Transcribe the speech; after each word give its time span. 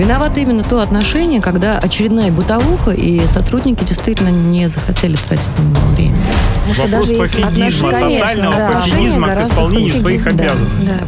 Виновато 0.00 0.40
именно 0.40 0.64
то 0.64 0.80
отношение, 0.80 1.42
когда 1.42 1.78
очередная 1.78 2.32
бытовуха, 2.32 2.90
и 2.92 3.26
сотрудники 3.26 3.84
действительно 3.84 4.30
не 4.30 4.66
захотели 4.66 5.14
тратить 5.14 5.50
на 5.58 5.62
него 5.62 5.86
время. 5.94 6.16
Вопрос 6.68 7.08
пофигизма, 7.08 7.90
тотального 7.90 8.56
да. 8.56 8.70
пофигизма 8.70 9.28
к 9.28 9.42
исполнению 9.42 9.94
своих 9.94 10.26
обязанностей. 10.26 10.88
Да, 10.88 11.04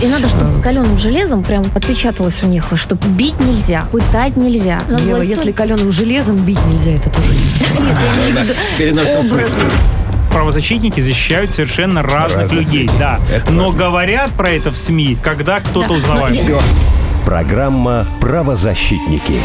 да. 0.00 0.04
И 0.04 0.08
надо, 0.08 0.28
чтобы 0.28 0.60
каленым 0.60 0.98
железом 0.98 1.44
прям 1.44 1.64
отпечаталось 1.76 2.42
у 2.42 2.46
них, 2.46 2.66
что 2.74 2.96
бить 2.96 3.38
нельзя, 3.38 3.84
пытать 3.92 4.36
нельзя. 4.36 4.80
Ева, 4.88 5.22
если 5.22 5.52
каленым 5.52 5.92
железом 5.92 6.38
бить 6.38 6.58
нельзя, 6.66 6.90
это 6.90 7.10
тоже 7.10 7.28
нет. 7.28 7.86
Нет, 7.86 7.96
я 8.80 8.90
имею 8.90 9.22
в 9.22 9.32
виду 9.32 9.74
правозащитники 10.32 11.00
защищают 11.00 11.54
совершенно 11.54 12.02
разных, 12.02 12.40
разных 12.40 12.60
людей, 12.60 12.82
людей, 12.82 12.98
да. 12.98 13.20
Это 13.34 13.50
Но 13.50 13.66
важно. 13.66 13.78
говорят 13.78 14.30
про 14.32 14.50
это 14.50 14.70
в 14.70 14.76
СМИ, 14.76 15.16
когда 15.22 15.60
кто-то 15.60 15.88
да. 15.88 15.94
узнавает. 15.94 16.36
Программа 17.28 18.06
«Правозащитники» 18.22 19.38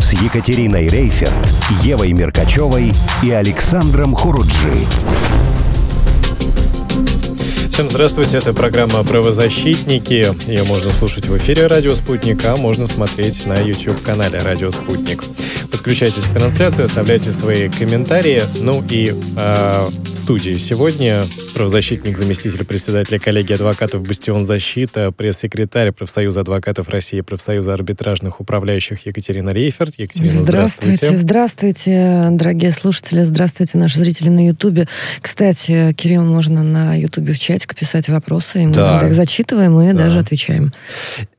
с 0.00 0.14
Екатериной 0.14 0.88
Рейферт, 0.88 1.48
Евой 1.80 2.12
Меркачевой 2.12 2.90
и 3.22 3.30
Александром 3.30 4.16
Хуруджи. 4.16 4.84
Всем 7.82 7.90
здравствуйте, 7.90 8.36
это 8.36 8.54
программа 8.54 9.02
«Правозащитники». 9.02 10.32
Ее 10.48 10.62
можно 10.62 10.92
слушать 10.92 11.26
в 11.26 11.36
эфире 11.38 11.66
«Радио 11.66 11.96
Спутник», 11.96 12.44
а 12.44 12.54
можно 12.54 12.86
смотреть 12.86 13.44
на 13.46 13.58
YouTube-канале 13.58 14.38
«Радио 14.38 14.70
Спутник». 14.70 15.24
Подключайтесь 15.68 16.22
к 16.22 16.32
трансляции, 16.32 16.84
оставляйте 16.84 17.32
свои 17.32 17.68
комментарии. 17.68 18.42
Ну 18.60 18.84
и 18.88 19.08
э, 19.08 19.88
в 19.88 20.16
студии 20.16 20.54
сегодня 20.54 21.24
правозащитник, 21.54 22.16
заместитель 22.16 22.64
председателя 22.64 23.18
коллегии 23.18 23.54
адвокатов 23.54 24.06
«Бастион 24.06 24.46
защита», 24.46 25.10
пресс-секретарь 25.10 25.90
профсоюза 25.90 26.42
адвокатов 26.42 26.88
России, 26.88 27.20
профсоюза 27.20 27.74
арбитражных 27.74 28.40
управляющих 28.40 29.06
Екатерина 29.06 29.50
Рейферт. 29.50 29.94
Екатерина, 29.98 30.42
здравствуйте. 30.42 31.16
Здравствуйте, 31.16 31.16
здравствуйте, 31.16 32.28
дорогие 32.30 32.70
слушатели, 32.70 33.22
здравствуйте, 33.24 33.78
наши 33.78 33.98
зрители 33.98 34.28
на 34.28 34.46
Ютубе. 34.46 34.86
Кстати, 35.20 35.92
Кирилл, 35.94 36.24
можно 36.24 36.62
на 36.62 36.94
Ютубе 36.94 37.32
в 37.32 37.38
чатик 37.72 37.78
писать 37.78 38.08
вопросы, 38.08 38.62
и 38.62 38.66
мы 38.66 38.72
да. 38.74 39.06
их 39.06 39.14
зачитываем 39.14 39.80
и 39.80 39.92
да. 39.92 40.04
даже 40.04 40.18
отвечаем. 40.18 40.72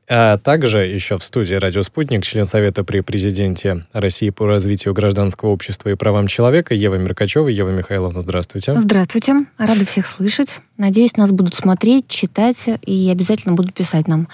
А 0.08 0.36
также 0.38 0.80
еще 0.80 1.18
в 1.18 1.24
студии 1.24 1.54
«Радио 1.54 1.82
Спутник» 1.82 2.22
член 2.24 2.44
Совета 2.44 2.84
при 2.84 3.00
президенте 3.00 3.86
России 3.92 4.30
по 4.30 4.46
развитию 4.46 4.92
гражданского 4.92 5.50
общества 5.50 5.88
и 5.88 5.94
правам 5.94 6.26
человека 6.26 6.74
Ева 6.74 6.96
Меркачева. 6.96 7.48
Ева 7.48 7.70
Михайловна, 7.70 8.20
здравствуйте. 8.20 8.78
Здравствуйте. 8.78 9.46
Рада 9.56 9.86
всех 9.86 10.06
слышать. 10.06 10.60
Надеюсь, 10.76 11.16
нас 11.16 11.30
будут 11.30 11.54
смотреть, 11.54 12.08
читать 12.08 12.68
и 12.84 13.08
обязательно 13.10 13.54
будут 13.54 13.72
писать 13.72 14.06
нам. 14.06 14.28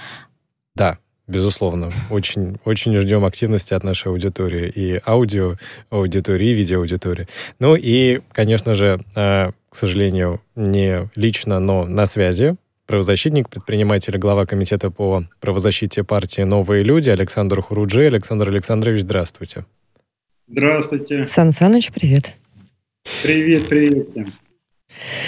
Да, 0.74 0.98
безусловно. 1.30 1.90
Очень, 2.10 2.58
очень 2.64 2.94
ждем 2.96 3.24
активности 3.24 3.74
от 3.74 3.84
нашей 3.84 4.08
аудитории. 4.08 4.68
И 4.68 5.00
аудио 5.06 5.56
аудитории, 5.90 6.50
и 6.50 6.54
видео 6.54 6.80
аудитории. 6.80 7.26
Ну 7.58 7.76
и, 7.76 8.20
конечно 8.32 8.74
же, 8.74 9.00
а, 9.14 9.52
к 9.68 9.76
сожалению, 9.76 10.40
не 10.56 11.08
лично, 11.14 11.60
но 11.60 11.84
на 11.84 12.06
связи 12.06 12.56
правозащитник, 12.86 13.48
предприниматель, 13.48 14.18
глава 14.18 14.46
комитета 14.46 14.90
по 14.90 15.24
правозащите 15.38 16.02
партии 16.02 16.42
«Новые 16.42 16.82
люди» 16.82 17.08
Александр 17.08 17.62
Хуруджи. 17.62 18.06
Александр 18.06 18.48
Александрович, 18.48 19.02
здравствуйте. 19.02 19.64
Здравствуйте. 20.48 21.24
Сан 21.26 21.52
Саныч, 21.52 21.92
привет. 21.92 22.34
Привет, 23.22 23.68
привет 23.68 24.08
всем. 24.08 24.26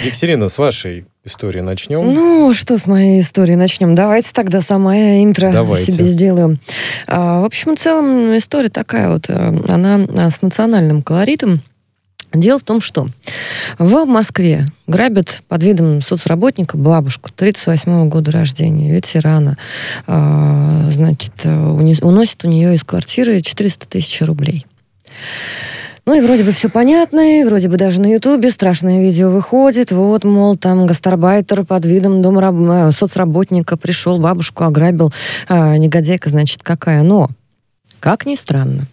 Екатерина, 0.03 0.49
с 0.49 0.57
вашей 0.57 1.05
истории 1.25 1.61
начнем. 1.61 2.13
Ну, 2.13 2.53
что 2.53 2.77
с 2.77 2.85
моей 2.85 3.21
истории 3.21 3.55
начнем? 3.55 3.95
Давайте 3.95 4.29
тогда 4.33 4.61
сама 4.61 4.95
интро 4.97 5.51
Давайте. 5.51 5.91
себе 5.91 6.05
сделаю. 6.05 6.59
А, 7.07 7.41
в 7.41 7.45
общем 7.45 7.73
и 7.73 7.75
целом 7.75 8.37
история 8.37 8.69
такая 8.69 9.09
вот, 9.09 9.29
э, 9.29 9.33
она 9.69 9.95
а, 9.95 10.29
с 10.29 10.41
национальным 10.41 11.01
колоритом. 11.01 11.61
Дело 12.33 12.57
в 12.57 12.63
том, 12.63 12.81
что 12.81 13.07
в 13.77 14.05
Москве 14.05 14.65
грабят 14.87 15.43
под 15.47 15.63
видом 15.63 16.01
соцработника 16.01 16.77
бабушку 16.77 17.29
38 17.31 18.09
года 18.09 18.31
рождения, 18.31 18.91
ветерана. 18.91 19.57
А, 20.07 20.89
значит, 20.89 21.33
уносит 21.45 22.43
у 22.43 22.47
нее 22.47 22.75
из 22.75 22.83
квартиры 22.83 23.41
400 23.41 23.87
тысяч 23.87 24.21
рублей. 24.21 24.65
Ну 26.05 26.13
и 26.15 26.19
вроде 26.19 26.43
бы 26.43 26.51
все 26.51 26.69
понятно, 26.69 27.39
и 27.39 27.45
вроде 27.45 27.69
бы 27.69 27.77
даже 27.77 28.01
на 28.01 28.11
Ютубе 28.11 28.51
страшное 28.51 29.01
видео 29.01 29.29
выходит. 29.29 29.91
Вот, 29.91 30.25
мол, 30.25 30.57
там 30.57 30.85
гастарбайтер 30.85 31.63
под 31.63 31.85
видом 31.85 32.21
домораб... 32.21 32.55
Э, 32.55 32.91
соцработника 32.91 33.77
пришел, 33.77 34.19
бабушку 34.19 34.65
ограбил. 34.65 35.13
А, 35.47 35.77
негодяйка, 35.77 36.29
значит, 36.29 36.61
какая. 36.61 37.03
Но, 37.03 37.29
как 38.01 38.25
ни 38.25 38.35
странно, 38.35 38.87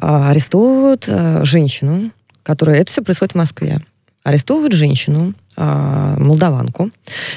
а, 0.00 0.30
арестовывают 0.30 1.06
а, 1.08 1.44
женщину, 1.44 2.10
которая... 2.42 2.78
Это 2.80 2.90
все 2.90 3.02
происходит 3.02 3.34
в 3.34 3.36
Москве. 3.36 3.78
Арестовывают 4.24 4.72
женщину, 4.72 5.32
а, 5.56 6.16
молдаванку, 6.18 6.90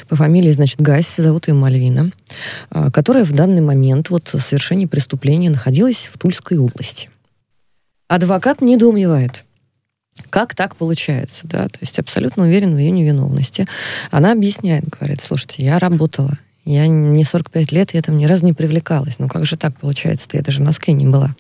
по 0.08 0.16
фамилии, 0.16 0.52
значит, 0.52 0.82
Гась, 0.82 1.16
зовут 1.16 1.48
ее 1.48 1.54
Мальвина, 1.54 2.10
которая 2.92 3.24
в 3.24 3.34
данный 3.34 3.62
момент 3.62 4.10
вот 4.10 4.30
совершения 4.30 4.88
преступления 4.88 5.52
находилась 5.52 6.10
в 6.12 6.18
Тульской 6.18 6.58
области. 6.58 7.10
Адвокат 8.10 8.62
недоумевает. 8.62 9.46
Как 10.32 10.56
так 10.56 10.76
получается, 10.76 11.48
да? 11.48 11.68
То 11.68 11.78
есть 11.82 12.00
абсолютно 12.00 12.44
уверен 12.44 12.74
в 12.74 12.80
ее 12.80 12.90
невиновности. 12.90 13.68
Она 14.10 14.32
объясняет, 14.32 14.86
говорит, 14.88 15.22
слушайте, 15.22 15.64
я 15.64 15.78
работала, 15.78 16.34
я 16.66 16.88
не 16.88 17.24
45 17.24 17.72
лет, 17.72 17.94
я 17.94 18.02
там 18.02 18.18
ни 18.18 18.26
разу 18.26 18.46
не 18.46 18.54
привлекалась. 18.54 19.20
Ну 19.20 19.28
как 19.28 19.46
же 19.46 19.58
так 19.58 19.78
получается-то? 19.80 20.38
Я 20.38 20.44
даже 20.44 20.62
в 20.62 20.66
Москве 20.66 20.96
не 20.96 21.06
была. 21.06 21.36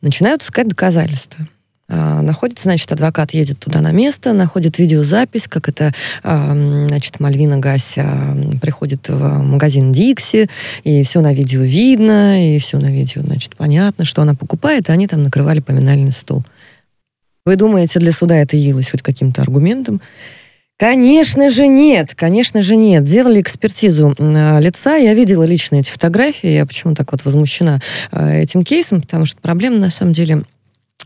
Начинают 0.00 0.42
искать 0.42 0.66
доказательства. 0.66 1.46
А, 1.88 2.20
находится, 2.20 2.64
значит, 2.64 2.90
адвокат 2.90 3.32
едет 3.32 3.60
туда 3.60 3.80
на 3.80 3.92
место, 3.92 4.32
находит 4.32 4.78
видеозапись, 4.78 5.46
как 5.46 5.68
это, 5.68 5.94
а, 6.24 6.52
значит, 6.88 7.20
Мальвина 7.20 7.58
Гася 7.58 8.36
приходит 8.60 9.08
в 9.08 9.38
магазин 9.42 9.92
Дикси, 9.92 10.48
и 10.82 11.04
все 11.04 11.20
на 11.20 11.32
видео 11.32 11.62
видно, 11.62 12.56
и 12.56 12.58
все 12.58 12.78
на 12.78 12.90
видео, 12.90 13.22
значит, 13.22 13.54
понятно, 13.56 14.04
что 14.04 14.22
она 14.22 14.34
покупает, 14.34 14.88
и 14.88 14.92
они 14.92 15.06
там 15.06 15.22
накрывали 15.22 15.60
поминальный 15.60 16.12
стол. 16.12 16.44
Вы 17.44 17.54
думаете, 17.54 18.00
для 18.00 18.10
суда 18.10 18.36
это 18.36 18.56
явилось 18.56 18.90
хоть 18.90 19.02
каким-то 19.02 19.42
аргументом? 19.42 20.00
Конечно 20.78 21.48
же 21.48 21.68
нет, 21.68 22.14
конечно 22.16 22.60
же 22.60 22.74
нет. 22.76 23.04
Делали 23.04 23.40
экспертизу 23.40 24.14
лица, 24.18 24.96
я 24.96 25.14
видела 25.14 25.44
лично 25.44 25.76
эти 25.76 25.90
фотографии, 25.90 26.50
я 26.50 26.66
почему 26.66 26.94
так 26.94 27.12
вот 27.12 27.24
возмущена 27.24 27.80
этим 28.10 28.62
кейсом, 28.64 29.00
потому 29.00 29.24
что 29.24 29.40
проблема 29.40 29.78
на 29.78 29.90
самом 29.90 30.12
деле 30.12 30.42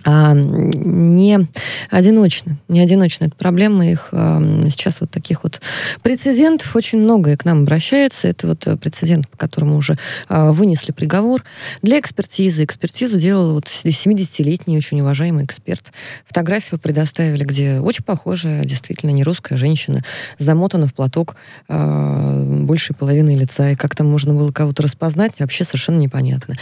а, 0.05 0.33
не 0.35 1.49
одиночны. 1.91 2.57
Не 2.69 2.81
одиночны. 2.81 3.27
Это 3.27 3.37
проблема 3.37 3.89
их 3.89 4.09
а, 4.13 4.41
сейчас 4.69 5.01
вот 5.01 5.11
таких 5.11 5.45
вот 5.45 5.61
прецедентов 6.03 6.75
очень 6.75 7.01
много 7.01 7.33
и 7.33 7.37
к 7.37 7.45
нам 7.45 7.63
обращается. 7.63 8.29
Это 8.29 8.47
вот 8.47 8.67
э, 8.67 8.77
прецедент, 8.77 9.29
по 9.29 9.37
которому 9.37 9.77
уже 9.77 9.97
а, 10.29 10.53
вынесли 10.53 10.93
приговор 10.93 11.45
для 11.83 11.99
экспертизы. 11.99 12.65
Экспертизу 12.65 13.19
делал 13.19 13.55
вот 13.55 13.67
70-летний 13.67 14.77
очень 14.77 15.01
уважаемый 15.01 15.45
эксперт. 15.45 15.93
Фотографию 16.27 16.81
предоставили, 16.81 17.45
где 17.45 17.81
очень 17.81 18.05
похожая, 18.05 18.65
действительно, 18.65 19.11
не 19.11 19.23
русская 19.23 19.57
женщина, 19.57 20.03
замотана 20.39 20.87
в 20.87 20.95
платок 20.95 21.37
а, 21.69 22.43
большей 22.65 22.95
половины 22.95 23.37
лица. 23.37 23.71
И 23.71 23.77
как 23.77 23.95
там 23.95 24.09
можно 24.09 24.35
было 24.35 24.53
кого-то 24.53 24.83
распознать, 24.83 25.33
вообще 25.39 25.65
совершенно 25.65 25.99
непонятно. 25.99 26.57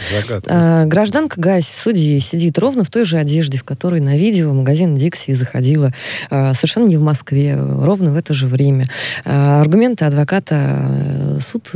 А, 0.47 0.85
гражданка 0.85 1.39
Гайс 1.39 1.69
в 1.69 1.75
суде 1.75 2.19
сидит 2.19 2.57
ровно 2.57 2.83
в 2.83 2.89
той 2.89 3.05
же 3.05 3.17
одежде, 3.29 3.57
в 3.57 3.63
которой 3.63 4.01
на 4.01 4.17
видео 4.17 4.53
магазин 4.53 4.95
Дикси 4.95 5.33
заходила, 5.33 5.93
э, 6.31 6.53
совершенно 6.55 6.87
не 6.87 6.97
в 6.97 7.01
Москве, 7.01 7.55
ровно 7.55 8.11
в 8.11 8.15
это 8.15 8.33
же 8.33 8.47
время. 8.47 8.87
Э, 9.25 9.61
аргументы 9.61 10.05
адвоката 10.05 10.55
э, 10.55 11.39
суд 11.41 11.69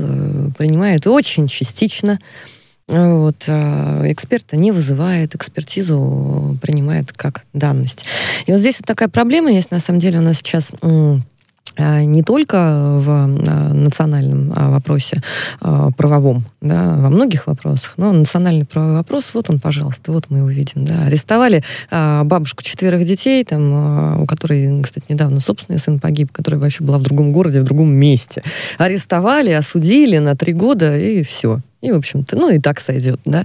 принимает 0.58 1.06
очень 1.08 1.48
частично. 1.48 2.20
Вот, 2.86 3.48
эксперта 3.48 4.58
не 4.58 4.74
вызывает, 4.74 5.36
экспертизу 5.36 6.58
принимает 6.62 7.14
как 7.14 7.46
данность. 7.54 8.04
И 8.46 8.52
вот 8.52 8.60
здесь 8.60 8.76
вот 8.80 8.86
такая 8.86 9.08
проблема 9.08 9.54
есть, 9.54 9.72
на 9.72 9.80
самом 9.80 10.00
деле, 10.00 10.20
у 10.20 10.22
нас 10.22 10.40
сейчас 10.40 10.72
не 11.78 12.22
только 12.24 12.58
в 13.00 13.10
а, 13.10 13.28
национальном 13.74 14.54
а, 14.56 14.70
вопросе 14.70 15.22
правовом, 15.98 16.46
да, 16.62 16.96
во 16.98 17.10
многих 17.10 17.48
вопросах, 17.48 17.94
но 17.98 18.12
национальный 18.12 18.66
правовой 18.66 18.96
вопрос, 18.96 19.34
вот 19.34 19.50
он, 19.50 19.60
пожалуйста, 19.60 20.12
вот 20.12 20.26
мы 20.30 20.40
его 20.40 20.50
видим. 20.50 20.86
Да. 20.86 21.04
Арестовали 21.06 21.64
бабушку 21.92 22.64
четверых 22.64 23.06
детей, 23.06 23.44
там, 23.44 24.22
у 24.22 24.26
которой, 24.26 24.82
кстати, 24.82 25.06
недавно 25.10 25.40
собственный 25.40 25.80
сын 25.80 26.00
погиб, 26.00 26.32
которая 26.32 26.62
вообще 26.62 26.84
была 26.84 26.98
в 26.98 27.04
другом 27.04 27.32
городе, 27.32 27.62
в 27.62 27.66
другом 27.66 27.92
месте. 27.92 28.44
Арестовали, 28.78 29.52
осудили 29.52 30.18
на 30.18 30.36
три 30.36 30.54
года, 30.54 30.98
и 30.98 31.24
все 31.24 31.60
И, 31.84 31.92
в 31.92 31.98
общем-то, 31.98 32.38
ну 32.38 32.50
и 32.50 32.60
так 32.60 32.80
сойдет, 32.80 33.20
да. 33.26 33.44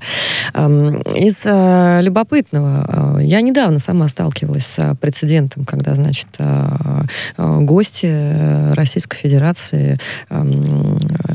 Из 0.55 1.35
э, 1.44 2.02
любопытного, 2.02 3.19
э, 3.19 3.25
я 3.25 3.40
недавно 3.40 3.81
сама 3.81 4.06
сталкивалась 4.06 4.64
с 4.64 4.94
прецедентом, 5.00 5.64
когда, 5.64 5.96
значит, 5.96 6.29
э, 6.38 7.02
гости 7.37 8.75
Российской 8.75 9.17
Федерации 9.17 9.99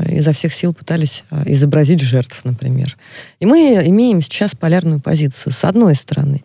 изо 0.08 0.32
всех 0.32 0.54
сил 0.54 0.72
пытались 0.72 1.24
изобразить 1.44 2.00
жертв, 2.00 2.40
например. 2.44 2.96
И 3.38 3.44
мы 3.44 3.82
имеем 3.86 4.22
сейчас 4.22 4.54
полярную 4.54 5.00
позицию. 5.00 5.52
С 5.52 5.64
одной 5.64 5.94
стороны, 5.96 6.42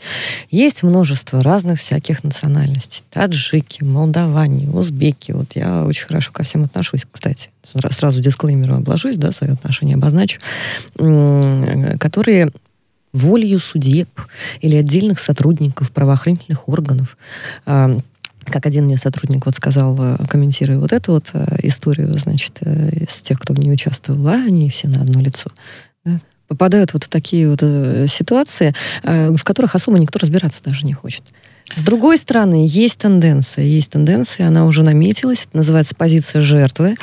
есть 0.52 0.84
множество 0.84 1.42
разных 1.42 1.80
всяких 1.80 2.24
национальностей. 2.24 3.04
Таджики, 3.12 3.84
молдаване, 3.84 4.70
узбеки. 4.70 5.32
Вот 5.32 5.56
я 5.56 5.86
очень 5.86 6.08
хорошо 6.08 6.32
ко 6.34 6.44
всем 6.44 6.66
отношусь, 6.66 7.06
кстати. 7.10 7.50
Сразу 7.64 8.20
дисклеймером 8.22 8.78
обложусь, 8.78 9.18
да, 9.18 9.32
свои 9.32 9.52
отношения 9.52 9.96
обозначу. 9.96 10.40
Которые 12.00 12.52
волею 13.12 13.60
судеб 13.60 14.10
или 14.62 14.76
отдельных 14.76 15.20
сотрудников 15.20 15.92
правоохранительных 15.92 16.70
органов 16.70 17.18
а, 17.66 17.98
как 18.50 18.66
один 18.66 18.86
мне 18.86 18.98
сотрудник 18.98 19.46
вот 19.46 19.56
сказал, 19.56 19.96
э, 20.00 20.18
комментируя 20.28 20.80
вот 20.80 20.92
эту 20.92 21.14
вот 21.14 21.30
э, 21.34 21.58
историю, 21.64 22.12
значит, 22.18 22.58
э, 22.62 23.06
из 23.08 23.22
тех, 23.22 23.40
кто 23.40 23.54
в 23.54 23.60
ней 23.60 23.72
участвовал, 23.72 24.28
а 24.28 24.34
они 24.34 24.70
все 24.70 24.88
на 24.88 25.02
одно 25.02 25.22
лицо. 25.22 25.50
Да? 26.04 26.20
Попадают 26.48 26.94
вот 26.94 27.04
в 27.04 27.10
такие 27.10 27.50
вот 27.50 27.62
ситуации, 28.10 28.74
в 29.04 29.44
которых 29.44 29.76
особо 29.76 30.00
никто 30.00 30.18
разбираться 30.18 30.64
даже 30.64 30.84
не 30.88 30.94
хочет. 30.94 31.24
С 31.76 31.84
другой 31.84 32.18
стороны, 32.18 32.66
есть 32.68 32.98
тенденция, 32.98 33.66
есть 33.66 33.92
тенденция, 33.92 34.48
она 34.48 34.66
уже 34.66 34.82
наметилась, 34.82 35.46
это 35.48 35.58
называется 35.58 35.94
позиция 35.94 36.42
жертвы 36.42 36.96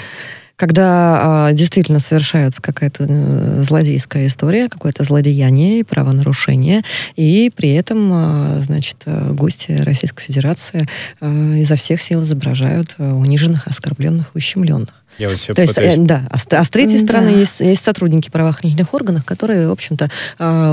когда 0.56 1.48
а, 1.48 1.52
действительно 1.52 2.00
совершается 2.00 2.62
какая-то 2.62 3.04
э, 3.06 3.62
злодейская 3.62 4.26
история, 4.26 4.68
какое-то 4.70 5.04
злодеяние 5.04 5.80
и 5.80 5.84
правонарушение, 5.84 6.82
и 7.14 7.52
при 7.54 7.74
этом, 7.74 8.10
а, 8.12 8.60
значит, 8.64 8.96
э, 9.04 9.32
гости 9.32 9.72
Российской 9.72 10.22
Федерации 10.22 10.86
а, 11.20 11.54
изо 11.56 11.76
всех 11.76 12.00
сил 12.00 12.22
изображают 12.22 12.94
э, 12.96 13.12
униженных, 13.12 13.66
оскорбленных, 13.66 14.34
ущемленных. 14.34 14.94
Я 15.18 15.28
вот 15.28 15.38
То 15.38 15.54
пытаюсь... 15.54 15.94
есть, 15.94 16.04
да, 16.04 16.26
а 16.30 16.38
с, 16.38 16.46
а 16.50 16.64
с 16.64 16.68
третьей 16.70 17.00
да. 17.00 17.06
стороны 17.06 17.28
есть, 17.30 17.60
есть 17.60 17.84
сотрудники 17.84 18.30
правоохранительных 18.30 18.92
органов, 18.92 19.24
которые, 19.24 19.68
в 19.68 19.72
общем-то, 19.72 20.10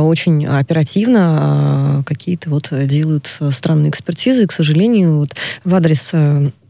очень 0.02 0.46
оперативно 0.46 2.04
какие-то 2.06 2.50
вот 2.50 2.68
делают 2.72 3.40
странные 3.52 3.90
экспертизы, 3.90 4.44
и, 4.44 4.46
к 4.46 4.52
сожалению, 4.52 5.20
вот 5.20 5.36
в 5.64 5.74
адрес 5.74 6.12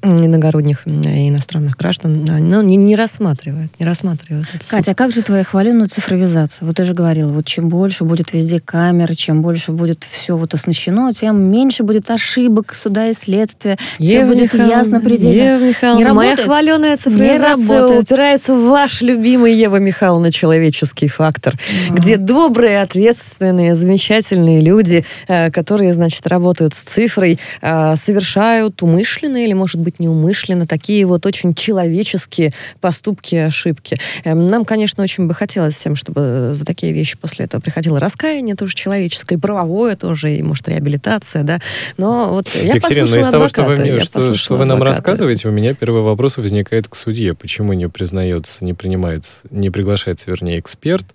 иногородних 0.04 0.86
иностранных 0.86 1.76
граждан, 1.78 2.26
но 2.26 2.62
не, 2.62 2.76
не 2.76 2.96
рассматривают, 2.96 3.80
не 3.80 3.86
рассматривают. 3.86 4.48
Катя, 4.68 4.92
а 4.92 4.96
как 4.96 5.12
же 5.12 5.22
твоя 5.22 5.44
хваленая 5.44 5.88
цифровизация? 5.88 6.66
Вот 6.66 6.76
ты 6.76 6.86
же 6.86 6.94
говорила, 6.94 7.32
вот 7.32 7.46
чем 7.46 7.70
больше 7.70 8.04
будет 8.04 8.34
везде 8.34 8.60
камер, 8.60 9.16
чем 9.16 9.42
больше 9.42 9.72
будет 9.72 10.06
все 10.10 10.36
вот 10.36 10.54
оснащено, 10.54 11.14
тем 11.14 11.50
меньше 11.50 11.84
будет 11.84 12.12
ошибок 12.12 12.74
суда 12.74 13.08
и 13.10 13.14
следствия, 13.14 13.78
Ева 13.98 14.28
будет 14.28 14.54
ясно 14.54 15.00
предельно. 15.00 15.54
Ева 15.54 15.64
Михайловна, 15.64 16.04
не 16.04 16.14
моя 16.14 16.36
хваленая 16.36 16.98
цифровизация 16.98 18.00
упирается 18.00 18.54
в 18.54 18.68
ваш 18.70 19.02
любимый 19.02 19.54
Ева 19.54 19.78
Михайловна 19.78 20.32
человеческий 20.32 21.08
фактор, 21.08 21.54
а. 21.90 21.94
где 21.94 22.18
добрые, 22.18 22.82
ответственные, 22.82 23.76
замечательные 23.76 24.60
люди, 24.60 25.06
э, 25.28 25.50
которые, 25.52 25.94
значит, 25.94 26.28
работают 26.28 26.74
с 26.74 26.80
цифрой, 26.80 27.40
э, 27.62 27.96
совершают 27.96 28.82
умышленные 28.82 29.46
или, 29.46 29.54
может 29.54 29.80
быть, 29.80 29.93
быть 29.94 30.00
неумышленно, 30.00 30.68
такие 30.68 31.06
вот 31.06 31.26
очень 31.26 31.54
человеческие 31.54 32.54
поступки 32.82 33.36
и 33.36 33.40
ошибки. 33.40 33.98
Эм, 34.24 34.48
нам, 34.48 34.66
конечно, 34.66 35.04
очень 35.04 35.28
бы 35.28 35.34
хотелось 35.34 35.76
всем, 35.76 35.96
чтобы 35.96 36.52
за 36.54 36.66
такие 36.66 36.94
вещи 36.94 37.18
после 37.18 37.46
этого 37.46 37.62
приходило 37.62 38.00
раскаяние 38.00 38.56
тоже 38.56 38.76
человеческое, 38.76 39.36
и 39.36 39.38
правовое 39.38 39.96
тоже, 39.96 40.36
и, 40.36 40.44
может, 40.44 40.68
реабилитация, 40.70 41.44
да. 41.44 41.60
Но 41.98 42.30
вот 42.30 42.50
я 42.56 42.76
Екатерина, 42.76 43.08
но 43.08 43.18
из 43.18 43.28
того, 43.28 43.48
что 43.48 43.64
вы, 43.64 43.76
мне, 43.76 44.00
что, 44.00 44.34
что 44.34 44.56
вы 44.56 44.66
нам 44.66 44.78
адвоката. 44.78 44.98
рассказываете, 44.98 45.48
у 45.48 45.52
меня 45.52 45.74
первый 45.74 46.02
вопрос 46.02 46.38
возникает 46.38 46.88
к 46.88 46.96
судье. 46.96 47.34
Почему 47.34 47.74
не 47.74 47.88
признается, 47.88 48.66
не 48.66 48.74
принимается, 48.74 49.42
не 49.50 49.70
приглашается, 49.70 50.32
вернее, 50.32 50.60
эксперт, 50.60 51.06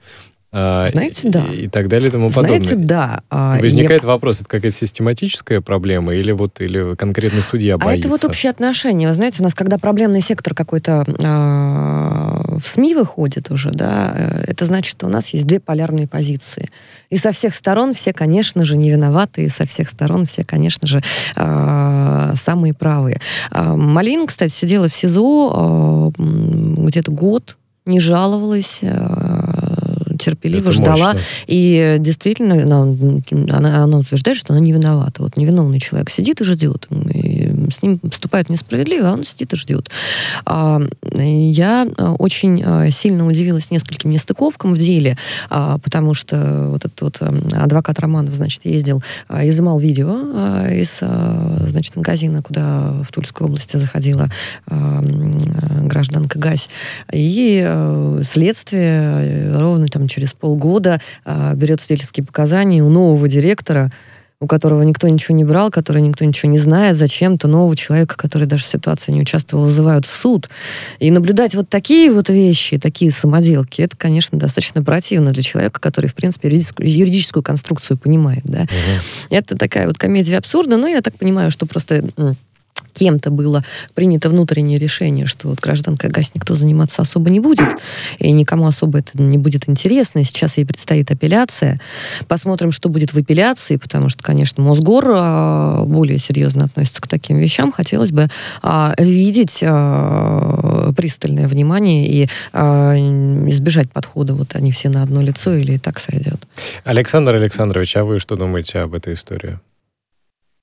Знаете, 0.50 1.28
да. 1.28 1.44
И 1.44 1.68
так 1.68 1.88
далее 1.88 2.08
и 2.08 2.12
тому 2.12 2.30
подобное. 2.30 2.60
Знаете, 2.60 2.76
да. 2.76 3.20
А, 3.28 3.58
Возникает 3.58 4.02
я... 4.02 4.08
вопрос, 4.08 4.40
это 4.40 4.48
какая-то 4.48 4.76
систематическая 4.76 5.60
проблема 5.60 6.14
или 6.14 6.32
вот 6.32 6.60
или 6.60 6.94
конкретный 6.96 7.42
судья 7.42 7.76
боится? 7.76 7.94
А 7.94 7.98
это 7.98 8.08
вот 8.08 8.24
общее 8.24 8.50
отношение. 8.50 9.08
Вы 9.08 9.14
знаете, 9.14 9.36
у 9.40 9.44
нас 9.44 9.54
когда 9.54 9.78
проблемный 9.78 10.22
сектор 10.22 10.54
какой-то 10.54 11.04
э, 11.06 12.58
в 12.58 12.66
СМИ 12.66 12.94
выходит 12.94 13.50
уже, 13.50 13.70
да, 13.70 14.12
э, 14.14 14.44
это 14.48 14.64
значит, 14.64 14.90
что 14.90 15.06
у 15.06 15.10
нас 15.10 15.28
есть 15.28 15.46
две 15.46 15.60
полярные 15.60 16.08
позиции. 16.08 16.70
И 17.10 17.16
со 17.16 17.32
всех 17.32 17.54
сторон 17.54 17.92
все, 17.92 18.12
конечно 18.12 18.64
же, 18.64 18.76
не 18.76 18.90
виноваты, 18.90 19.44
и 19.44 19.48
со 19.48 19.66
всех 19.66 19.88
сторон 19.88 20.24
все, 20.24 20.44
конечно 20.44 20.86
же, 20.86 21.02
э, 21.36 22.32
самые 22.40 22.74
правые. 22.74 23.20
Э, 23.50 23.74
Малин, 23.74 24.26
кстати, 24.26 24.52
сидела 24.52 24.88
в 24.88 24.92
СИЗО 24.92 26.12
э, 26.16 26.22
где-то 26.86 27.12
год, 27.12 27.56
не 27.86 28.00
жаловалась, 28.00 28.80
терпеливо 30.18 30.68
Это 30.68 30.72
ждала. 30.72 31.12
Мощно. 31.12 31.20
И 31.46 31.96
действительно, 32.00 32.62
она, 32.62 32.96
она, 33.50 33.84
она 33.84 33.98
утверждает, 33.98 34.36
что 34.36 34.52
она 34.52 34.60
не 34.60 34.72
виновата. 34.72 35.22
Вот 35.22 35.36
невиновный 35.36 35.78
человек 35.78 36.10
сидит 36.10 36.40
и 36.40 36.44
ждет. 36.44 36.88
И 37.14 37.37
с 37.70 37.82
ним 37.82 37.98
поступают 37.98 38.48
несправедливо, 38.48 39.10
а 39.10 39.12
он 39.12 39.24
сидит 39.24 39.52
и 39.52 39.56
ждет. 39.56 39.90
А, 40.44 40.80
я 41.14 41.88
а, 41.96 42.12
очень 42.14 42.62
а, 42.64 42.90
сильно 42.90 43.26
удивилась 43.26 43.70
нескольким 43.70 44.10
нестыковкам 44.10 44.74
в 44.74 44.78
деле, 44.78 45.16
а, 45.50 45.78
потому 45.78 46.14
что 46.14 46.68
вот 46.68 46.84
этот 46.84 47.00
вот 47.00 47.22
адвокат 47.52 47.98
Романов, 48.00 48.34
значит, 48.34 48.64
ездил, 48.64 49.02
изымал 49.28 49.78
видео 49.78 50.66
из, 50.68 50.98
значит, 51.68 51.96
магазина, 51.96 52.42
куда 52.42 53.02
в 53.02 53.12
Тульской 53.12 53.46
области 53.46 53.76
заходила 53.76 54.28
гражданка 54.66 56.38
Гась. 56.38 56.68
И 57.12 57.66
следствие 58.22 59.56
ровно 59.58 59.86
там 59.88 60.08
через 60.08 60.32
полгода 60.32 61.00
берет 61.54 61.80
свидетельские 61.80 62.24
показания 62.24 62.82
у 62.82 62.88
нового 62.88 63.28
директора, 63.28 63.90
у 64.40 64.46
которого 64.46 64.82
никто 64.82 65.08
ничего 65.08 65.36
не 65.36 65.44
брал, 65.44 65.70
который 65.70 66.00
никто 66.00 66.24
ничего 66.24 66.50
не 66.50 66.58
знает, 66.58 66.96
зачем-то 66.96 67.48
нового 67.48 67.76
человека, 67.76 68.16
который 68.16 68.46
даже 68.46 68.64
в 68.64 68.68
ситуации 68.68 69.10
не 69.10 69.20
участвовал, 69.20 69.64
вызывают 69.64 70.06
в 70.06 70.10
суд. 70.10 70.48
И 71.00 71.10
наблюдать 71.10 71.56
вот 71.56 71.68
такие 71.68 72.12
вот 72.12 72.28
вещи, 72.28 72.78
такие 72.78 73.10
самоделки, 73.10 73.82
это, 73.82 73.96
конечно, 73.96 74.38
достаточно 74.38 74.82
противно 74.84 75.32
для 75.32 75.42
человека, 75.42 75.80
который, 75.80 76.06
в 76.06 76.14
принципе, 76.14 76.48
юридическую, 76.48 76.88
юридическую 76.88 77.42
конструкцию 77.42 77.98
понимает. 77.98 78.42
Да? 78.44 78.62
Угу. 78.62 79.30
Это 79.30 79.56
такая 79.56 79.88
вот 79.88 79.98
комедия 79.98 80.38
абсурда, 80.38 80.76
но 80.76 80.86
я 80.86 81.00
так 81.00 81.16
понимаю, 81.16 81.50
что 81.50 81.66
просто 81.66 82.04
кем-то 82.92 83.30
было 83.30 83.64
принято 83.94 84.28
внутреннее 84.28 84.78
решение, 84.78 85.26
что 85.26 85.48
вот 85.48 85.60
гражданка 85.60 86.08
ГАЗ 86.08 86.32
никто 86.34 86.54
заниматься 86.54 87.02
особо 87.02 87.30
не 87.30 87.40
будет, 87.40 87.68
и 88.18 88.30
никому 88.32 88.66
особо 88.66 88.98
это 88.98 89.20
не 89.20 89.38
будет 89.38 89.68
интересно. 89.68 90.24
Сейчас 90.24 90.56
ей 90.58 90.64
предстоит 90.64 91.10
апелляция. 91.10 91.80
Посмотрим, 92.26 92.72
что 92.72 92.88
будет 92.88 93.12
в 93.12 93.18
апелляции, 93.18 93.76
потому 93.76 94.08
что, 94.08 94.22
конечно, 94.22 94.62
Мосгор 94.62 95.04
а, 95.08 95.84
более 95.84 96.18
серьезно 96.18 96.64
относится 96.64 97.00
к 97.00 97.08
таким 97.08 97.36
вещам. 97.38 97.72
Хотелось 97.72 98.12
бы 98.12 98.28
а, 98.62 98.94
видеть 98.98 99.60
а, 99.62 100.92
пристальное 100.96 101.48
внимание 101.48 102.06
и 102.08 102.28
избежать 102.54 103.90
подхода, 103.90 104.34
вот 104.34 104.54
они 104.54 104.72
все 104.72 104.88
на 104.88 105.02
одно 105.02 105.22
лицо 105.22 105.54
или 105.54 105.72
и 105.72 105.78
так 105.78 105.98
сойдет. 105.98 106.46
Александр 106.84 107.34
Александрович, 107.34 107.96
а 107.96 108.04
вы 108.04 108.18
что 108.18 108.36
думаете 108.36 108.80
об 108.80 108.94
этой 108.94 109.14
истории? 109.14 109.58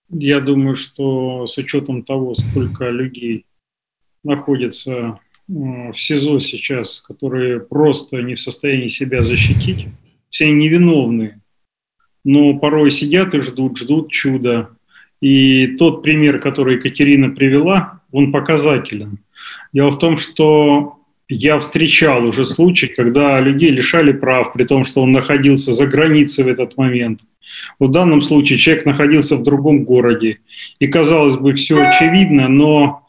Я 0.09 0.39
думаю, 0.39 0.75
что 0.75 1.47
с 1.47 1.57
учетом 1.57 2.03
того, 2.03 2.35
сколько 2.35 2.89
людей 2.89 3.45
находится 4.23 4.91
э, 4.91 5.91
в 5.91 5.95
СИЗО 5.95 6.39
сейчас, 6.39 7.01
которые 7.01 7.59
просто 7.59 8.21
не 8.21 8.35
в 8.35 8.39
состоянии 8.39 8.87
себя 8.87 9.23
защитить, 9.23 9.87
все 10.29 10.51
невиновные, 10.51 11.41
но 12.23 12.57
порой 12.57 12.91
сидят 12.91 13.33
и 13.33 13.41
ждут, 13.41 13.77
ждут 13.77 14.11
чуда. 14.11 14.69
И 15.21 15.67
тот 15.77 16.03
пример, 16.03 16.39
который 16.39 16.75
Екатерина 16.75 17.29
привела, 17.29 18.01
он 18.11 18.31
показателен. 18.31 19.19
Дело 19.73 19.91
в 19.91 19.97
том, 19.97 20.17
что 20.17 20.99
я 21.27 21.59
встречал 21.59 22.25
уже 22.25 22.45
случай, 22.45 22.87
когда 22.87 23.39
людей 23.39 23.69
лишали 23.69 24.11
прав, 24.11 24.53
при 24.53 24.65
том, 24.65 24.83
что 24.83 25.01
он 25.01 25.11
находился 25.11 25.73
за 25.73 25.87
границей 25.87 26.43
в 26.43 26.47
этот 26.47 26.77
момент– 26.77 27.21
в 27.79 27.89
данном 27.89 28.21
случае 28.21 28.59
человек 28.59 28.85
находился 28.85 29.35
в 29.35 29.43
другом 29.43 29.83
городе. 29.83 30.39
И, 30.79 30.87
казалось 30.87 31.37
бы, 31.37 31.53
все 31.53 31.81
очевидно, 31.81 32.47
но 32.47 33.07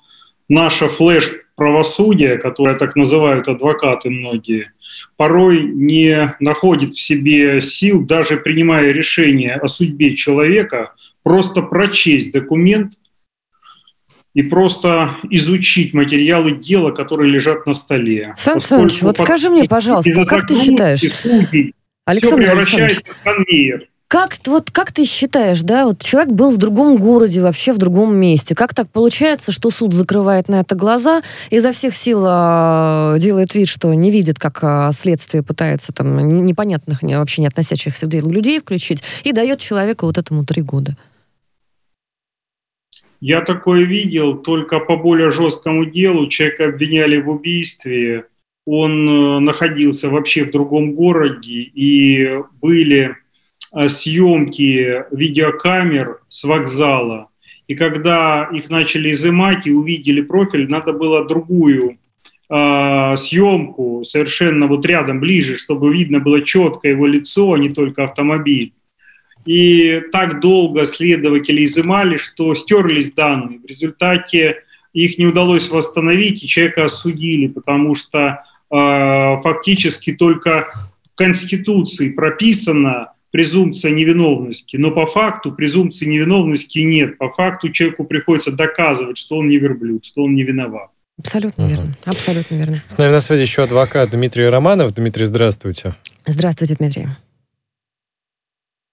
наша 0.48 0.88
флеш-правосудие, 0.88 2.38
которое 2.38 2.76
так 2.76 2.96
называют 2.96 3.48
адвокаты 3.48 4.10
многие, 4.10 4.72
порой 5.16 5.62
не 5.62 6.34
находит 6.40 6.94
в 6.94 7.00
себе 7.00 7.60
сил, 7.60 8.04
даже 8.04 8.36
принимая 8.36 8.92
решение 8.92 9.54
о 9.54 9.66
судьбе 9.68 10.14
человека, 10.14 10.94
просто 11.22 11.62
прочесть 11.62 12.32
документ, 12.32 12.92
и 14.36 14.42
просто 14.42 15.16
изучить 15.30 15.94
материалы 15.94 16.50
дела, 16.50 16.90
которые 16.90 17.30
лежат 17.30 17.64
на 17.64 17.72
столе. 17.72 18.34
Сан 18.36 18.60
Саныч, 18.60 19.00
вот 19.00 19.16
скажи 19.16 19.48
мне, 19.48 19.64
пожалуйста, 19.64 20.26
как 20.26 20.46
ты 20.46 20.54
считаешь? 20.54 21.00
Судей, 21.00 21.74
Александр 22.04 22.42
все 22.42 22.50
превращается 22.52 23.00
в 23.00 23.24
конвейер. 23.24 23.88
Как, 24.08 24.36
вот, 24.46 24.70
как 24.70 24.92
ты 24.92 25.04
считаешь, 25.04 25.62
да, 25.62 25.86
вот 25.86 26.00
человек 26.00 26.32
был 26.32 26.52
в 26.52 26.58
другом 26.58 26.96
городе, 26.96 27.42
вообще 27.42 27.72
в 27.72 27.78
другом 27.78 28.16
месте. 28.16 28.54
Как 28.54 28.72
так 28.72 28.88
получается, 28.88 29.50
что 29.50 29.70
суд 29.70 29.92
закрывает 29.94 30.48
на 30.48 30.60
это 30.60 30.76
глаза, 30.76 31.22
изо 31.50 31.72
всех 31.72 31.92
сил 31.92 32.24
э, 32.24 33.16
делает 33.18 33.56
вид, 33.56 33.66
что 33.66 33.92
не 33.94 34.12
видит, 34.12 34.38
как 34.38 34.60
э, 34.62 34.90
следствие 34.92 35.42
пытается 35.42 35.92
там 35.92 36.16
непонятных, 36.46 37.02
вообще 37.02 37.40
не 37.40 37.48
относящихся 37.48 38.06
к 38.06 38.08
делу 38.08 38.30
людей 38.30 38.60
включить, 38.60 39.02
и 39.24 39.32
дает 39.32 39.58
человеку 39.58 40.06
вот 40.06 40.18
этому 40.18 40.44
три 40.44 40.62
года? 40.62 40.96
Я 43.20 43.40
такое 43.40 43.82
видел, 43.82 44.36
только 44.36 44.78
по 44.78 44.96
более 44.96 45.32
жесткому 45.32 45.84
делу. 45.84 46.28
Человека 46.28 46.66
обвиняли 46.66 47.20
в 47.20 47.28
убийстве, 47.28 48.26
он 48.66 49.08
э, 49.08 49.38
находился 49.40 50.10
вообще 50.10 50.44
в 50.44 50.52
другом 50.52 50.94
городе, 50.94 51.62
и 51.74 52.38
были 52.60 53.16
съемки 53.88 55.02
видеокамер 55.10 56.18
с 56.28 56.44
вокзала. 56.44 57.28
И 57.68 57.74
когда 57.74 58.48
их 58.52 58.70
начали 58.70 59.12
изымать 59.12 59.66
и 59.66 59.72
увидели 59.72 60.20
профиль, 60.20 60.68
надо 60.68 60.92
было 60.92 61.26
другую 61.26 61.98
э, 62.48 63.16
съемку 63.16 64.04
совершенно 64.04 64.66
вот 64.66 64.86
рядом, 64.86 65.20
ближе, 65.20 65.56
чтобы 65.56 65.92
видно 65.92 66.20
было 66.20 66.42
четко 66.42 66.88
его 66.88 67.06
лицо, 67.06 67.52
а 67.52 67.58
не 67.58 67.70
только 67.70 68.04
автомобиль. 68.04 68.72
И 69.44 70.02
так 70.12 70.40
долго 70.40 70.86
следователи 70.86 71.64
изымали, 71.64 72.16
что 72.16 72.54
стерлись 72.54 73.12
данные. 73.12 73.60
В 73.60 73.66
результате 73.66 74.62
их 74.92 75.18
не 75.18 75.26
удалось 75.26 75.70
восстановить, 75.70 76.42
и 76.42 76.48
человека 76.48 76.84
осудили, 76.84 77.48
потому 77.48 77.94
что 77.94 78.44
э, 78.70 79.40
фактически 79.42 80.12
только 80.12 80.68
в 81.12 81.16
Конституции 81.16 82.10
прописано, 82.10 83.12
презумпция 83.30 83.92
невиновности, 83.92 84.76
но 84.76 84.90
по 84.90 85.06
факту 85.06 85.52
презумпции 85.52 86.06
невиновности 86.06 86.80
нет. 86.80 87.18
По 87.18 87.30
факту 87.30 87.70
человеку 87.70 88.04
приходится 88.04 88.52
доказывать, 88.52 89.18
что 89.18 89.36
он 89.36 89.48
не 89.48 89.58
верблюд, 89.58 90.04
что 90.04 90.24
он 90.24 90.34
не 90.34 90.42
виноват. 90.42 90.90
Абсолютно 91.18 91.64
угу. 91.64 91.72
верно. 91.72 91.96
Абсолютно 92.04 92.54
верно. 92.56 92.82
С 92.86 92.98
нами 92.98 93.10
на 93.10 93.20
связи 93.20 93.42
еще 93.42 93.62
адвокат 93.62 94.10
Дмитрий 94.10 94.48
Романов. 94.48 94.94
Дмитрий, 94.94 95.24
здравствуйте. 95.24 95.94
Здравствуйте, 96.26 96.76
Дмитрий. 96.78 97.06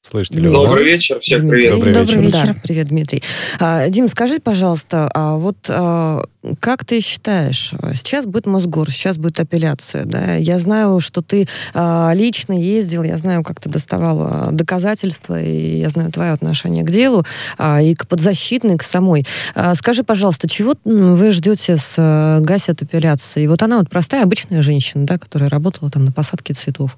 Слышите 0.06 0.40
ли 0.40 0.50
Добрый 0.50 0.84
вечер, 0.84 1.20
всех 1.22 1.40
Дмитрий. 1.40 1.60
привет. 1.60 1.76
Добрый, 1.76 1.94
Добрый 1.94 2.24
вечер. 2.26 2.40
вечер. 2.40 2.54
Да, 2.54 2.60
привет, 2.62 2.88
Дмитрий. 2.88 3.24
А, 3.58 3.88
Дим, 3.88 4.10
скажи, 4.10 4.40
пожалуйста, 4.42 5.10
а 5.14 5.38
вот 5.38 5.56
а, 5.70 6.26
как 6.60 6.84
ты 6.84 7.00
считаешь, 7.00 7.72
сейчас 7.94 8.26
будет 8.26 8.46
Мосгор, 8.46 8.92
сейчас 8.92 9.18
будет 9.18 9.40
апелляция, 9.40 10.04
да? 10.04 10.36
Я 10.36 10.60
знаю, 10.60 11.00
что 11.00 11.22
ты 11.22 11.48
а, 11.74 12.12
лично 12.14 12.52
ездил, 12.52 13.04
я 13.04 13.16
знаю, 13.16 13.44
как 13.44 13.62
ты 13.62 13.70
доставал 13.70 14.18
а, 14.22 14.50
доказательства, 14.52 15.42
и 15.42 15.80
я 15.80 15.90
знаю 15.90 16.12
твое 16.12 16.32
отношение 16.32 16.84
к 16.84 16.92
делу, 16.92 17.24
а, 17.58 17.82
и 17.82 17.96
к 17.96 18.06
подзащитной, 18.06 18.78
к 18.78 18.84
самой. 18.84 19.26
А, 19.56 19.74
скажи, 19.74 20.04
пожалуйста, 20.04 20.50
чего 20.50 20.76
вы 20.84 21.32
ждете 21.32 21.78
с 21.78 21.96
а, 21.98 22.42
Гаси 22.42 22.72
от 22.72 22.82
апелляции? 22.82 23.48
Вот 23.48 23.64
она 23.64 23.78
вот 23.78 23.90
простая, 23.90 24.24
обычная 24.24 24.62
женщина, 24.62 25.06
да, 25.06 25.18
которая 25.18 25.50
работала 25.50 25.90
там 25.90 26.04
на 26.04 26.12
посадке 26.12 26.54
цветов, 26.54 26.98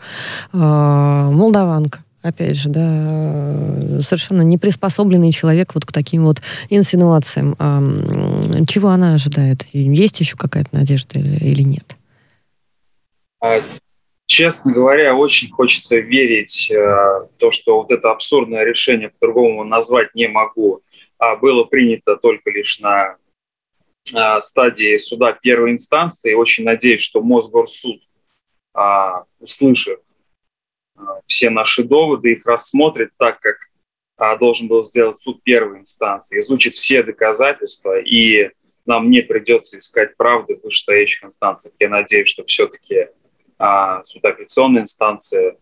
а, 0.53 1.29
молдаванка 1.29 1.99
опять 2.25 2.57
же, 2.57 2.69
да, 2.69 4.01
совершенно 4.01 4.41
не 4.41 4.57
приспособленный 4.57 5.31
человек 5.31 5.75
вот 5.75 5.85
к 5.85 5.91
таким 5.91 6.25
вот 6.25 6.41
инсинуациям. 6.69 7.55
А, 7.59 7.83
чего 8.67 8.89
она 8.89 9.13
ожидает? 9.13 9.65
Есть 9.73 10.19
еще 10.19 10.35
какая-то 10.35 10.69
надежда 10.71 11.19
или, 11.19 11.61
нет? 11.61 11.95
А, 13.41 13.61
честно 14.25 14.73
говоря, 14.73 15.15
очень 15.15 15.51
хочется 15.51 15.97
верить 15.97 16.71
э, 16.71 17.27
то, 17.37 17.51
что 17.51 17.81
вот 17.81 17.91
это 17.91 18.11
абсурдное 18.11 18.63
решение 18.63 19.09
по-другому 19.09 19.63
назвать 19.63 20.15
не 20.15 20.27
могу, 20.27 20.81
а 21.19 21.35
было 21.35 21.63
принято 21.63 22.15
только 22.15 22.49
лишь 22.49 22.79
на 22.79 23.17
а, 24.15 24.41
стадии 24.41 24.97
суда 24.97 25.31
первой 25.33 25.71
инстанции. 25.71 26.33
Очень 26.33 26.63
надеюсь, 26.63 27.01
что 27.01 27.21
Мосгорсуд, 27.21 28.01
услышав 29.39 29.99
все 31.27 31.49
наши 31.49 31.83
доводы, 31.83 32.33
их 32.33 32.45
рассмотрит 32.45 33.11
так, 33.17 33.39
как 33.39 33.57
а, 34.17 34.37
должен 34.37 34.67
был 34.67 34.83
сделать 34.83 35.19
суд 35.19 35.43
первой 35.43 35.79
инстанции, 35.79 36.39
изучит 36.39 36.73
все 36.73 37.03
доказательства, 37.03 37.99
и 37.99 38.51
нам 38.85 39.09
не 39.09 39.21
придется 39.21 39.79
искать 39.79 40.15
правды 40.15 40.55
в 40.55 40.63
вышестоящих 40.63 41.23
инстанциях. 41.23 41.73
Я 41.79 41.89
надеюсь, 41.89 42.29
что 42.29 42.43
все-таки 42.45 43.07
а, 43.57 44.03
суд 44.03 44.23
апелляционной 44.23 44.81
инстанции 44.81 45.57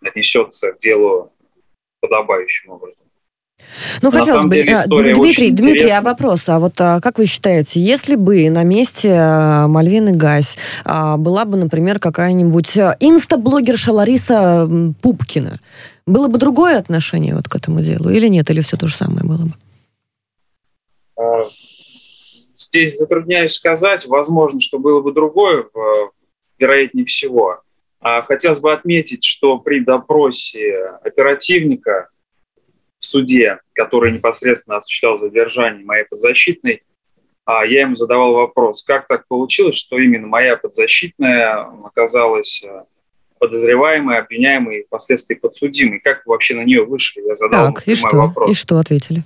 отнесется 0.00 0.72
к 0.72 0.78
делу 0.78 1.32
подобающим 2.00 2.70
образом. 2.70 3.07
Ну, 4.02 4.10
на 4.10 4.18
хотелось 4.20 4.44
бы, 4.44 4.54
деле, 4.54 4.74
а, 4.74 4.86
Дмитрий, 4.86 5.50
Дмитрий, 5.50 5.90
а 5.90 6.00
вопрос, 6.00 6.48
а 6.48 6.58
вот 6.58 6.80
а, 6.80 7.00
как 7.00 7.18
вы 7.18 7.26
считаете, 7.26 7.80
если 7.80 8.14
бы 8.14 8.48
на 8.50 8.62
месте 8.62 9.10
а, 9.12 9.66
Мальвины 9.66 10.12
Гась 10.12 10.56
а, 10.84 11.16
была 11.16 11.44
бы, 11.44 11.56
например, 11.56 11.98
какая-нибудь 11.98 12.76
а, 12.76 12.96
инстаблогерша 13.00 13.92
Лариса 13.92 14.68
Пупкина, 15.02 15.58
было 16.06 16.28
бы 16.28 16.38
другое 16.38 16.78
отношение 16.78 17.34
вот 17.34 17.48
к 17.48 17.56
этому 17.56 17.80
делу 17.80 18.10
или 18.10 18.28
нет, 18.28 18.48
или 18.50 18.60
все 18.60 18.76
то 18.76 18.86
же 18.86 18.94
самое 18.94 19.24
было 19.24 19.46
бы? 19.46 19.52
А, 21.16 21.44
здесь 22.56 22.96
затрудняюсь 22.96 23.52
сказать, 23.52 24.06
возможно, 24.06 24.60
что 24.60 24.78
было 24.78 25.00
бы 25.00 25.12
другое, 25.12 25.66
вероятнее 26.58 27.04
всего. 27.04 27.60
Хотелось 28.00 28.60
бы 28.60 28.72
отметить, 28.72 29.24
что 29.24 29.58
при 29.58 29.80
допросе 29.80 30.92
оперативника 31.02 32.08
суде, 33.08 33.60
который 33.72 34.12
непосредственно 34.12 34.78
осуществлял 34.78 35.18
задержание 35.18 35.84
моей 35.84 36.04
подзащитной, 36.04 36.82
а 37.44 37.64
я 37.64 37.82
ему 37.82 37.94
задавал 37.94 38.34
вопрос, 38.34 38.82
как 38.82 39.06
так 39.06 39.26
получилось, 39.26 39.76
что 39.76 39.98
именно 39.98 40.26
моя 40.26 40.56
подзащитная 40.56 41.66
оказалась 41.84 42.62
э, 42.62 42.84
подозреваемой, 43.38 44.18
обвиняемой 44.18 44.80
и 44.80 44.84
впоследствии 44.84 45.34
подсудимой. 45.34 46.00
Как 46.00 46.26
вы 46.26 46.32
вообще 46.32 46.54
на 46.54 46.64
нее 46.64 46.84
вышли? 46.84 47.22
Я 47.26 47.36
задал 47.36 47.72
так, 47.72 47.88
и 47.88 47.94
что? 47.94 48.16
вопрос. 48.16 48.50
И 48.50 48.54
что 48.54 48.78
ответили? 48.78 49.22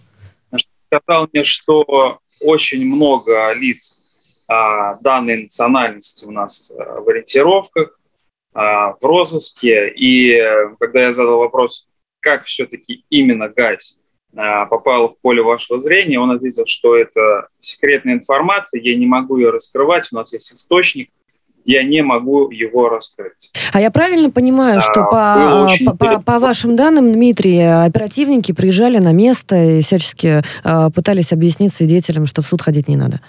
Сказал 0.87 1.29
мне, 1.33 1.43
что 1.43 2.21
очень 2.41 2.87
много 2.87 3.53
лиц 3.55 4.45
а, 4.49 4.99
данной 5.01 5.45
национальности 5.45 6.25
у 6.25 6.31
нас 6.31 6.71
а, 6.79 7.01
в 7.01 7.09
ориентировках, 7.09 7.99
а, 8.55 8.93
в 8.93 9.03
розыске. 9.03 9.89
И 9.89 10.33
э, 10.35 10.77
когда 10.79 11.05
я 11.07 11.13
задал 11.13 11.39
вопрос, 11.39 11.89
как 12.23 12.45
все-таки 12.45 13.05
именно 13.11 13.49
газ 13.49 13.99
а, 14.35 14.65
попал 14.67 15.11
в 15.11 15.19
поле 15.21 15.43
вашего 15.43 15.79
зрения, 15.79 16.19
он 16.19 16.31
ответил, 16.31 16.65
что 16.67 16.97
это 16.97 17.49
секретная 17.61 18.15
информация, 18.15 18.81
я 18.81 18.97
не 18.97 19.07
могу 19.07 19.37
ее 19.37 19.51
раскрывать, 19.51 20.09
у 20.13 20.17
нас 20.17 20.33
есть 20.33 20.53
источник, 20.53 21.11
я 21.65 21.83
не 21.85 22.03
могу 22.03 22.51
его 22.51 22.89
раскрыть. 22.89 23.51
А 23.73 23.81
я 23.81 23.91
правильно 23.91 24.31
понимаю, 24.31 24.81
что 24.81 25.03
а, 25.03 25.69
по, 25.85 25.97
по, 25.97 25.97
по, 25.97 26.23
по 26.23 26.39
вашим 26.39 26.77
данным, 26.77 27.13
Дмитрий, 27.13 27.61
оперативники 27.61 28.53
приезжали 28.53 28.99
на 28.99 29.13
место 29.13 29.57
и 29.57 29.83
всячески 29.83 30.43
а, 30.65 30.91
пытались 30.91 31.33
объяснить 31.33 31.75
свидетелям, 31.75 32.27
что 32.27 32.43
в 32.43 32.47
суд 32.47 32.63
ходить 32.63 32.89
не 32.89 32.97
надо? 32.97 33.21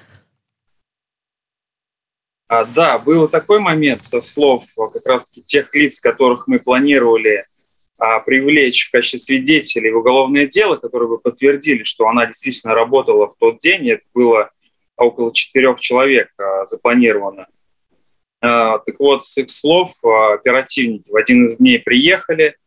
А, 2.47 2.65
да, 2.65 2.99
был 2.99 3.27
такой 3.27 3.59
момент 3.59 4.03
со 4.03 4.19
слов 4.19 4.65
как 4.75 5.05
раз-таки 5.05 5.41
тех 5.41 5.73
лиц, 5.73 5.99
которых 5.99 6.47
мы 6.47 6.59
планировали 6.59 7.37
а, 7.37 7.52
привлечь 7.97 8.87
в 8.87 8.91
качестве 8.91 9.19
свидетелей 9.19 9.91
в 9.91 9.97
уголовное 9.97 10.47
дело, 10.47 10.75
которые 10.77 11.09
бы 11.09 11.19
подтвердили, 11.19 11.83
что 11.83 12.07
она 12.07 12.25
действительно 12.25 12.73
работала 12.73 13.27
в 13.27 13.35
тот 13.39 13.59
день, 13.59 13.89
это 13.89 14.03
было 14.13 14.51
около 14.97 15.33
четырех 15.33 15.79
человек 15.79 16.29
а, 16.37 16.65
запланировано. 16.65 17.47
А, 18.41 18.79
так 18.79 18.99
вот, 18.99 19.23
с 19.23 19.37
их 19.37 19.49
слов 19.49 19.91
оперативники 20.03 21.09
в 21.09 21.15
один 21.15 21.45
из 21.45 21.57
дней 21.57 21.79
приехали, 21.79 22.57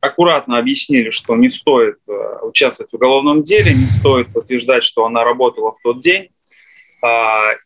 аккуратно 0.00 0.58
объяснили, 0.58 1.10
что 1.10 1.34
не 1.34 1.48
стоит 1.48 1.96
участвовать 2.42 2.92
в 2.92 2.94
уголовном 2.94 3.42
деле, 3.42 3.74
не 3.74 3.86
стоит 3.86 4.32
подтверждать, 4.32 4.84
что 4.84 5.06
она 5.06 5.24
работала 5.24 5.72
в 5.72 5.78
тот 5.82 6.00
день, 6.00 6.28
а, 6.28 6.35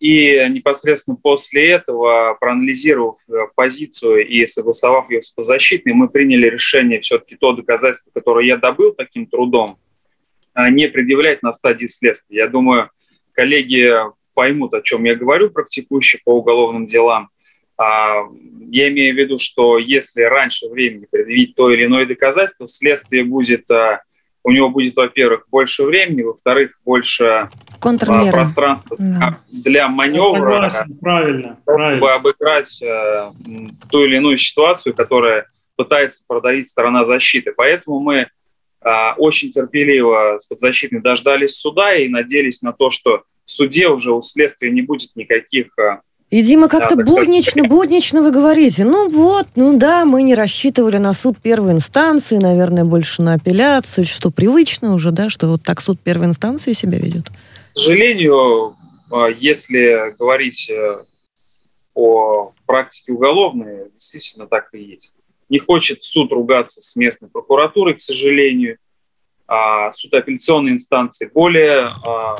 и 0.00 0.46
непосредственно 0.50 1.16
после 1.16 1.70
этого, 1.70 2.36
проанализировав 2.40 3.16
э, 3.28 3.32
позицию 3.54 4.26
и 4.26 4.44
согласовав 4.44 5.10
ее 5.10 5.22
с 5.22 5.30
подзащитной, 5.30 5.92
мы 5.92 6.08
приняли 6.08 6.46
решение 6.48 7.00
все-таки 7.00 7.36
то 7.36 7.52
доказательство, 7.52 8.10
которое 8.12 8.46
я 8.46 8.56
добыл 8.56 8.92
таким 8.92 9.26
трудом, 9.26 9.78
а, 10.52 10.68
не 10.70 10.88
предъявлять 10.88 11.42
на 11.42 11.52
стадии 11.52 11.86
следствия. 11.86 12.38
Я 12.38 12.48
думаю, 12.48 12.90
коллеги 13.32 13.92
поймут, 14.34 14.74
о 14.74 14.82
чем 14.82 15.04
я 15.04 15.14
говорю, 15.14 15.50
практикующие 15.50 16.20
по 16.24 16.36
уголовным 16.36 16.86
делам. 16.86 17.28
А, 17.76 18.24
я 18.68 18.88
имею 18.88 19.14
в 19.14 19.18
виду, 19.18 19.38
что 19.38 19.78
если 19.78 20.22
раньше 20.22 20.68
времени 20.68 21.06
предъявить 21.10 21.54
то 21.54 21.70
или 21.70 21.84
иное 21.84 22.04
доказательство, 22.04 22.66
следствие 22.66 23.24
будет, 23.24 23.70
у 24.42 24.50
него 24.50 24.70
будет, 24.70 24.96
во-первых, 24.96 25.46
больше 25.50 25.84
времени, 25.84 26.22
во-вторых, 26.22 26.78
больше 26.84 27.48
Контрмеры. 27.80 28.30
пространство 28.30 28.96
да. 28.98 29.38
для 29.50 29.88
маневра, 29.88 30.68
Согласен, 30.68 30.98
правильно, 31.00 31.56
чтобы 31.62 31.76
правильно. 31.76 32.14
обыграть 32.14 32.82
э, 32.82 33.30
ту 33.90 34.04
или 34.04 34.16
иную 34.16 34.38
ситуацию, 34.38 34.94
которая 34.94 35.46
пытается 35.76 36.24
продавить 36.26 36.68
сторона 36.68 37.04
защиты. 37.04 37.52
Поэтому 37.56 38.00
мы 38.00 38.26
э, 38.84 38.90
очень 39.16 39.50
терпеливо 39.50 40.38
с 40.38 40.46
подзащитной 40.46 41.00
дождались 41.00 41.56
суда 41.56 41.94
и 41.94 42.08
надеялись 42.08 42.62
на 42.62 42.72
то, 42.72 42.90
что 42.90 43.22
в 43.44 43.50
суде 43.50 43.88
уже 43.88 44.12
у 44.12 44.20
следствия 44.20 44.70
не 44.70 44.82
будет 44.82 45.16
никаких 45.16 45.66
э, 45.78 45.98
и, 46.30 46.42
Дима, 46.42 46.68
как-то 46.68 46.94
да, 46.94 47.02
буднично, 47.02 47.64
буднично 47.64 48.22
вы 48.22 48.30
говорите. 48.30 48.84
Ну 48.84 49.10
вот, 49.10 49.48
ну 49.56 49.76
да, 49.76 50.04
мы 50.04 50.22
не 50.22 50.36
рассчитывали 50.36 50.96
на 50.98 51.12
суд 51.12 51.36
первой 51.38 51.72
инстанции, 51.72 52.36
наверное, 52.36 52.84
больше 52.84 53.20
на 53.22 53.34
апелляцию, 53.34 54.04
что 54.04 54.30
привычно 54.30 54.94
уже, 54.94 55.10
да, 55.10 55.28
что 55.28 55.48
вот 55.48 55.64
так 55.64 55.80
суд 55.80 55.98
первой 55.98 56.28
инстанции 56.28 56.72
себя 56.72 56.98
ведет. 56.98 57.26
К 57.72 57.76
сожалению, 57.76 58.74
а, 59.12 59.26
если 59.26 60.14
говорить 60.18 60.70
э, 60.70 61.04
о 61.94 62.52
практике 62.66 63.12
уголовной, 63.12 63.90
действительно 63.92 64.46
так 64.46 64.72
и 64.72 64.80
есть. 64.80 65.14
Не 65.48 65.58
хочет 65.58 66.02
суд 66.02 66.32
ругаться 66.32 66.80
с 66.80 66.94
местной 66.96 67.28
прокуратурой, 67.28 67.94
к 67.94 68.00
сожалению. 68.00 68.78
А 69.46 69.92
суд 69.92 70.14
апелляционной 70.14 70.72
инстанции 70.72 71.30
более 71.32 71.88
а, 72.06 72.36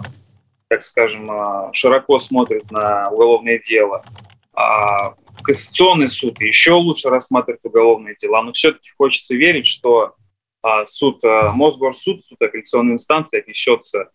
так 0.68 0.84
скажем, 0.84 1.28
а, 1.30 1.72
широко 1.72 2.18
смотрит 2.20 2.70
на 2.70 3.08
уголовное 3.10 3.58
дело. 3.58 4.02
А 4.54 5.14
Конституционный 5.42 6.08
суд 6.08 6.40
еще 6.40 6.72
лучше 6.72 7.08
рассматривает 7.08 7.60
уголовные 7.64 8.14
дела, 8.14 8.42
но 8.42 8.52
все-таки 8.52 8.90
хочется 8.96 9.34
верить, 9.34 9.66
что 9.66 10.14
суд, 10.84 11.22
Мосгорсуд, 11.22 12.24
суд 12.26 12.42
апелляционной 12.42 12.92
инстанции 12.92 13.38
отнесется 13.38 14.10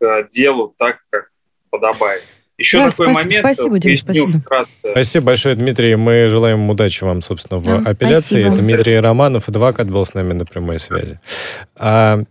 к 0.00 0.28
делу 0.30 0.74
так, 0.78 0.98
как 1.10 1.30
подобает. 1.70 2.22
Еще 2.58 2.78
да, 2.78 2.90
такой 2.90 3.12
спасибо, 3.12 3.28
момент. 3.28 3.56
Спасибо, 3.56 3.78
Дим, 3.78 3.96
спасибо. 3.96 4.38
Вкратце. 4.40 4.90
Спасибо 4.90 5.26
большое, 5.26 5.54
Дмитрий. 5.54 5.94
Мы 5.94 6.28
желаем 6.28 6.68
удачи 6.68 7.04
вам, 7.04 7.22
собственно, 7.22 7.60
в 7.60 7.64
да, 7.64 7.90
апелляции. 7.90 8.42
Спасибо. 8.42 8.56
Дмитрий 8.56 8.98
Романов, 8.98 9.48
адвокат, 9.48 9.88
был 9.88 10.04
с 10.04 10.12
нами 10.12 10.32
на 10.32 10.44
прямой 10.44 10.80
связи. 10.80 11.20
А 11.76 12.24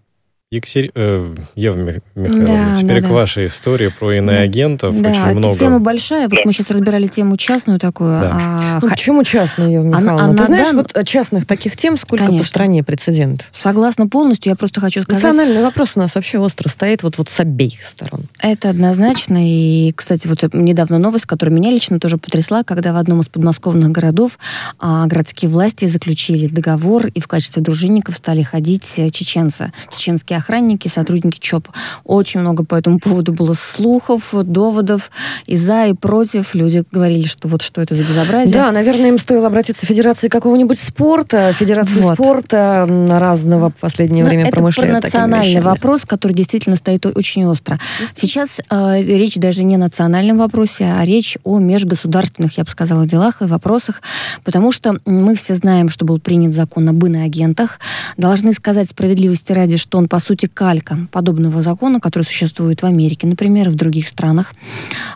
Екатери... 0.50 0.92
Э, 0.96 1.36
Ева 1.56 1.76
Михайловна, 2.16 2.46
да, 2.46 2.76
теперь 2.78 3.02
да, 3.02 3.08
к 3.08 3.10
да. 3.10 3.16
вашей 3.16 3.48
истории 3.48 3.90
про 3.90 4.14
иноагентов. 4.14 5.02
Да, 5.02 5.10
Очень 5.10 5.22
это 5.22 5.38
много... 5.38 5.60
тема 5.60 5.80
большая. 5.80 6.30
Вот 6.30 6.46
мы 6.46 6.54
сейчас 6.54 6.72
разбирали 6.72 7.08
тему 7.08 7.36
частную 7.36 7.80
такую. 7.80 8.22
Да. 8.22 8.32
А... 8.34 8.80
Ну, 8.82 8.90
почему 8.90 9.26
частную, 9.26 9.72
Ева 9.72 9.84
Михайловна? 9.84 10.26
А, 10.26 10.32
а 10.32 10.38
Ты 10.38 10.46
знаешь, 10.46 10.68
дан... 10.68 10.78
вот 10.78 11.06
частных 11.06 11.46
таких 11.46 11.76
тем 11.76 11.98
сколько 11.98 12.28
Конечно. 12.28 12.44
по 12.44 12.48
стране 12.48 12.82
прецедентов? 12.82 13.50
Согласна 13.52 14.08
полностью. 14.08 14.50
Я 14.50 14.56
просто 14.56 14.80
хочу 14.80 15.02
сказать... 15.02 15.22
Национальный 15.22 15.62
вопрос 15.62 15.92
у 15.96 16.00
нас 16.00 16.16
вообще 16.16 16.40
остро 16.40 16.70
стоит 16.70 17.04
вот, 17.04 17.18
вот 17.18 17.28
с 17.28 17.38
обеих 17.42 17.84
сторон. 17.84 18.22
Это 18.40 18.70
однозначно. 18.70 19.40
И, 19.42 19.92
кстати, 19.98 20.28
вот 20.28 20.54
недавно 20.54 20.98
новость, 20.98 21.26
которая 21.26 21.54
меня 21.54 21.72
лично 21.72 22.00
тоже 22.00 22.18
потрясла, 22.18 22.64
когда 22.64 22.94
в 22.94 22.96
одном 22.96 23.20
из 23.20 23.28
подмосковных 23.28 23.90
городов 23.90 24.40
а, 24.80 25.08
городские 25.08 25.52
власти 25.52 25.90
заключили 25.90 26.48
договор, 26.48 27.08
и 27.08 27.20
в 27.20 27.28
качестве 27.28 27.62
дружинников 27.62 28.16
стали 28.16 28.44
ходить 28.44 28.94
чеченцы, 29.12 29.74
чеченские 29.92 30.37
охранники, 30.38 30.88
сотрудники 30.88 31.40
ЧОП. 31.40 31.70
Очень 32.04 32.42
много 32.42 32.64
по 32.64 32.76
этому 32.76 33.00
поводу 33.00 33.34
было 33.34 33.54
слухов, 33.54 34.30
доводов 34.32 35.12
и 35.46 35.58
за, 35.58 35.88
и 35.88 35.94
против. 35.94 36.56
Люди 36.56 36.84
говорили, 36.92 37.26
что 37.26 37.48
вот 37.48 37.62
что 37.62 37.82
это 37.82 37.96
за 37.96 38.04
безобразие. 38.04 38.54
Да, 38.54 38.72
наверное, 38.72 39.10
им 39.10 39.20
стоило 39.20 39.48
обратиться 39.48 39.86
в 39.86 39.90
Федерацию 39.90 40.30
какого-нибудь 40.30 40.80
спорта, 40.80 41.54
Федерации 41.54 42.02
вот. 42.02 42.14
спорта 42.14 42.86
разного 43.10 43.70
в 43.70 43.76
последнее 43.76 44.24
Но 44.24 44.30
время 44.30 44.46
Это 44.48 44.62
национальный 44.86 45.62
вопрос, 45.62 46.06
который 46.06 46.34
действительно 46.34 46.76
стоит 46.76 47.06
очень 47.06 47.46
остро. 47.46 47.80
Сейчас 48.16 48.50
э, 48.70 49.02
речь 49.02 49.36
даже 49.36 49.64
не 49.64 49.76
о 49.76 49.78
национальном 49.78 50.38
вопросе, 50.38 50.86
а 50.86 51.06
речь 51.06 51.38
о 51.44 51.60
межгосударственных, 51.60 52.58
я 52.58 52.64
бы 52.64 52.70
сказала, 52.70 53.06
делах 53.06 53.42
и 53.42 53.46
вопросах, 53.46 54.02
потому 54.44 54.72
что 54.72 54.98
мы 55.06 55.36
все 55.36 55.56
знаем, 55.56 55.90
что 55.90 56.06
был 56.06 56.20
принят 56.20 56.54
закон 56.54 56.88
об 56.90 57.06
иноагентах. 57.06 57.80
Должны 58.18 58.54
сказать 58.54 58.90
справедливости 58.90 59.52
ради, 59.52 59.78
что 59.78 59.98
он, 59.98 60.08
по 60.08 60.20
сути, 60.28 60.48
калька 60.48 60.98
подобного 61.12 61.62
закона, 61.62 62.00
который 62.00 62.24
существует 62.24 62.82
в 62.82 62.86
Америке, 62.86 63.28
например, 63.28 63.68
и 63.68 63.72
в 63.72 63.76
других 63.76 64.08
странах. 64.08 64.54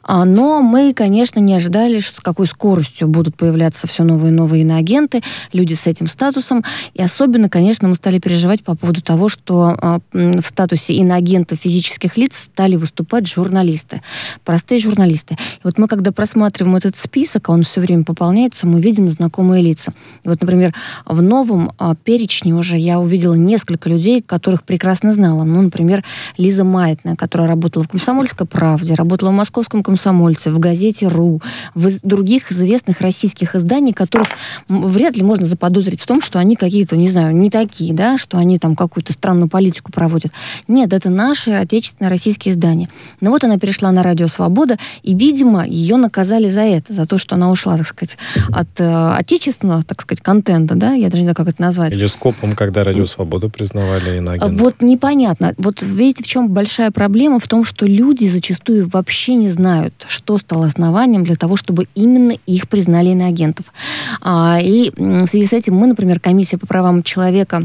А, 0.04 0.26
но 0.26 0.62
мы, 0.62 0.94
конечно, 0.94 1.40
не 1.40 1.54
ожидали, 1.54 2.00
с 2.00 2.12
какой 2.12 2.48
скоростью 2.48 3.08
будут 3.08 3.36
появляться 3.36 3.88
все 3.88 4.04
новые 4.04 4.32
и 4.32 4.36
новые 4.36 4.62
иноагенты, 4.62 5.22
люди 5.52 5.74
с 5.74 5.86
этим 5.88 6.08
статусом. 6.08 6.64
И 6.94 7.02
особенно, 7.02 7.50
конечно, 7.50 7.90
мы 7.90 7.96
стали 7.96 8.20
переживать 8.20 8.64
по 8.64 8.76
поводу 8.76 9.02
того, 9.02 9.28
что 9.28 9.78
а, 9.80 10.00
в 10.14 10.42
статусе 10.42 10.94
иноагента 10.94 11.56
физических 11.56 12.18
лиц 12.18 12.32
стали 12.36 12.78
выступать 12.78 13.28
журналисты, 13.28 14.02
простые 14.46 14.80
журналисты. 14.80 15.34
И 15.34 15.62
вот 15.64 15.78
мы, 15.78 15.88
когда 15.88 16.12
просматриваем 16.12 16.78
этот 16.78 16.96
список, 16.96 17.50
а 17.50 17.52
он 17.52 17.64
все 17.64 17.82
время 17.82 18.06
пополняется, 18.06 18.66
мы 18.66 18.80
видим 18.80 19.10
знакомые 19.10 19.62
лица. 19.62 19.94
И 20.24 20.30
вот, 20.30 20.40
например, 20.40 20.74
в 21.06 21.22
новом 21.22 21.74
а, 21.78 21.96
перечне 21.96 22.54
уже 22.54 22.78
я 22.78 23.00
увидела 23.00 23.34
несколько 23.34 23.90
людей, 23.90 24.22
которых 24.22 24.64
прекрасно 24.64 25.01
знала. 25.04 25.44
Ну, 25.44 25.62
например, 25.62 26.04
Лиза 26.38 26.64
Маятная, 26.64 27.16
которая 27.16 27.48
работала 27.48 27.84
в 27.84 27.88
«Комсомольской 27.88 28.48
правде», 28.48 28.94
работала 28.94 29.30
в 29.30 29.34
«Московском 29.34 29.84
комсомольце», 29.84 30.52
в 30.52 30.60
газете 30.60 31.08
«РУ», 31.08 31.42
в 31.76 31.90
других 32.04 32.52
известных 32.52 33.02
российских 33.02 33.56
изданиях, 33.56 33.96
которых 33.96 34.28
вряд 34.68 35.16
ли 35.16 35.24
можно 35.24 35.46
заподозрить 35.46 36.02
в 36.02 36.08
том, 36.08 36.22
что 36.22 36.40
они 36.40 36.56
какие-то, 36.56 36.96
не 36.98 37.10
знаю, 37.10 37.36
не 37.36 37.50
такие, 37.50 37.94
да, 37.94 38.18
что 38.18 38.38
они 38.38 38.58
там 38.58 38.76
какую-то 38.76 39.14
странную 39.14 39.50
политику 39.50 39.92
проводят. 39.92 40.32
Нет, 40.68 40.94
это 40.94 41.10
наши 41.10 41.52
отечественные 41.52 42.10
российские 42.10 42.54
издания. 42.54 42.90
Но 43.20 43.32
вот 43.32 43.44
она 43.44 43.58
перешла 43.58 43.92
на 43.92 44.04
«Радио 44.04 44.28
Свобода», 44.28 44.78
и, 45.04 45.14
видимо, 45.14 45.66
ее 45.66 45.98
наказали 45.98 46.50
за 46.50 46.62
это, 46.62 46.94
за 46.94 47.06
то, 47.06 47.18
что 47.18 47.36
она 47.36 47.52
ушла, 47.52 47.78
так 47.78 47.88
сказать, 47.88 48.18
от 48.52 48.80
э, 48.80 49.12
отечественного, 49.18 49.84
так 49.84 50.02
сказать, 50.02 50.22
контента, 50.22 50.76
да, 50.76 50.94
я 50.94 51.10
даже 51.10 51.22
не 51.22 51.26
знаю, 51.26 51.36
как 51.36 51.48
это 51.48 51.62
назвать. 51.62 51.94
Или 51.94 52.08
скопом, 52.08 52.54
когда 52.54 52.84
«Радио 52.84 53.06
Свобода» 53.06 53.50
признавали 53.50 54.18
иноагентом. 54.18 54.56
Вот 54.58 54.82
не 54.82 54.91
непонятно. 54.92 55.54
Вот 55.58 55.82
видите, 55.82 56.24
в 56.24 56.28
чем 56.28 56.50
большая 56.50 56.92
проблема? 56.92 57.40
В 57.40 57.48
том, 57.48 57.64
что 57.64 57.86
люди 57.86 58.26
зачастую 58.28 58.88
вообще 58.88 59.36
не 59.36 59.50
знают, 59.50 60.06
что 60.08 60.38
стало 60.38 60.68
основанием 60.68 61.24
для 61.24 61.36
того, 61.36 61.56
чтобы 61.56 61.88
именно 61.96 62.34
их 62.46 62.70
признали 62.70 63.10
иноагентов. 63.10 63.74
А, 64.22 64.60
и 64.62 64.92
в 64.96 65.26
связи 65.26 65.46
с 65.46 65.54
этим 65.54 65.76
мы, 65.76 65.88
например, 65.88 66.20
комиссия 66.20 66.58
по 66.58 66.68
правам 66.68 67.04
человека 67.04 67.64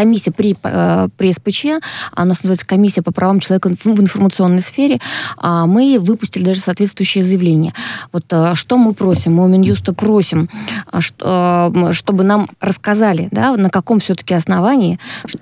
комиссия 0.00 0.30
при, 0.30 0.56
э, 0.62 1.08
при 1.16 1.32
СПЧ, 1.32 1.64
она 2.12 2.30
нас 2.30 2.42
называется 2.42 2.66
комиссия 2.66 3.02
по 3.02 3.12
правам 3.12 3.40
человека 3.40 3.68
в 3.84 4.00
информационной 4.00 4.62
сфере, 4.62 4.98
а 5.36 5.66
мы 5.66 5.98
выпустили 6.00 6.44
даже 6.44 6.60
соответствующее 6.60 7.22
заявление. 7.22 7.74
Вот 8.12 8.24
э, 8.30 8.54
что 8.54 8.78
мы 8.78 8.94
просим? 8.94 9.34
Мы 9.34 9.44
у 9.44 9.48
Минюста 9.48 9.92
просим, 9.92 10.48
э, 10.92 11.92
чтобы 11.92 12.24
нам 12.24 12.48
рассказали, 12.60 13.28
да, 13.30 13.56
на 13.56 13.68
каком 13.68 13.98
все-таки 13.98 14.32
основании, 14.32 14.98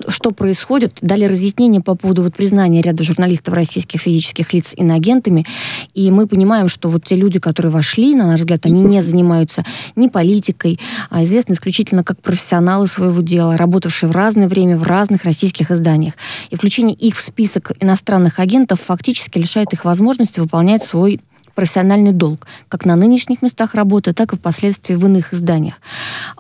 что 0.08 0.32
происходит, 0.32 0.98
дали 1.02 1.24
разъяснение 1.24 1.80
по 1.80 1.94
поводу 1.94 2.22
вот 2.22 2.34
признания 2.34 2.82
ряда 2.82 3.04
журналистов 3.04 3.54
российских 3.54 4.00
физических 4.00 4.52
лиц 4.52 4.74
иноагентами, 4.76 5.46
и 5.94 6.10
мы 6.10 6.26
понимаем, 6.26 6.68
что 6.68 6.88
вот 6.88 7.04
те 7.04 7.14
люди, 7.14 7.38
которые 7.38 7.70
вошли, 7.70 8.14
на 8.14 8.26
наш 8.26 8.40
взгляд, 8.40 8.66
они 8.66 8.82
не 8.82 9.02
занимаются 9.02 9.64
ни 9.94 10.08
политикой, 10.08 10.80
а 11.10 11.22
известны 11.22 11.52
исключительно 11.52 12.02
как 12.02 12.20
профессионалы 12.20 12.88
своего 12.88 13.20
дела, 13.20 13.56
работавшие 13.56 14.10
в 14.10 14.12
разные 14.12 14.47
разное 14.48 14.54
время 14.54 14.76
в 14.76 14.82
разных 14.84 15.24
российских 15.24 15.70
изданиях. 15.70 16.14
И 16.50 16.56
включение 16.56 16.94
их 16.94 17.16
в 17.16 17.22
список 17.22 17.72
иностранных 17.80 18.40
агентов 18.40 18.80
фактически 18.80 19.38
лишает 19.38 19.72
их 19.72 19.84
возможности 19.84 20.40
выполнять 20.40 20.82
свой 20.82 21.20
профессиональный 21.54 22.12
долг, 22.12 22.46
как 22.68 22.84
на 22.84 22.94
нынешних 22.94 23.42
местах 23.42 23.74
работы, 23.74 24.12
так 24.12 24.32
и 24.32 24.36
впоследствии 24.36 24.94
в 24.94 25.04
иных 25.06 25.34
изданиях. 25.34 25.80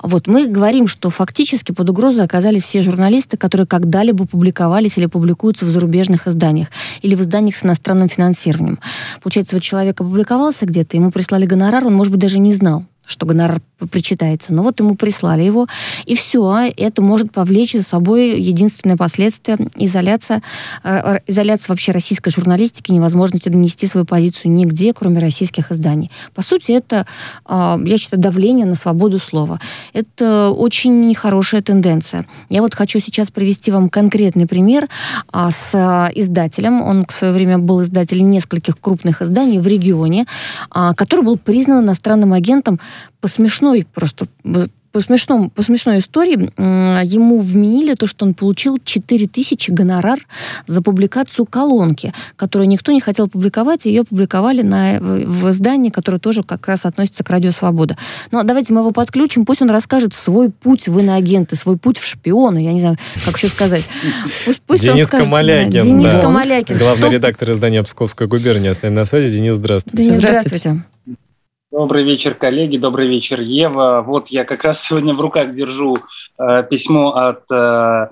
Вот 0.00 0.28
мы 0.28 0.46
говорим, 0.46 0.86
что 0.86 1.10
фактически 1.10 1.72
под 1.72 1.90
угрозой 1.90 2.24
оказались 2.24 2.62
все 2.62 2.82
журналисты, 2.82 3.36
которые 3.36 3.66
когда-либо 3.66 4.26
публиковались 4.26 4.96
или 4.96 5.06
публикуются 5.06 5.64
в 5.64 5.68
зарубежных 5.68 6.28
изданиях 6.28 6.68
или 7.02 7.16
в 7.16 7.20
изданиях 7.22 7.56
с 7.56 7.64
иностранным 7.64 8.08
финансированием. 8.08 8.78
Получается, 9.20 9.56
вот 9.56 9.62
человек 9.62 10.00
опубликовался 10.00 10.66
где-то, 10.66 10.96
ему 10.96 11.10
прислали 11.10 11.46
гонорар, 11.46 11.84
он, 11.84 11.94
может 11.94 12.12
быть, 12.12 12.20
даже 12.20 12.38
не 12.38 12.52
знал, 12.52 12.84
что 13.08 13.26
гонорар 13.26 13.60
причитается. 13.90 14.52
Но 14.52 14.62
вот 14.62 14.78
ему 14.80 14.94
прислали 14.94 15.42
его, 15.42 15.66
и 16.04 16.14
все. 16.14 16.44
А 16.44 16.68
это 16.76 17.02
может 17.02 17.32
повлечь 17.32 17.72
за 17.72 17.82
собой 17.82 18.38
единственное 18.40 18.96
последствие 18.96 19.58
изоляция, 19.76 20.42
изоляция 21.26 21.70
вообще 21.70 21.92
российской 21.92 22.30
журналистики, 22.30 22.92
невозможности 22.92 23.48
донести 23.48 23.86
свою 23.86 24.04
позицию 24.04 24.52
нигде, 24.52 24.92
кроме 24.92 25.20
российских 25.20 25.72
изданий. 25.72 26.10
По 26.34 26.42
сути, 26.42 26.72
это, 26.72 27.06
а, 27.44 27.80
я 27.84 27.98
считаю, 27.98 28.22
давление 28.22 28.66
на 28.66 28.74
свободу 28.74 29.18
слова. 29.18 29.58
Это 29.94 30.50
очень 30.50 31.08
нехорошая 31.08 31.62
тенденция. 31.62 32.26
Я 32.50 32.60
вот 32.60 32.74
хочу 32.74 33.00
сейчас 33.00 33.28
привести 33.28 33.70
вам 33.70 33.88
конкретный 33.88 34.46
пример 34.46 34.88
а, 35.32 35.50
с 35.50 36.10
издателем. 36.14 36.82
Он 36.82 37.06
в 37.06 37.12
свое 37.12 37.32
время 37.32 37.58
был 37.58 37.82
издателем 37.82 38.28
нескольких 38.28 38.78
крупных 38.78 39.22
изданий 39.22 39.58
в 39.58 39.66
регионе, 39.66 40.26
который 40.70 41.24
был 41.24 41.38
признан 41.38 41.84
иностранным 41.84 42.32
агентом 42.32 42.78
по 43.20 43.28
смешной 43.28 43.86
просто 43.94 44.26
по, 44.92 45.00
смешному, 45.00 45.50
по 45.50 45.62
смешной 45.62 45.98
истории 45.98 46.50
ему 47.04 47.38
вменили 47.38 47.94
то, 47.94 48.06
что 48.06 48.24
он 48.24 48.34
получил 48.34 48.78
4000 48.82 49.70
гонорар 49.70 50.18
за 50.66 50.82
публикацию 50.82 51.46
колонки, 51.46 52.12
которую 52.36 52.68
никто 52.68 52.92
не 52.92 53.00
хотел 53.00 53.28
публиковать, 53.28 53.86
и 53.86 53.90
ее 53.90 54.04
публиковали 54.04 54.62
на, 54.62 54.98
в, 54.98 55.24
в 55.24 55.50
издании, 55.50 55.90
которое 55.90 56.18
тоже 56.18 56.42
как 56.42 56.66
раз 56.66 56.84
относится 56.84 57.22
к 57.22 57.30
Радио 57.30 57.52
Свобода. 57.52 57.96
Но 58.30 58.42
давайте 58.42 58.72
мы 58.72 58.80
его 58.80 58.92
подключим, 58.92 59.44
пусть 59.44 59.62
он 59.62 59.70
расскажет 59.70 60.14
свой 60.14 60.50
путь 60.50 60.88
в 60.88 60.98
иноагенты, 60.98 61.56
свой 61.56 61.76
путь 61.76 61.98
в 61.98 62.04
шпионы, 62.04 62.64
я 62.64 62.72
не 62.72 62.80
знаю, 62.80 62.96
как 63.24 63.36
еще 63.36 63.48
сказать. 63.48 63.84
Пусть, 64.44 64.62
пусть 64.66 64.82
Денис 64.82 65.06
скажет, 65.06 65.26
Камалякин, 65.26 65.70
да. 65.70 65.80
Денис 65.80 66.10
да. 66.10 66.20
Камалякин. 66.20 66.78
Главный 66.78 67.06
что... 67.06 67.14
редактор 67.14 67.50
издания 67.50 67.82
«Псковская 67.82 68.26
губерния». 68.26 68.70
Оставим 68.70 68.94
на 68.94 69.04
связи. 69.04 69.34
Денис, 69.36 69.56
здравствуйте. 69.56 70.02
Денис, 70.02 70.18
здравствуйте. 70.18 70.82
Добрый 71.70 72.02
вечер, 72.02 72.34
коллеги, 72.34 72.78
добрый 72.78 73.08
вечер, 73.08 73.42
Ева. 73.42 74.02
Вот 74.04 74.28
я 74.28 74.46
как 74.46 74.64
раз 74.64 74.80
сегодня 74.88 75.12
в 75.14 75.20
руках 75.20 75.52
держу 75.52 75.98
э, 76.38 76.62
письмо 76.62 77.10
от 77.14 77.42
э, 77.50 78.06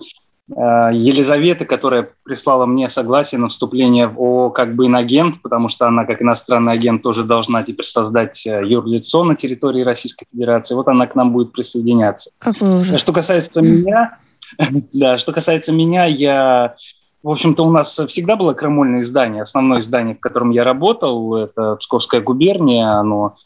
э, 0.55 0.91
Елизаветы, 0.93 1.65
которая 1.65 2.11
прислала 2.23 2.67
мне 2.67 2.91
согласие 2.91 3.41
на 3.41 3.49
вступление 3.49 4.09
в 4.09 4.19
ООО 4.19 4.51
как 4.51 4.75
бы 4.75 4.87
инагент, 4.87 5.41
потому 5.41 5.71
что 5.71 5.89
она 5.89 6.05
как 6.05 6.21
иностранный 6.21 6.75
агент 6.75 7.03
тоже 7.03 7.25
должна 7.25 7.63
теперь 7.63 7.87
создать 7.87 8.47
э, 8.47 8.61
юрлицо 8.63 9.25
на 9.25 9.35
территории 9.35 9.83
Российской 9.83 10.27
Федерации. 10.31 10.75
Вот 10.75 10.89
она 10.89 11.07
к 11.07 11.15
нам 11.15 11.33
будет 11.33 11.53
присоединяться. 11.53 12.33
Какой 12.37 12.81
ужас. 12.81 13.01
Что 13.01 13.15
касается 13.15 13.63
меня, 13.63 14.19
да, 14.93 15.17
что 15.17 15.33
касается 15.33 15.73
меня, 15.73 16.05
я 16.05 16.77
в 17.23 17.31
общем-то, 17.31 17.65
у 17.65 17.71
нас 17.73 17.99
всегда 18.07 18.37
было 18.37 18.53
крамольное 18.53 19.01
издание, 19.01 19.43
основное 19.43 19.81
издание, 19.81 20.15
в 20.15 20.21
котором 20.21 20.51
я 20.51 20.63
работал, 20.63 21.35
это 21.35 21.75
Псковская 21.75 22.21
губерния, 22.21 23.01
оно 23.01 23.37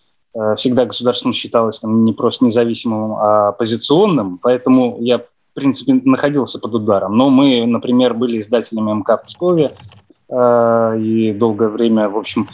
всегда 0.57 0.87
государством 0.87 1.33
считалось 1.33 1.81
там, 1.81 2.05
не 2.05 2.13
просто 2.13 2.45
независимым, 2.45 3.15
а 3.15 3.49
оппозиционным, 3.49 4.39
поэтому 4.39 4.99
я, 5.01 5.19
в 5.19 5.25
принципе, 5.55 6.01
находился 6.05 6.59
под 6.59 6.75
ударом. 6.75 7.17
Но 7.17 7.31
мы, 7.31 7.67
например, 7.67 8.15
были 8.15 8.41
издателями 8.41 8.93
МК 8.93 9.17
в 9.17 9.25
Пскове, 9.25 9.73
э, 10.29 10.99
и 11.01 11.33
долгое 11.33 11.69
время, 11.69 12.09
в 12.09 12.17
общем, 12.17 12.47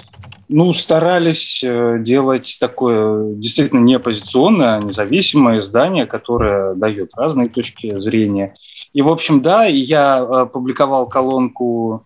ну, 0.49 0.73
старались 0.73 1.63
э, 1.65 1.99
делать 2.01 2.57
такое 2.61 3.35
действительно 3.35 3.81
не 3.81 3.95
оппозиционное, 3.95 4.77
а 4.77 4.81
независимое 4.81 5.59
издание, 5.59 6.07
которое 6.07 6.75
дает 6.75 7.11
разные 7.17 7.49
точки 7.49 7.99
зрения. 7.99 8.55
И, 8.93 9.03
в 9.03 9.09
общем, 9.09 9.43
да, 9.43 9.65
я 9.65 10.25
э, 10.25 10.47
публиковал 10.47 11.09
колонку 11.09 12.06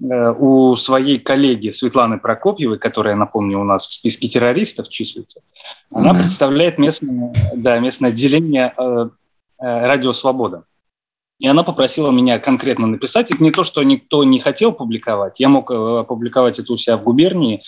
у 0.00 0.74
своей 0.76 1.18
коллеги 1.18 1.70
Светланы 1.70 2.18
Прокопьевой, 2.18 2.78
которая, 2.78 3.14
напомню, 3.14 3.60
у 3.60 3.64
нас 3.64 3.86
в 3.86 3.92
списке 3.92 4.28
террористов 4.28 4.88
числится. 4.88 5.40
Она 5.92 6.12
mm-hmm. 6.12 6.18
представляет 6.18 6.78
местное, 6.78 7.32
да, 7.54 7.78
местное 7.78 8.10
отделение 8.10 8.74
э, 8.76 9.08
«Радио 9.58 10.12
Свобода». 10.12 10.64
И 11.38 11.46
она 11.46 11.62
попросила 11.62 12.10
меня 12.10 12.38
конкретно 12.38 12.86
написать. 12.86 13.30
Это 13.30 13.42
не 13.42 13.50
то, 13.50 13.64
что 13.64 13.82
никто 13.82 14.24
не 14.24 14.40
хотел 14.40 14.72
публиковать. 14.72 15.40
Я 15.40 15.48
мог 15.48 15.70
опубликовать 15.70 16.58
это 16.58 16.72
у 16.72 16.76
себя 16.76 16.96
в 16.96 17.04
губернии, 17.04 17.62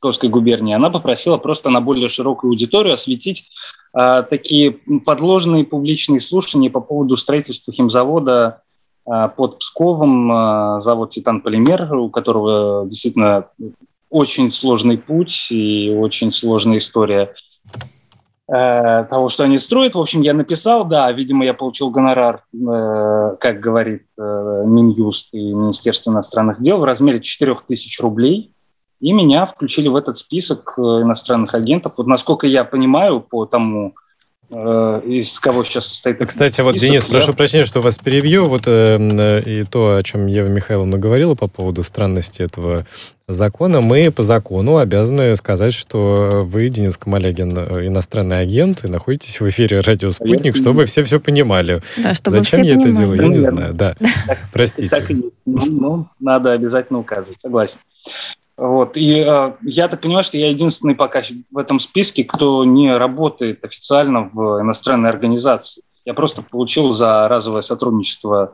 Псковской 0.00 0.30
губернии. 0.30 0.74
Она 0.74 0.88
попросила 0.88 1.36
просто 1.36 1.68
на 1.68 1.82
более 1.82 2.08
широкую 2.08 2.50
аудиторию 2.50 2.94
осветить 2.94 3.50
а, 3.92 4.22
такие 4.22 4.78
подложные 5.04 5.64
публичные 5.64 6.20
слушания 6.20 6.70
по 6.70 6.80
поводу 6.80 7.18
строительства 7.18 7.74
химзавода 7.74 8.62
под 9.36 9.58
Псковом, 9.58 10.30
а, 10.30 10.80
завод 10.80 11.10
«Титан 11.10 11.40
Полимер», 11.40 11.94
у 11.94 12.10
которого 12.10 12.86
действительно 12.88 13.46
очень 14.08 14.52
сложный 14.52 14.98
путь 14.98 15.48
и 15.50 15.90
очень 15.90 16.32
сложная 16.32 16.78
история 16.78 17.34
э, 18.52 19.04
того, 19.04 19.28
что 19.28 19.44
они 19.44 19.58
строят. 19.58 19.94
В 19.94 20.00
общем, 20.00 20.22
я 20.22 20.34
написал, 20.34 20.84
да, 20.84 21.10
видимо, 21.12 21.44
я 21.44 21.54
получил 21.54 21.90
гонорар, 21.90 22.44
э, 22.52 23.36
как 23.40 23.60
говорит 23.60 24.06
э, 24.18 24.62
Минюст 24.66 25.32
и 25.32 25.52
Министерство 25.52 26.10
иностранных 26.10 26.60
дел, 26.62 26.78
в 26.78 26.84
размере 26.84 27.20
4000 27.20 28.00
рублей– 28.02 28.54
и 29.00 29.12
меня 29.12 29.46
включили 29.46 29.88
в 29.88 29.96
этот 29.96 30.18
список 30.18 30.74
э, 30.76 30.80
иностранных 30.82 31.54
агентов. 31.54 31.94
Вот 31.96 32.06
насколько 32.06 32.46
я 32.46 32.64
понимаю 32.64 33.20
по 33.20 33.46
тому, 33.46 33.88
э, 33.88 33.92
из 34.50 35.38
кого 35.38 35.62
сейчас 35.62 35.86
состоит 35.86 36.18
Кстати, 36.18 36.54
список, 36.54 36.64
вот, 36.64 36.76
Денис, 36.76 37.04
я... 37.04 37.08
прошу 37.08 37.34
прощения, 37.34 37.64
что 37.64 37.80
вас 37.80 37.98
перебью. 37.98 38.46
Вот 38.46 38.64
э, 38.66 38.98
э, 38.98 39.42
и 39.42 39.64
то, 39.64 39.96
о 39.96 40.02
чем 40.02 40.26
Ева 40.26 40.48
Михайловна 40.48 40.98
говорила 40.98 41.36
по 41.36 41.46
поводу 41.46 41.84
странности 41.84 42.42
этого 42.42 42.84
закона. 43.28 43.80
Мы 43.80 44.10
по 44.10 44.24
закону 44.24 44.78
обязаны 44.78 45.36
сказать, 45.36 45.72
что 45.72 46.42
вы, 46.44 46.68
Денис 46.68 46.96
Камалягин, 46.96 47.56
иностранный 47.86 48.40
агент, 48.40 48.84
и 48.84 48.88
находитесь 48.88 49.40
в 49.40 49.48
эфире 49.48 49.80
«Радио 49.80 50.10
Спутник», 50.10 50.56
чтобы 50.56 50.84
все 50.86 51.04
все 51.04 51.20
понимали. 51.20 51.80
Да, 51.98 52.12
чтобы 52.14 52.38
Зачем 52.38 52.62
я 52.62 52.74
понимали. 52.74 52.90
это 52.90 53.00
делаю, 53.00 53.22
я 53.22 53.28
не 53.28 53.42
знаю. 53.42 53.74
Да, 53.74 53.94
простите. 54.52 54.88
Так 54.88 55.10
и 55.12 55.14
есть. 55.14 55.42
Ну, 55.46 55.64
ну, 55.66 56.06
надо 56.18 56.50
обязательно 56.52 56.98
указывать, 56.98 57.40
согласен. 57.40 57.78
Вот. 58.60 58.98
И 58.98 59.24
э, 59.26 59.52
я 59.62 59.88
так 59.88 60.02
понимаю, 60.02 60.22
что 60.22 60.36
я 60.36 60.50
единственный 60.50 60.94
пока 60.94 61.22
в 61.50 61.56
этом 61.56 61.80
списке, 61.80 62.24
кто 62.24 62.62
не 62.62 62.94
работает 62.94 63.64
официально 63.64 64.28
в 64.30 64.60
иностранной 64.60 65.08
организации. 65.08 65.82
Я 66.04 66.12
просто 66.12 66.42
получил 66.42 66.92
за 66.92 67.26
разовое 67.26 67.62
сотрудничество 67.62 68.52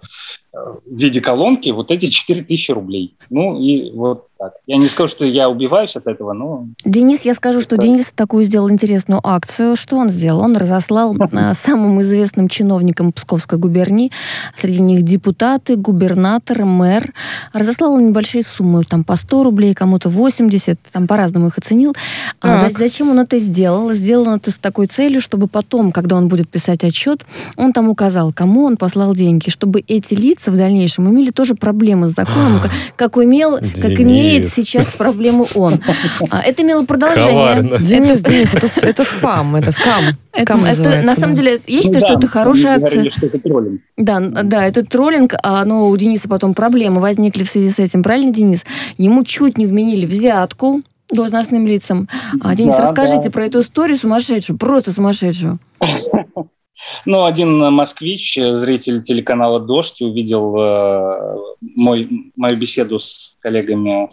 в 0.56 0.96
виде 0.96 1.20
колонки 1.20 1.70
вот 1.70 1.90
эти 1.90 2.06
4000 2.06 2.70
рублей. 2.72 3.14
Ну 3.30 3.60
и 3.60 3.90
вот 3.92 4.28
так. 4.38 4.52
Я 4.66 4.76
не 4.76 4.86
скажу, 4.88 5.08
что 5.08 5.24
я 5.24 5.48
убиваюсь 5.48 5.96
от 5.96 6.06
этого, 6.06 6.32
но... 6.32 6.66
Денис, 6.84 7.22
я 7.22 7.34
скажу, 7.34 7.60
что 7.60 7.76
Денис 7.76 8.12
такую 8.14 8.44
сделал 8.44 8.70
интересную 8.70 9.20
акцию. 9.22 9.76
Что 9.76 9.96
он 9.96 10.10
сделал? 10.10 10.40
Он 10.40 10.56
разослал 10.56 11.16
а, 11.32 11.54
самым 11.54 12.02
известным 12.02 12.48
чиновникам 12.48 13.12
Псковской 13.12 13.58
губернии, 13.58 14.12
среди 14.54 14.82
них 14.82 15.02
депутаты, 15.02 15.76
губернатор, 15.76 16.64
мэр. 16.64 17.12
Разослал 17.52 17.98
небольшие 17.98 18.42
суммы, 18.42 18.84
там 18.84 19.04
по 19.04 19.16
100 19.16 19.42
рублей, 19.42 19.74
кому-то 19.74 20.10
80, 20.10 20.78
там 20.92 21.06
по-разному 21.06 21.48
их 21.48 21.58
оценил. 21.58 21.94
А 22.40 22.68
зачем 22.74 23.10
он 23.10 23.20
это 23.20 23.38
сделал? 23.38 23.92
Сделал 23.92 24.36
это 24.36 24.50
с 24.50 24.58
такой 24.58 24.86
целью, 24.86 25.20
чтобы 25.20 25.48
потом, 25.48 25.92
когда 25.92 26.16
он 26.16 26.28
будет 26.28 26.48
писать 26.48 26.84
отчет, 26.84 27.24
он 27.56 27.72
там 27.72 27.88
указал, 27.88 28.32
кому 28.32 28.64
он 28.64 28.76
послал 28.76 29.14
деньги, 29.14 29.48
чтобы 29.48 29.82
эти 29.86 30.14
лица 30.14 30.45
в 30.50 30.56
дальнейшем 30.56 31.08
имели 31.08 31.30
тоже 31.30 31.54
проблемы 31.54 32.08
с 32.08 32.14
законом, 32.14 32.60
как 32.96 33.16
имел, 33.16 33.58
как 33.58 34.00
имеет 34.00 34.48
сейчас 34.48 34.96
проблему 34.96 35.46
он. 35.54 35.80
А, 36.30 36.40
это 36.40 36.62
имело 36.62 36.84
продолжение. 36.84 37.78
Денис, 37.80 38.20
Денис, 38.20 38.54
это, 38.54 38.68
это 38.80 39.02
спам, 39.04 39.56
это 39.56 39.70
скам. 39.72 40.04
Это, 40.32 40.54
это 40.54 41.02
на 41.02 41.14
самом 41.14 41.36
деле, 41.36 41.60
я 41.66 41.82
считаю, 41.82 42.00
ну, 42.00 42.06
что 42.06 42.18
это 42.18 42.26
хорошая 42.26 42.82
акция. 42.82 43.10
что 43.10 43.26
это 43.26 43.38
троллинг. 43.38 43.80
Да, 43.96 44.20
да, 44.20 44.66
это 44.66 44.84
троллинг, 44.84 45.34
а, 45.42 45.64
но 45.64 45.88
у 45.88 45.96
Дениса 45.96 46.28
потом 46.28 46.54
проблемы 46.54 47.00
возникли 47.00 47.44
в 47.44 47.48
связи 47.48 47.70
с 47.70 47.78
этим, 47.78 48.02
правильно, 48.02 48.32
Денис? 48.32 48.64
Ему 48.98 49.24
чуть 49.24 49.58
не 49.58 49.66
вменили 49.66 50.06
взятку 50.06 50.82
должностным 51.10 51.66
лицам. 51.66 52.08
А, 52.40 52.54
Денис, 52.54 52.74
да, 52.74 52.82
расскажите 52.82 53.24
да. 53.24 53.30
про 53.30 53.46
эту 53.46 53.60
историю 53.60 53.96
сумасшедшую, 53.96 54.58
просто 54.58 54.92
сумасшедшую. 54.92 55.58
Ну, 57.04 57.24
один 57.24 57.58
москвич, 57.72 58.36
зритель 58.36 59.02
телеканала 59.02 59.60
«Дождь», 59.60 60.02
увидел 60.02 60.56
э, 60.56 61.36
мой, 61.60 62.32
мою 62.36 62.56
беседу 62.56 63.00
с 63.00 63.36
коллегами 63.40 64.10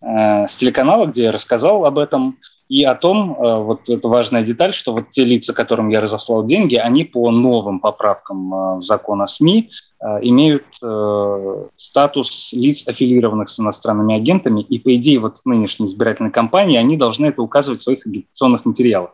э, 0.00 0.48
с 0.48 0.56
телеканала, 0.56 1.06
где 1.06 1.24
я 1.24 1.32
рассказал 1.32 1.84
об 1.84 1.98
этом 1.98 2.34
и 2.68 2.84
о 2.84 2.94
том, 2.94 3.32
э, 3.32 3.62
вот 3.62 3.88
это 3.88 4.08
важная 4.08 4.42
деталь, 4.42 4.74
что 4.74 4.92
вот 4.92 5.10
те 5.10 5.24
лица, 5.24 5.52
которым 5.54 5.88
я 5.88 6.00
разослал 6.00 6.44
деньги, 6.44 6.76
они 6.76 7.04
по 7.04 7.30
новым 7.30 7.80
поправкам 7.80 8.54
э, 8.54 8.76
в 8.78 8.82
закон 8.82 9.22
о 9.22 9.26
СМИ 9.26 9.70
э, 10.00 10.06
имеют 10.22 10.64
э, 10.82 11.66
статус 11.76 12.52
лиц, 12.52 12.86
аффилированных 12.86 13.48
с 13.48 13.58
иностранными 13.58 14.16
агентами, 14.16 14.60
и, 14.60 14.78
по 14.78 14.94
идее, 14.94 15.18
вот 15.18 15.38
в 15.38 15.46
нынешней 15.46 15.86
избирательной 15.86 16.30
кампании 16.30 16.76
они 16.76 16.96
должны 16.96 17.26
это 17.26 17.42
указывать 17.42 17.80
в 17.80 17.84
своих 17.84 18.06
агитационных 18.06 18.66
материалах. 18.66 19.10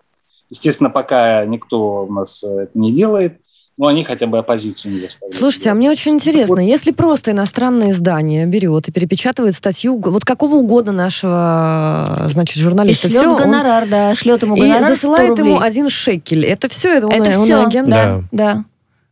Естественно, 0.51 0.91
пока 0.91 1.45
никто 1.45 2.05
у 2.05 2.13
нас 2.13 2.43
это 2.45 2.71
не 2.75 2.93
делает, 2.93 3.41
но 3.77 3.89
они 3.89 4.05
хотя 4.05 4.27
бы 4.27 4.39
оппозицию 4.39 4.93
не 4.93 5.01
заставляют. 5.01 5.37
Слушайте, 5.37 5.71
а 5.71 5.75
мне 5.75 5.91
очень 5.91 6.15
интересно, 6.15 6.57
вот. 6.57 6.63
если 6.63 6.93
просто 6.93 7.33
иностранное 7.33 7.91
издание 7.91 8.47
берет 8.47 8.89
и 8.89 8.93
перепечатывает 8.93 9.57
статью 9.57 9.99
вот 9.99 10.25
какого 10.25 10.57
угодно 10.57 10.93
нашего, 10.93 12.27
значит, 12.27 12.59
журналиста. 12.59 13.09
И 13.09 13.11
шлет 13.11 13.23
все, 13.23 13.37
гонорар, 13.37 13.85
он... 13.85 13.91
да, 13.91 14.15
шлет 14.15 14.43
ему 14.43 14.55
гонорар 14.55 14.83
И 14.83 14.95
засылает 14.95 15.39
ему 15.39 15.61
один 15.61 15.89
шекель. 15.89 16.45
Это 16.45 16.69
все, 16.69 16.91
это, 16.99 17.09
это 17.09 17.39
он, 17.39 17.47
все, 17.47 17.57
он 17.57 17.67
агент? 17.67 17.89
Да, 17.89 18.23
да. 18.31 18.65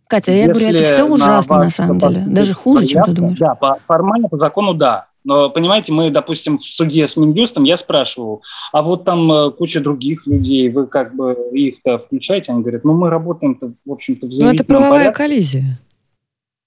Катя, 0.06 0.30
я 0.30 0.44
Если 0.44 0.60
говорю, 0.60 0.78
это 0.78 0.92
все 0.92 1.04
ужасно 1.08 1.56
на, 1.56 1.64
на 1.64 1.70
самом 1.70 1.98
деле. 1.98 2.24
Даже 2.26 2.52
хуже, 2.52 2.86
чем 2.86 3.04
ты 3.04 3.12
думаешь. 3.12 3.38
Да, 3.38 3.54
по, 3.54 3.78
формально, 3.86 4.28
по 4.28 4.36
закону, 4.36 4.74
да. 4.74 5.06
Но, 5.24 5.50
понимаете, 5.50 5.92
мы, 5.92 6.10
допустим, 6.10 6.58
в 6.58 6.64
суде 6.64 7.06
с 7.06 7.16
Минюстом, 7.16 7.64
я 7.64 7.76
спрашивал, 7.76 8.42
а 8.72 8.82
вот 8.82 9.04
там 9.04 9.30
э, 9.32 9.50
куча 9.52 9.80
других 9.80 10.26
людей, 10.26 10.68
вы 10.68 10.86
как 10.86 11.14
бы 11.14 11.36
их-то 11.52 11.98
включаете? 11.98 12.52
Они 12.52 12.62
говорят, 12.62 12.84
ну 12.84 12.92
мы 12.94 13.08
работаем-то, 13.08 13.70
в 13.84 13.92
общем-то, 13.92 14.26
в 14.26 14.30
Ну 14.38 14.52
это 14.52 14.64
правовая 14.64 15.12
порядке. 15.12 15.18
коллизия. 15.18 15.80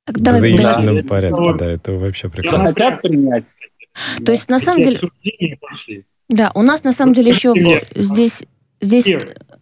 Так, 0.05 0.17
в 0.17 0.37
заявительном 0.37 1.01
да. 1.01 1.07
порядке, 1.07 1.53
да, 1.57 1.71
это 1.73 1.93
вообще 1.93 2.29
прекрасно. 2.29 2.67
Хотят 2.67 3.01
принять. 3.01 3.55
То 4.25 4.31
есть, 4.31 4.49
на 4.49 4.59
самом 4.59 4.83
деле... 4.83 4.99
Да, 6.29 6.51
у 6.55 6.61
нас 6.61 6.83
на 6.83 6.91
самом 6.91 7.13
деле 7.13 7.31
еще 7.31 7.53
здесь, 7.95 8.45
здесь 8.81 9.05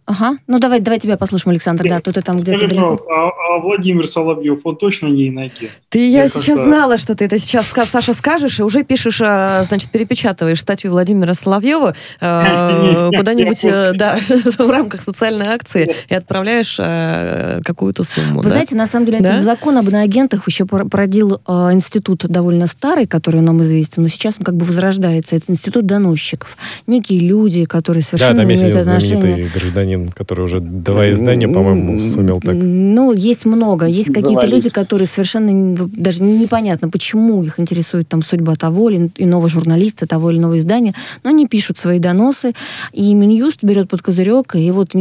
Ага, 0.06 0.36
ну 0.46 0.58
давай, 0.58 0.80
давай 0.80 1.00
тебя 1.00 1.16
послушаем, 1.16 1.52
Александр, 1.52 1.88
да, 1.88 1.98
тут 2.00 2.18
и 2.18 2.20
там 2.20 2.38
где-то 2.38 2.68
далеко. 2.68 2.98
А, 3.10 3.28
а 3.28 3.58
Владимир 3.58 4.06
Соловьев, 4.06 4.60
он 4.64 4.76
точно 4.76 5.06
не 5.06 5.28
иноге? 5.28 5.70
Ты, 5.88 6.10
я, 6.10 6.24
я 6.24 6.28
сейчас 6.28 6.60
знала, 6.60 6.98
что 6.98 7.14
ты 7.14 7.24
это 7.24 7.38
сейчас, 7.38 7.72
Саша, 7.90 8.12
скажешь, 8.12 8.58
и 8.60 8.62
уже 8.62 8.84
пишешь, 8.84 9.22
а, 9.24 9.62
значит, 9.64 9.90
перепечатываешь 9.90 10.60
статью 10.60 10.90
Владимира 10.90 11.32
Соловьева 11.32 11.94
а, 12.20 13.10
куда-нибудь, 13.16 13.64
э, 13.64 13.92
да, 13.94 14.18
в 14.58 14.70
рамках 14.70 15.00
социальной 15.00 15.46
акции 15.46 15.90
и 16.08 16.14
отправляешь 16.14 16.76
э, 16.78 17.60
какую-то 17.64 18.04
сумму. 18.04 18.42
Вы 18.42 18.50
знаете, 18.50 18.74
на 18.74 18.86
самом 18.86 19.06
деле, 19.06 19.20
этот 19.20 19.40
закон 19.40 19.78
об 19.78 19.88
иноагентах 19.88 20.46
еще 20.46 20.66
породил 20.66 21.40
институт 21.46 22.26
довольно 22.28 22.66
старый, 22.66 23.06
который 23.06 23.40
нам 23.40 23.62
известен, 23.62 24.02
но 24.02 24.08
сейчас 24.08 24.34
он 24.38 24.44
как 24.44 24.54
бы 24.54 24.66
возрождается. 24.66 25.36
Это 25.36 25.50
институт 25.50 25.86
доносчиков. 25.86 26.58
Некие 26.86 27.20
люди, 27.20 27.64
которые 27.64 28.02
совершенно 28.02 28.42
не 28.42 28.54
имеют 28.54 28.76
отношения... 28.76 29.48
гражданин 29.54 29.93
гражданин, 29.94 30.08
который 30.12 30.44
уже 30.44 30.60
два 30.60 31.10
издания, 31.10 31.48
по-моему, 31.48 31.98
сумел 31.98 32.40
так. 32.40 32.54
Ну, 32.54 33.12
есть 33.12 33.44
много. 33.44 33.86
Есть 33.86 34.12
какие-то 34.12 34.46
люди, 34.46 34.68
которые 34.68 35.08
совершенно 35.08 35.74
даже 35.76 36.22
непонятно, 36.22 36.88
почему 36.88 37.42
их 37.42 37.58
интересует 37.60 38.08
там 38.08 38.22
судьба 38.22 38.54
того 38.54 38.90
или 38.90 39.10
иного 39.16 39.48
журналиста, 39.48 40.06
того 40.06 40.30
или 40.30 40.38
иного 40.38 40.58
издания, 40.58 40.94
но 41.22 41.30
они 41.30 41.46
пишут 41.46 41.78
свои 41.78 41.98
доносы, 41.98 42.52
и 42.92 43.14
Минюст 43.14 43.62
берет 43.62 43.88
под 43.88 44.02
козырек, 44.02 44.54
и 44.56 44.70
вот, 44.70 44.92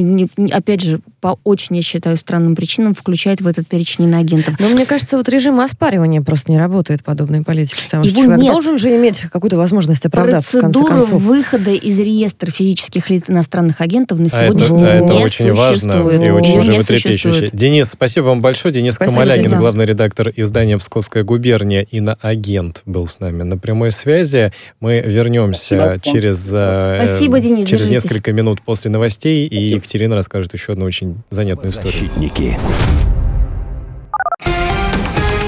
опять 0.51 0.81
же, 0.81 0.99
по 1.21 1.39
очень, 1.43 1.77
я 1.77 1.81
считаю, 1.81 2.17
странным 2.17 2.55
причинам 2.55 2.93
включает 2.93 3.39
в 3.41 3.47
этот 3.47 3.67
перечень 3.67 4.03
иноагентов. 4.03 4.59
Но 4.59 4.67
мне 4.67 4.85
кажется, 4.85 5.15
вот 5.17 5.29
режим 5.29 5.59
оспаривания 5.59 6.21
просто 6.21 6.51
не 6.51 6.57
работает 6.57 7.03
подобной 7.03 7.43
политики, 7.43 7.79
потому 7.85 8.03
Его 8.03 8.13
что 8.13 8.23
человек 8.23 8.41
нет. 8.43 8.51
должен 8.51 8.77
же 8.77 8.95
иметь 8.95 9.19
какую-то 9.31 9.57
возможность 9.57 10.05
оправдаться 10.05 10.59
Процедура 10.59 10.83
в 10.83 10.87
конце 10.87 11.11
концов. 11.11 11.21
выхода 11.21 11.71
из 11.71 11.97
реестра 11.99 12.51
физических 12.51 13.09
лиц 13.09 13.23
иностранных 13.29 13.79
агентов 13.79 14.19
на 14.19 14.27
а 14.33 14.43
это, 14.43 14.53
это 14.85 15.13
очень 15.13 15.53
важно 15.53 15.93
и 16.09 16.29
очень 16.29 16.63
животрепещуще. 16.63 17.49
Денис, 17.53 17.89
спасибо 17.89 18.25
вам 18.25 18.41
большое. 18.41 18.73
Денис 18.73 18.95
спасибо 18.95 19.21
Камалягин, 19.21 19.57
главный 19.57 19.85
редактор 19.85 20.31
издания 20.35 20.77
«Псковская 20.77 21.23
губерния» 21.23 21.81
и 21.81 21.99
на 21.99 22.17
агент 22.21 22.81
был 22.85 23.07
с 23.07 23.19
нами 23.19 23.43
на 23.43 23.57
прямой 23.57 23.91
связи. 23.91 24.51
Мы 24.79 24.99
вернемся 24.99 25.97
спасибо. 25.97 26.13
через, 26.13 26.49
э, 26.51 27.03
спасибо, 27.05 27.39
Денис, 27.39 27.67
через 27.67 27.87
несколько 27.87 28.33
минут 28.33 28.61
после 28.61 28.91
новостей, 28.91 29.47
спасибо. 29.47 29.65
и 29.65 29.75
Екатерина 29.75 30.15
расскажет 30.15 30.53
еще 30.53 30.73
одну 30.73 30.85
очень 30.85 31.17
занятную 31.29 31.71
историю. 31.71 31.93
Защитники. 31.93 32.57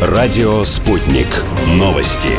Радио 0.02 0.63
«Спутник». 0.65 1.28
Новости 1.67 2.30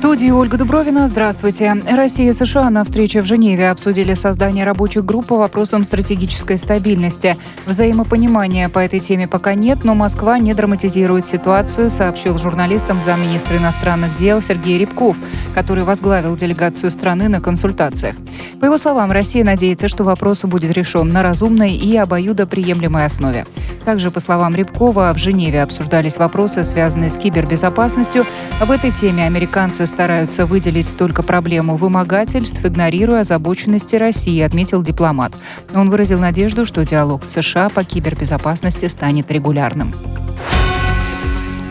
студии 0.00 0.30
Ольга 0.30 0.56
Дубровина. 0.56 1.06
Здравствуйте. 1.08 1.74
Россия 1.86 2.30
и 2.30 2.32
США 2.32 2.70
на 2.70 2.84
встрече 2.84 3.20
в 3.20 3.26
Женеве 3.26 3.68
обсудили 3.68 4.14
создание 4.14 4.64
рабочих 4.64 5.04
групп 5.04 5.26
по 5.26 5.36
вопросам 5.36 5.84
стратегической 5.84 6.56
стабильности. 6.56 7.36
Взаимопонимания 7.66 8.70
по 8.70 8.78
этой 8.78 8.98
теме 8.98 9.28
пока 9.28 9.52
нет, 9.52 9.84
но 9.84 9.94
Москва 9.94 10.38
не 10.38 10.54
драматизирует 10.54 11.26
ситуацию, 11.26 11.90
сообщил 11.90 12.38
журналистам 12.38 13.02
замминистра 13.02 13.58
иностранных 13.58 14.16
дел 14.16 14.40
Сергей 14.40 14.78
Рябков, 14.78 15.18
который 15.54 15.84
возглавил 15.84 16.34
делегацию 16.34 16.90
страны 16.90 17.28
на 17.28 17.42
консультациях. 17.42 18.14
По 18.58 18.64
его 18.64 18.78
словам, 18.78 19.12
Россия 19.12 19.44
надеется, 19.44 19.88
что 19.88 20.04
вопрос 20.04 20.44
будет 20.44 20.72
решен 20.72 21.12
на 21.12 21.22
разумной 21.22 21.72
и 21.72 21.94
обоюдоприемлемой 21.98 23.04
основе. 23.04 23.44
Также, 23.84 24.10
по 24.10 24.20
словам 24.20 24.54
Рябкова, 24.54 25.12
в 25.12 25.18
Женеве 25.18 25.62
обсуждались 25.62 26.16
вопросы, 26.16 26.64
связанные 26.64 27.10
с 27.10 27.18
кибербезопасностью. 27.18 28.24
В 28.60 28.70
этой 28.70 28.92
теме 28.92 29.26
американцы 29.26 29.89
стараются 29.90 30.46
выделить 30.46 30.96
только 30.96 31.22
проблему 31.22 31.76
вымогательств, 31.76 32.64
игнорируя 32.64 33.20
озабоченности 33.20 33.96
России, 33.96 34.40
отметил 34.40 34.82
дипломат. 34.82 35.32
Он 35.74 35.90
выразил 35.90 36.18
надежду, 36.18 36.64
что 36.64 36.86
диалог 36.86 37.24
с 37.24 37.32
США 37.32 37.68
по 37.68 37.84
кибербезопасности 37.84 38.86
станет 38.86 39.30
регулярным. 39.30 39.92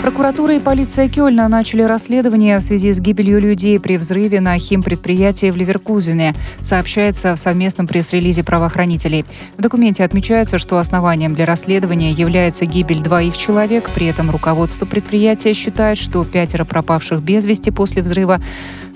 Прокуратура 0.01 0.55
и 0.55 0.59
полиция 0.61 1.09
Кёльна 1.09 1.49
начали 1.49 1.81
расследование 1.81 2.57
в 2.57 2.61
связи 2.61 2.93
с 2.93 3.01
гибелью 3.01 3.41
людей 3.41 3.81
при 3.81 3.97
взрыве 3.97 4.39
на 4.39 4.57
химпредприятии 4.57 5.51
в 5.51 5.57
Ливеркузене, 5.57 6.33
сообщается 6.61 7.35
в 7.35 7.39
совместном 7.39 7.85
пресс-релизе 7.85 8.45
правоохранителей. 8.45 9.25
В 9.57 9.61
документе 9.61 10.05
отмечается, 10.05 10.57
что 10.57 10.77
основанием 10.77 11.35
для 11.35 11.45
расследования 11.45 12.11
является 12.11 12.65
гибель 12.65 13.01
двоих 13.01 13.37
человек, 13.37 13.89
при 13.93 14.07
этом 14.07 14.31
руководство 14.31 14.85
предприятия 14.85 15.53
считает, 15.53 15.97
что 15.97 16.23
пятеро 16.23 16.63
пропавших 16.63 17.21
без 17.21 17.43
вести 17.45 17.69
после 17.69 18.01
взрыва 18.01 18.39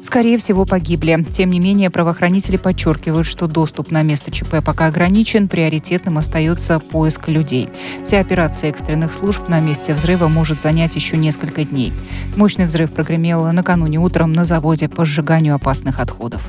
скорее 0.03 0.37
всего, 0.37 0.65
погибли. 0.65 1.25
Тем 1.31 1.49
не 1.49 1.59
менее, 1.59 1.89
правоохранители 1.89 2.57
подчеркивают, 2.57 3.25
что 3.25 3.47
доступ 3.47 3.91
на 3.91 4.03
место 4.03 4.31
ЧП 4.31 4.57
пока 4.63 4.87
ограничен, 4.87 5.47
приоритетным 5.47 6.17
остается 6.17 6.79
поиск 6.79 7.29
людей. 7.29 7.69
Вся 8.03 8.19
операция 8.19 8.69
экстренных 8.69 9.13
служб 9.13 9.47
на 9.47 9.59
месте 9.59 9.93
взрыва 9.93 10.27
может 10.27 10.61
занять 10.61 10.92
еще 10.95 11.17
несколько 11.17 11.63
дней. 11.63 11.93
Мощный 12.35 12.65
взрыв 12.65 12.91
прогремел 12.91 13.51
накануне 13.51 13.99
утром 13.99 14.33
на 14.33 14.45
заводе 14.45 14.89
по 14.89 15.05
сжиганию 15.05 15.55
опасных 15.55 15.99
отходов. 15.99 16.41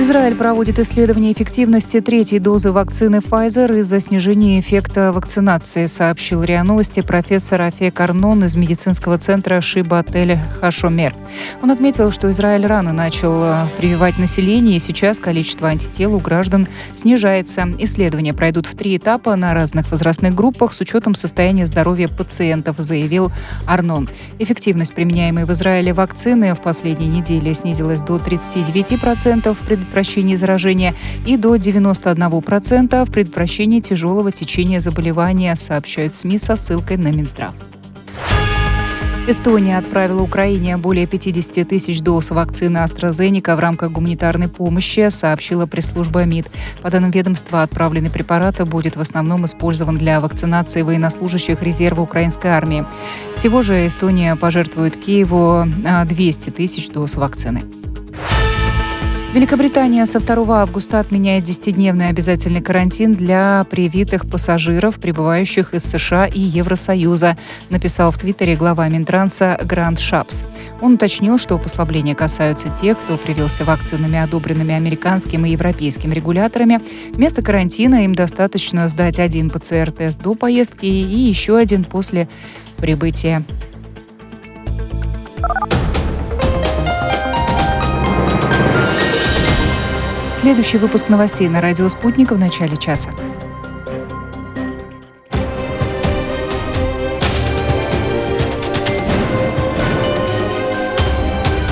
Израиль 0.00 0.36
проводит 0.36 0.78
исследование 0.78 1.32
эффективности 1.32 2.00
третьей 2.00 2.38
дозы 2.38 2.70
вакцины 2.70 3.16
Pfizer 3.16 3.80
из-за 3.80 3.98
снижения 3.98 4.60
эффекта 4.60 5.10
вакцинации, 5.10 5.86
сообщил 5.86 6.44
РИА 6.44 6.62
Новости 6.62 7.00
профессор 7.00 7.62
Афек 7.62 7.98
Арнон 7.98 8.44
из 8.44 8.54
медицинского 8.54 9.18
центра 9.18 9.60
Шиба 9.60 9.98
Отель 9.98 10.38
Хашомер. 10.60 11.16
Он 11.62 11.72
отметил, 11.72 12.12
что 12.12 12.30
Израиль 12.30 12.64
рано 12.64 12.92
начал 12.92 13.42
э, 13.42 13.66
прививать 13.76 14.18
население, 14.18 14.76
и 14.76 14.78
сейчас 14.78 15.18
количество 15.18 15.66
антител 15.66 16.14
у 16.14 16.20
граждан 16.20 16.68
снижается. 16.94 17.64
Исследования 17.80 18.34
пройдут 18.34 18.66
в 18.66 18.76
три 18.76 18.98
этапа 18.98 19.34
на 19.34 19.52
разных 19.52 19.90
возрастных 19.90 20.32
группах 20.32 20.74
с 20.74 20.80
учетом 20.80 21.16
состояния 21.16 21.66
здоровья 21.66 22.06
пациентов, 22.06 22.76
заявил 22.78 23.32
Арнон. 23.66 24.08
Эффективность 24.38 24.94
применяемой 24.94 25.44
в 25.44 25.50
Израиле 25.50 25.92
вакцины 25.92 26.54
в 26.54 26.60
последние 26.60 27.08
недели 27.08 27.52
снизилась 27.52 28.02
до 28.02 28.18
39% 28.18 29.56
при 29.66 29.87
предотвращении 29.88 30.36
заражения 30.36 30.94
и 31.26 31.36
до 31.36 31.56
91% 31.56 33.04
в 33.04 33.10
предотвращении 33.10 33.80
тяжелого 33.80 34.30
течения 34.30 34.80
заболевания, 34.80 35.56
сообщают 35.56 36.14
СМИ 36.14 36.38
со 36.38 36.56
ссылкой 36.56 36.98
на 36.98 37.08
Минздрав. 37.08 37.54
Эстония 39.26 39.76
отправила 39.76 40.22
Украине 40.22 40.78
более 40.78 41.06
50 41.06 41.68
тысяч 41.68 42.00
доз 42.00 42.30
вакцины 42.30 42.78
AstraZeneca 42.78 43.56
в 43.56 43.58
рамках 43.58 43.92
гуманитарной 43.92 44.48
помощи, 44.48 45.10
сообщила 45.10 45.66
пресс-служба 45.66 46.24
МИД. 46.24 46.46
По 46.80 46.90
данным 46.90 47.10
ведомства, 47.10 47.60
отправленный 47.62 48.08
препарат 48.08 48.66
будет 48.66 48.96
в 48.96 49.00
основном 49.00 49.44
использован 49.44 49.98
для 49.98 50.20
вакцинации 50.22 50.80
военнослужащих 50.80 51.62
резерва 51.62 52.02
украинской 52.02 52.48
армии. 52.48 52.86
Всего 53.36 53.60
же 53.60 53.86
Эстония 53.86 54.34
пожертвует 54.34 54.96
Киеву 54.96 55.66
200 56.06 56.50
тысяч 56.50 56.88
доз 56.88 57.16
вакцины. 57.16 57.64
Великобритания 59.34 60.06
со 60.06 60.20
2 60.20 60.62
августа 60.62 61.00
отменяет 61.00 61.44
10-дневный 61.44 62.08
обязательный 62.08 62.62
карантин 62.62 63.14
для 63.14 63.66
привитых 63.68 64.26
пассажиров, 64.26 64.98
прибывающих 64.98 65.74
из 65.74 65.82
США 65.84 66.24
и 66.24 66.40
Евросоюза, 66.40 67.36
написал 67.68 68.10
в 68.10 68.18
Твиттере 68.18 68.56
глава 68.56 68.88
Минтранса 68.88 69.60
Грант 69.62 69.98
Шапс. 69.98 70.44
Он 70.80 70.94
уточнил, 70.94 71.36
что 71.36 71.58
послабления 71.58 72.14
касаются 72.14 72.70
тех, 72.70 72.98
кто 72.98 73.18
привился 73.18 73.66
вакцинами, 73.66 74.18
одобренными 74.18 74.72
американским 74.74 75.44
и 75.44 75.50
европейским 75.50 76.10
регуляторами. 76.10 76.80
Вместо 77.12 77.42
карантина 77.42 78.04
им 78.04 78.14
достаточно 78.14 78.88
сдать 78.88 79.18
один 79.18 79.50
ПЦР-тест 79.50 80.22
до 80.22 80.36
поездки 80.36 80.86
и 80.86 81.18
еще 81.18 81.58
один 81.58 81.84
после 81.84 82.30
прибытия. 82.78 83.44
Следующий 90.40 90.78
выпуск 90.78 91.08
новостей 91.08 91.48
на 91.48 91.60
радио 91.60 91.88
«Спутник» 91.88 92.30
в 92.30 92.38
начале 92.38 92.76
часа. 92.76 93.08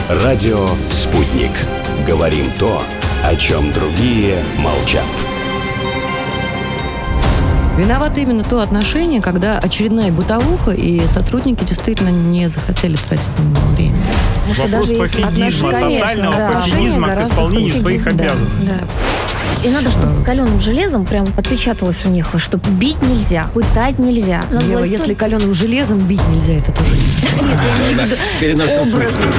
Радио 0.09 0.67
«Спутник». 0.91 1.53
Говорим 2.09 2.51
то, 2.59 2.83
о 3.23 3.37
чем 3.37 3.71
другие 3.71 4.43
молчат. 4.59 5.05
Виновато 7.79 8.19
именно 8.19 8.43
то 8.43 8.59
отношение, 8.59 9.23
когда 9.23 9.61
очередная 9.61 10.11
бытовуха, 10.11 10.73
и 10.73 11.07
сотрудники 11.07 11.63
действительно 11.63 12.09
не 12.09 12.49
захотели 12.49 12.97
тратить 12.97 13.31
на 13.39 13.43
него 13.45 13.67
время. 13.77 13.96
Вопрос 14.47 14.89
даже 14.89 14.95
пофигизма, 14.95 15.71
тотального 15.71 16.37
да. 16.37 16.53
пофигизма 16.53 17.09
к 17.09 17.23
исполнению 17.23 17.75
своих 17.75 18.05
да, 18.05 18.11
обязанностей. 18.11 18.71
Да. 18.71 19.67
И 19.67 19.71
надо, 19.71 19.91
чтобы 19.91 20.23
каленым 20.25 20.61
железом 20.61 21.05
прям 21.05 21.27
отпечаталось 21.37 22.05
у 22.05 22.09
них, 22.09 22.29
что 22.37 22.59
бить 22.59 23.01
нельзя, 23.03 23.49
пытать 23.55 23.99
нельзя. 23.99 24.45
Надо 24.51 24.67
Ева, 24.67 24.85
если 24.85 25.15
каленым 25.15 25.55
железом 25.55 26.01
бить 26.01 26.27
нельзя, 26.29 26.55
это 26.55 26.73
тоже 26.73 26.91
Нет, 27.43 27.59
я 28.41 28.53
имею 28.53 28.85
в 28.85 29.01
виду 29.01 29.37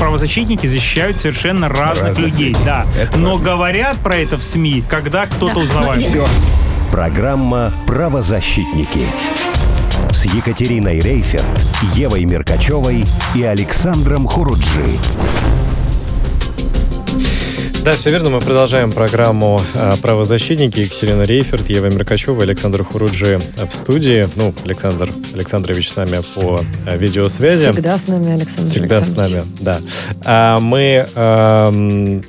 правозащитники 0.00 0.66
защищают 0.66 1.20
совершенно 1.20 1.68
разных, 1.68 2.08
разных 2.08 2.32
людей, 2.32 2.56
да. 2.64 2.86
Это 2.98 3.18
Но 3.18 3.32
важно. 3.32 3.44
говорят 3.44 3.98
про 3.98 4.16
это 4.16 4.38
в 4.38 4.42
СМИ, 4.42 4.82
когда 4.88 5.26
кто-то 5.26 5.56
да. 5.56 5.60
узнавает. 5.60 6.02
Все. 6.02 6.26
Программа 6.90 7.72
«Правозащитники» 7.86 9.06
с 10.12 10.24
Екатериной 10.26 11.00
Рейферт, 11.00 11.60
Евой 11.94 12.24
Меркачевой 12.24 13.04
и 13.34 13.42
Александром 13.42 14.26
Хуруджи. 14.26 14.98
Да, 17.84 17.92
все 17.92 18.10
верно. 18.10 18.28
Мы 18.28 18.40
продолжаем 18.40 18.92
программу 18.92 19.60
э, 19.74 19.92
«Правозащитники». 20.02 20.80
Екатерина 20.80 21.22
Рейферт, 21.22 21.70
Ева 21.70 21.86
Меркачева, 21.86 22.42
Александр 22.42 22.84
Хуруджи 22.84 23.40
в 23.56 23.72
студии. 23.72 24.28
Ну, 24.36 24.54
Александр 24.64 25.08
Александрович 25.32 25.88
с 25.88 25.96
нами 25.96 26.18
по 26.34 26.60
э, 26.86 26.98
видеосвязи. 26.98 27.72
Всегда 27.72 27.96
с 27.96 28.06
нами, 28.06 28.32
Александр 28.32 28.70
Всегда 28.70 29.00
с 29.00 29.16
нами, 29.16 29.44
да. 29.60 29.80
А 30.24 30.60
мы 30.60 31.06
э, 31.14 32.20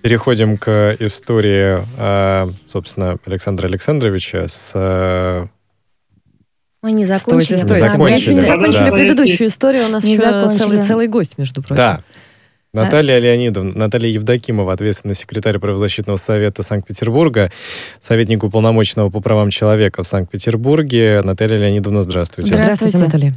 переходим 0.00 0.56
к 0.56 0.96
истории, 0.98 1.84
э, 1.98 2.50
собственно, 2.66 3.18
Александра 3.26 3.66
Александровича 3.66 4.48
с 4.48 4.72
э, 4.74 5.46
мы 6.82 6.92
не 6.92 7.04
закончили. 7.04 7.56
Стойте, 7.56 7.64
стойте. 7.64 7.88
закончили. 7.88 8.34
Мы 8.34 8.40
не 8.40 8.46
закончили 8.46 8.90
да. 8.90 8.92
предыдущую 8.92 9.48
историю. 9.48 9.86
У 9.86 9.88
нас 9.88 10.04
не 10.04 10.14
еще 10.14 10.56
целый, 10.56 10.82
целый 10.82 11.08
гость, 11.08 11.36
между 11.36 11.62
прочим. 11.62 11.76
Да. 11.76 12.02
Наталья 12.72 13.20
да. 13.20 13.26
Леонидовна, 13.26 13.72
Наталья 13.74 14.08
Евдокимова, 14.10 14.72
ответственный 14.72 15.14
секретарь 15.14 15.58
правозащитного 15.58 16.16
совета 16.16 16.62
Санкт-Петербурга, 16.62 17.50
советник 18.00 18.44
уполномоченного 18.44 19.10
по 19.10 19.20
правам 19.20 19.50
человека 19.50 20.04
в 20.04 20.06
Санкт-Петербурге. 20.06 21.20
Наталья 21.24 21.58
Леонидовна, 21.58 22.02
здравствуйте. 22.02 22.54
Здравствуйте, 22.54 22.98
Наталья. 22.98 23.34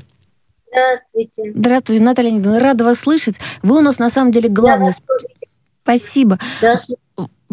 Здравствуйте. 0.68 1.52
Здравствуйте, 1.54 2.04
Наталья 2.04 2.30
Леонидовна. 2.30 2.60
Рада 2.60 2.84
вас 2.84 3.00
слышать. 3.00 3.36
Вы 3.64 3.78
у 3.80 3.82
нас 3.82 3.98
на 3.98 4.10
самом 4.10 4.32
деле 4.32 4.50
главный... 4.50 4.92
Спасибо. 5.84 6.40
Здравствуйте. 6.60 7.03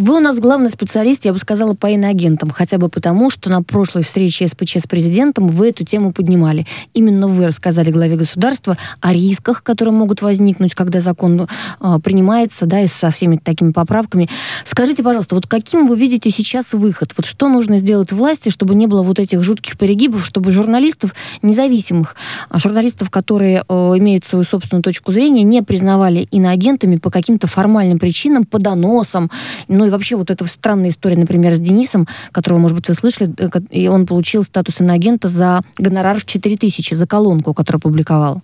Вы 0.01 0.17
у 0.17 0.19
нас 0.19 0.39
главный 0.39 0.71
специалист, 0.71 1.27
я 1.27 1.35
бы 1.35 1.39
сказала, 1.39 1.75
по 1.75 1.87
иноагентам, 1.87 2.49
хотя 2.49 2.79
бы 2.79 2.89
потому, 2.89 3.29
что 3.29 3.51
на 3.51 3.63
прошлой 3.63 4.03
встрече 4.03 4.49
СПЧ 4.49 4.77
с 4.77 4.87
президентом 4.87 5.47
вы 5.47 5.69
эту 5.69 5.85
тему 5.85 6.15
поднимали. 6.15 6.67
Именно 6.95 7.29
вы 7.29 7.47
рассказали 7.47 7.91
главе 7.91 8.17
государства 8.17 8.79
о 9.03 9.13
рисках, 9.13 9.63
которые 9.63 9.93
могут 9.93 10.23
возникнуть, 10.23 10.75
когда 10.75 11.03
закон 11.03 11.43
э, 11.43 11.99
принимается, 12.03 12.65
да, 12.65 12.81
и 12.81 12.89
со 12.89 13.11
всеми 13.11 13.37
такими 13.37 13.73
поправками. 13.73 14.31
Скажите, 14.65 15.03
пожалуйста, 15.03 15.35
вот 15.35 15.47
каким 15.47 15.87
вы 15.87 15.99
видите 15.99 16.31
сейчас 16.31 16.73
выход? 16.73 17.13
Вот 17.15 17.27
что 17.27 17.51
нужно 17.51 17.77
сделать 17.77 18.11
власти, 18.11 18.49
чтобы 18.49 18.75
не 18.75 18.87
было 18.87 19.03
вот 19.03 19.19
этих 19.19 19.43
жутких 19.43 19.77
перегибов, 19.77 20.25
чтобы 20.25 20.51
журналистов 20.51 21.15
независимых, 21.43 22.17
а 22.49 22.59
журналистов, 22.59 23.11
которые 23.11 23.65
э, 23.69 23.75
имеют 23.99 24.25
свою 24.25 24.47
собственную 24.47 24.83
точку 24.83 25.13
зрения, 25.13 25.43
не 25.43 25.63
признавали 25.63 26.27
иноагентами 26.31 26.97
по 26.97 27.11
каким-то 27.11 27.47
формальным 27.49 27.99
причинам, 27.99 28.45
по 28.47 28.59
доносам, 28.59 29.31
ну 29.69 29.90
и 29.91 29.93
вообще 29.93 30.17
вот 30.17 30.31
эта 30.31 30.45
странная 30.47 30.91
история, 30.91 31.17
например, 31.17 31.55
с 31.55 31.61
Денисом, 31.61 32.07
которого, 32.31 32.59
может 32.59 32.77
быть, 32.77 32.89
вы 32.89 32.95
слышали, 32.95 33.35
э, 33.37 33.49
и 33.71 33.89
он 33.89 34.07
получил 34.07 34.45
статус 34.45 34.81
иноагента 34.81 35.29
за 35.29 35.63
гонорар 35.79 36.19
в 36.19 36.25
4 36.25 36.57
тысячи, 36.57 36.95
за 36.95 37.07
колонку, 37.07 37.55
которую 37.55 37.83
публиковал. 37.83 38.41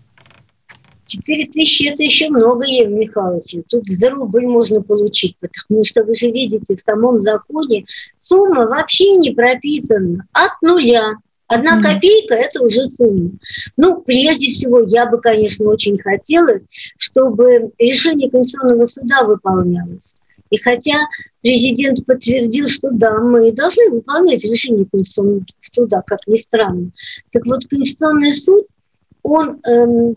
4 1.06 1.46
тысячи– 1.52 1.88
это 1.92 2.02
еще 2.02 2.28
много, 2.30 2.66
Ев 2.66 2.90
Михайлович. 2.90 3.64
Тут 3.68 3.86
за 3.86 4.10
рубль 4.10 4.46
можно 4.46 4.82
получить, 4.82 5.36
потому 5.38 5.84
что 5.84 6.02
вы 6.02 6.16
же 6.16 6.32
видите, 6.32 6.74
в 6.74 6.80
самом 6.80 7.22
законе 7.22 7.84
сумма 8.18 8.66
вообще 8.66 9.16
не 9.16 9.30
прописана 9.30 10.26
от 10.32 10.50
нуля. 10.62 11.14
Одна 11.46 11.80
копейка– 11.80 12.34
это 12.34 12.60
уже 12.60 12.90
сумма. 12.98 13.30
Ну, 13.76 14.02
прежде 14.02 14.50
всего, 14.50 14.80
я 14.80 15.06
бы, 15.06 15.20
конечно, 15.20 15.66
очень 15.66 15.96
хотела, 15.96 16.58
чтобы 16.98 17.70
решение 17.78 18.28
Конституционного 18.28 18.88
суда 18.88 19.22
выполнялось. 19.22 20.16
И 20.50 20.58
хотя 20.58 20.96
президент 21.46 22.04
подтвердил, 22.04 22.66
что 22.66 22.90
да, 22.90 23.20
мы 23.20 23.52
должны 23.52 23.88
выполнять 23.90 24.44
решение 24.44 24.84
Конституционного 24.84 25.44
суда, 25.60 26.02
как 26.04 26.18
ни 26.26 26.38
странно, 26.38 26.90
так 27.30 27.46
вот 27.46 27.64
Конституционный 27.66 28.32
суд, 28.32 28.66
он 29.22 29.60
эм, 29.62 30.16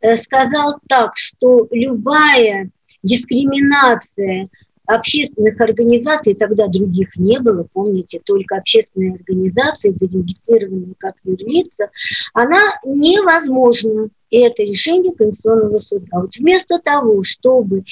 э, 0.00 0.16
сказал 0.16 0.78
так, 0.88 1.12
что 1.18 1.68
любая 1.70 2.70
дискриминация 3.02 4.48
общественных 4.86 5.60
организаций, 5.60 6.34
тогда 6.34 6.68
других 6.68 7.16
не 7.16 7.38
было, 7.38 7.66
помните, 7.70 8.22
только 8.24 8.56
общественные 8.56 9.16
организации, 9.16 9.94
зарегистрированные 10.00 10.94
как 10.98 11.16
юрлица, 11.24 11.90
она 12.32 12.80
невозможна. 12.82 14.08
И 14.32 14.38
это 14.38 14.62
решение 14.62 15.12
Конституционного 15.12 15.76
суда. 15.76 16.20
Вот 16.20 16.34
вместо 16.36 16.78
того, 16.78 17.22
чтобы 17.22 17.84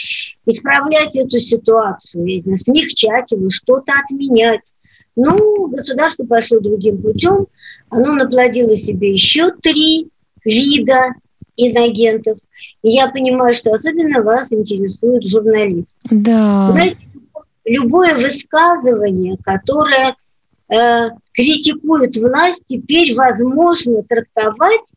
исправлять 0.47 1.15
эту 1.15 1.39
ситуацию, 1.39 2.43
смягчать 2.57 3.31
его, 3.31 3.51
что-то 3.51 3.93
отменять, 4.03 4.73
ну, 5.17 5.67
государство 5.67 6.25
пошло 6.25 6.61
другим 6.61 7.03
путем, 7.03 7.47
оно 7.91 8.15
наплодило 8.15 8.75
себе 8.75 9.13
еще 9.13 9.51
три 9.51 10.09
вида 10.43 11.13
инагентов. 11.59 12.39
И 12.83 12.89
я 12.89 13.09
понимаю, 13.09 13.53
что 13.53 13.75
особенно 13.75 14.23
вас 14.23 14.51
интересует 14.51 15.29
журналист. 15.29 15.95
Да. 16.11 16.71
Знаете, 16.73 17.07
любое 17.67 18.15
высказывание, 18.15 19.37
которое 19.45 20.17
э, 20.71 21.11
критикует 21.35 22.17
власть, 22.17 22.65
теперь 22.67 23.15
возможно 23.15 24.03
трактовать 24.05 24.95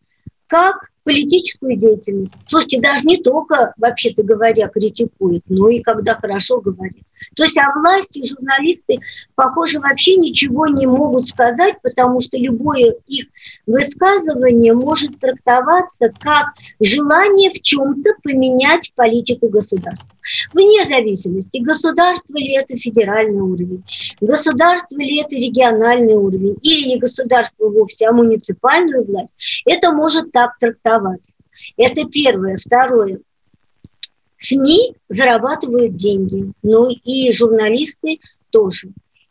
как 0.47 0.92
политическую 1.03 1.77
деятельность. 1.77 2.33
Слушайте, 2.47 2.81
даже 2.81 3.05
не 3.05 3.21
только, 3.21 3.73
вообще-то 3.77 4.23
говоря, 4.23 4.67
критикует, 4.67 5.43
но 5.47 5.69
и 5.69 5.81
когда 5.81 6.15
хорошо 6.15 6.61
говорит. 6.61 7.03
То 7.35 7.43
есть 7.43 7.57
о 7.57 7.79
власти 7.79 8.25
журналисты, 8.25 8.99
похоже, 9.35 9.79
вообще 9.79 10.15
ничего 10.15 10.67
не 10.67 10.85
могут 10.85 11.27
сказать, 11.27 11.75
потому 11.81 12.21
что 12.21 12.37
любое 12.37 12.95
их 13.07 13.27
высказывание 13.65 14.73
может 14.73 15.19
трактоваться 15.19 16.11
как 16.19 16.53
желание 16.79 17.51
в 17.51 17.61
чем-то 17.61 18.11
поменять 18.23 18.91
политику 18.95 19.49
государства. 19.49 20.09
Вне 20.53 20.85
зависимости, 20.87 21.57
государство 21.57 22.37
ли 22.37 22.55
это 22.55 22.77
федеральный 22.77 23.41
уровень, 23.41 23.83
государство 24.21 24.97
ли 24.97 25.19
это 25.19 25.35
региональный 25.35 26.15
уровень, 26.15 26.57
или 26.61 26.87
не 26.87 26.97
государство 26.97 27.69
вовсе, 27.69 28.07
а 28.07 28.13
муниципальную 28.13 29.05
власть, 29.05 29.33
это 29.65 29.91
может 29.91 30.31
так 30.31 30.57
трактоваться. 30.59 31.33
Это 31.77 32.05
первое. 32.05 32.57
Второе. 32.57 33.19
СМИ 34.43 34.95
зарабатывают 35.09 35.95
деньги, 35.95 36.51
ну 36.61 36.89
и 36.89 37.31
журналисты 37.31 38.19
тоже. 38.49 38.89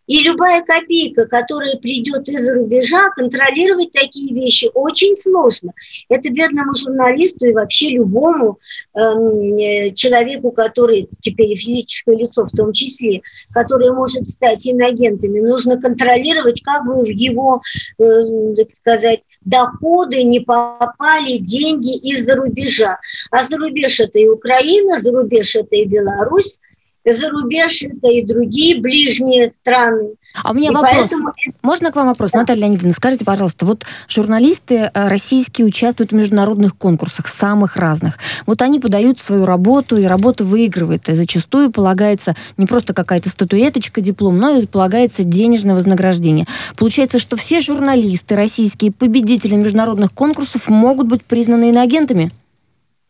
И 0.09 0.19
любая 0.19 0.63
копейка, 0.63 1.27
которая 1.29 1.77
придет 1.77 2.27
из-за 2.27 2.55
рубежа, 2.55 3.11
контролировать 3.11 3.93
такие 3.93 4.35
вещи 4.35 4.69
очень 4.75 5.17
сложно. 5.21 5.73
Это 6.09 6.31
бедному 6.31 6.75
журналисту 6.75 7.47
и 7.47 7.53
вообще 7.53 7.91
любому 7.91 8.59
эм, 8.97 9.95
человеку, 9.95 10.51
который 10.51 11.09
теперь 11.21 11.57
физическое 11.57 12.17
лицо 12.17 12.47
в 12.47 12.51
том 12.51 12.73
числе, 12.73 13.23
который 13.53 13.93
может 13.93 14.29
стать 14.29 14.67
инагентами, 14.67 15.39
нужно 15.39 15.81
контролировать, 15.81 16.61
как 16.63 16.85
бы 16.85 17.03
в 17.03 17.07
его, 17.07 17.63
э, 17.99 18.55
так 18.57 18.75
сказать, 18.75 19.23
доходы 19.45 20.23
не 20.23 20.41
попали 20.41 21.39
деньги 21.39 21.97
из-за 21.97 22.37
рубежа. 22.37 22.99
А 23.31 23.45
за 23.45 23.57
рубеж 23.57 24.01
это 24.01 24.19
и 24.19 24.29
Украина, 24.29 25.01
за 25.01 25.13
рубеж 25.13 25.55
это 25.57 25.77
и 25.77 25.85
Беларусь, 25.85 26.59
за 27.05 27.31
рубеж 27.31 27.83
это 27.83 28.09
и 28.09 28.25
другие 28.25 28.81
ближние 28.81 29.53
страны. 29.61 30.15
А 30.43 30.53
у 30.53 30.55
меня 30.55 30.71
и 30.71 30.73
вопрос. 30.73 30.93
Поэтому... 30.95 31.33
Можно 31.63 31.91
к 31.91 31.97
вам 31.97 32.07
вопрос, 32.07 32.31
да. 32.31 32.41
Наталья 32.41 32.63
Леонидовна? 32.63 32.93
Скажите, 32.93 33.25
пожалуйста, 33.25 33.67
вот 33.67 33.85
журналисты 34.09 34.91
э, 34.93 35.09
российские 35.09 35.67
участвуют 35.67 36.13
в 36.13 36.15
международных 36.15 36.77
конкурсах, 36.77 37.29
самых 37.29 37.77
разных. 37.77 38.19
Вот 38.47 38.63
они 38.63 38.81
подают 38.81 39.19
свою 39.19 39.45
работу, 39.45 39.97
и 39.97 40.05
работа 40.05 40.45
выигрывает. 40.45 41.09
И 41.09 41.15
зачастую 41.15 41.71
полагается 41.71 42.35
не 42.57 42.67
просто 42.67 42.95
какая-то 42.95 43.29
статуэточка, 43.29 44.01
диплом, 44.01 44.39
но 44.39 44.59
и 44.59 44.67
полагается 44.67 45.25
денежное 45.25 45.75
вознаграждение. 45.75 46.47
Получается, 46.77 47.19
что 47.19 47.37
все 47.37 47.61
журналисты 47.61 48.37
российские, 48.37 48.93
победители 48.93 49.55
международных 49.55 50.13
конкурсов, 50.13 50.69
могут 50.69 51.09
быть 51.09 51.23
признаны 51.23 51.71
иноагентами? 51.71 52.31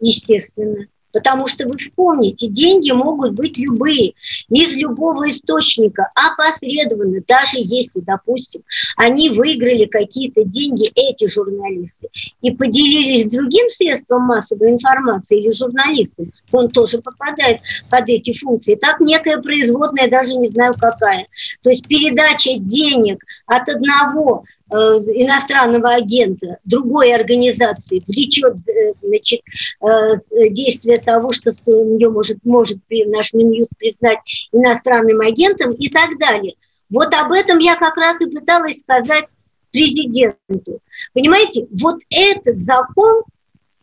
Естественно. 0.01 0.87
Потому 1.13 1.47
что 1.47 1.69
вы 1.69 1.77
вспомните, 1.79 2.49
деньги 2.49 2.91
могут 2.91 3.35
быть 3.35 3.59
любые, 3.59 4.15
из 4.49 4.75
любого 4.77 5.31
источника, 5.31 6.11
опосредованно, 6.15 7.21
даже 7.27 7.57
если, 7.59 8.01
допустим, 8.01 8.63
они 8.97 9.31
выиграли 9.31 9.85
какие-то 9.85 10.45
деньги, 10.45 10.91
эти 10.95 11.29
журналисты, 11.29 12.09
и 12.41 12.51
поделились 12.51 13.31
другим 13.31 13.69
средством 13.69 14.23
массовой 14.23 14.71
информации 14.71 15.41
или 15.41 15.51
журналистом, 15.51 16.33
он 16.51 16.69
тоже 16.69 16.99
попадает 16.99 17.61
под 17.91 18.09
эти 18.09 18.37
функции. 18.37 18.75
Так 18.75 19.01
некая 19.01 19.39
производная, 19.39 20.11
даже 20.11 20.35
не 20.35 20.49
знаю 20.49 20.75
какая. 20.79 21.27
То 21.63 21.71
есть 21.71 21.87
передача 21.87 22.59
денег 22.59 23.23
от 23.47 23.69
одного 23.69 24.45
иностранного 24.73 25.95
агента 25.95 26.59
другой 26.65 27.15
организации 27.15 28.03
влечет 28.07 28.57
э, 28.69 28.93
значит, 29.03 29.41
э, 29.81 30.49
действие 30.51 30.99
того, 30.99 31.33
что 31.33 31.55
ее 31.67 32.11
может, 32.11 32.39
может 32.45 32.79
наш 32.89 33.33
Минюст 33.33 33.71
признать 33.79 34.19
иностранным 34.53 35.21
агентом 35.21 35.73
и 35.73 35.89
так 35.89 36.19
далее. 36.19 36.55
Вот 36.91 37.13
об 37.15 37.33
этом 37.33 37.59
я 37.59 37.77
как 37.77 37.97
раз 37.97 38.21
и 38.21 38.27
пыталась 38.27 38.79
сказать 38.81 39.35
президенту. 39.73 40.81
Понимаете, 41.15 41.67
вот 41.81 42.01
этот 42.11 42.59
закон, 42.65 43.23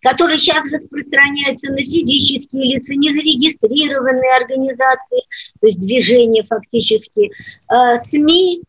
который 0.01 0.37
сейчас 0.37 0.65
распространяется 0.71 1.71
на 1.71 1.77
физические 1.77 2.75
лица, 2.75 2.93
незарегистрированные 2.93 4.35
организации, 4.35 5.21
то 5.59 5.67
есть 5.67 5.79
движения 5.79 6.43
фактически, 6.43 7.31
э, 7.31 8.05
СМИ, 8.05 8.61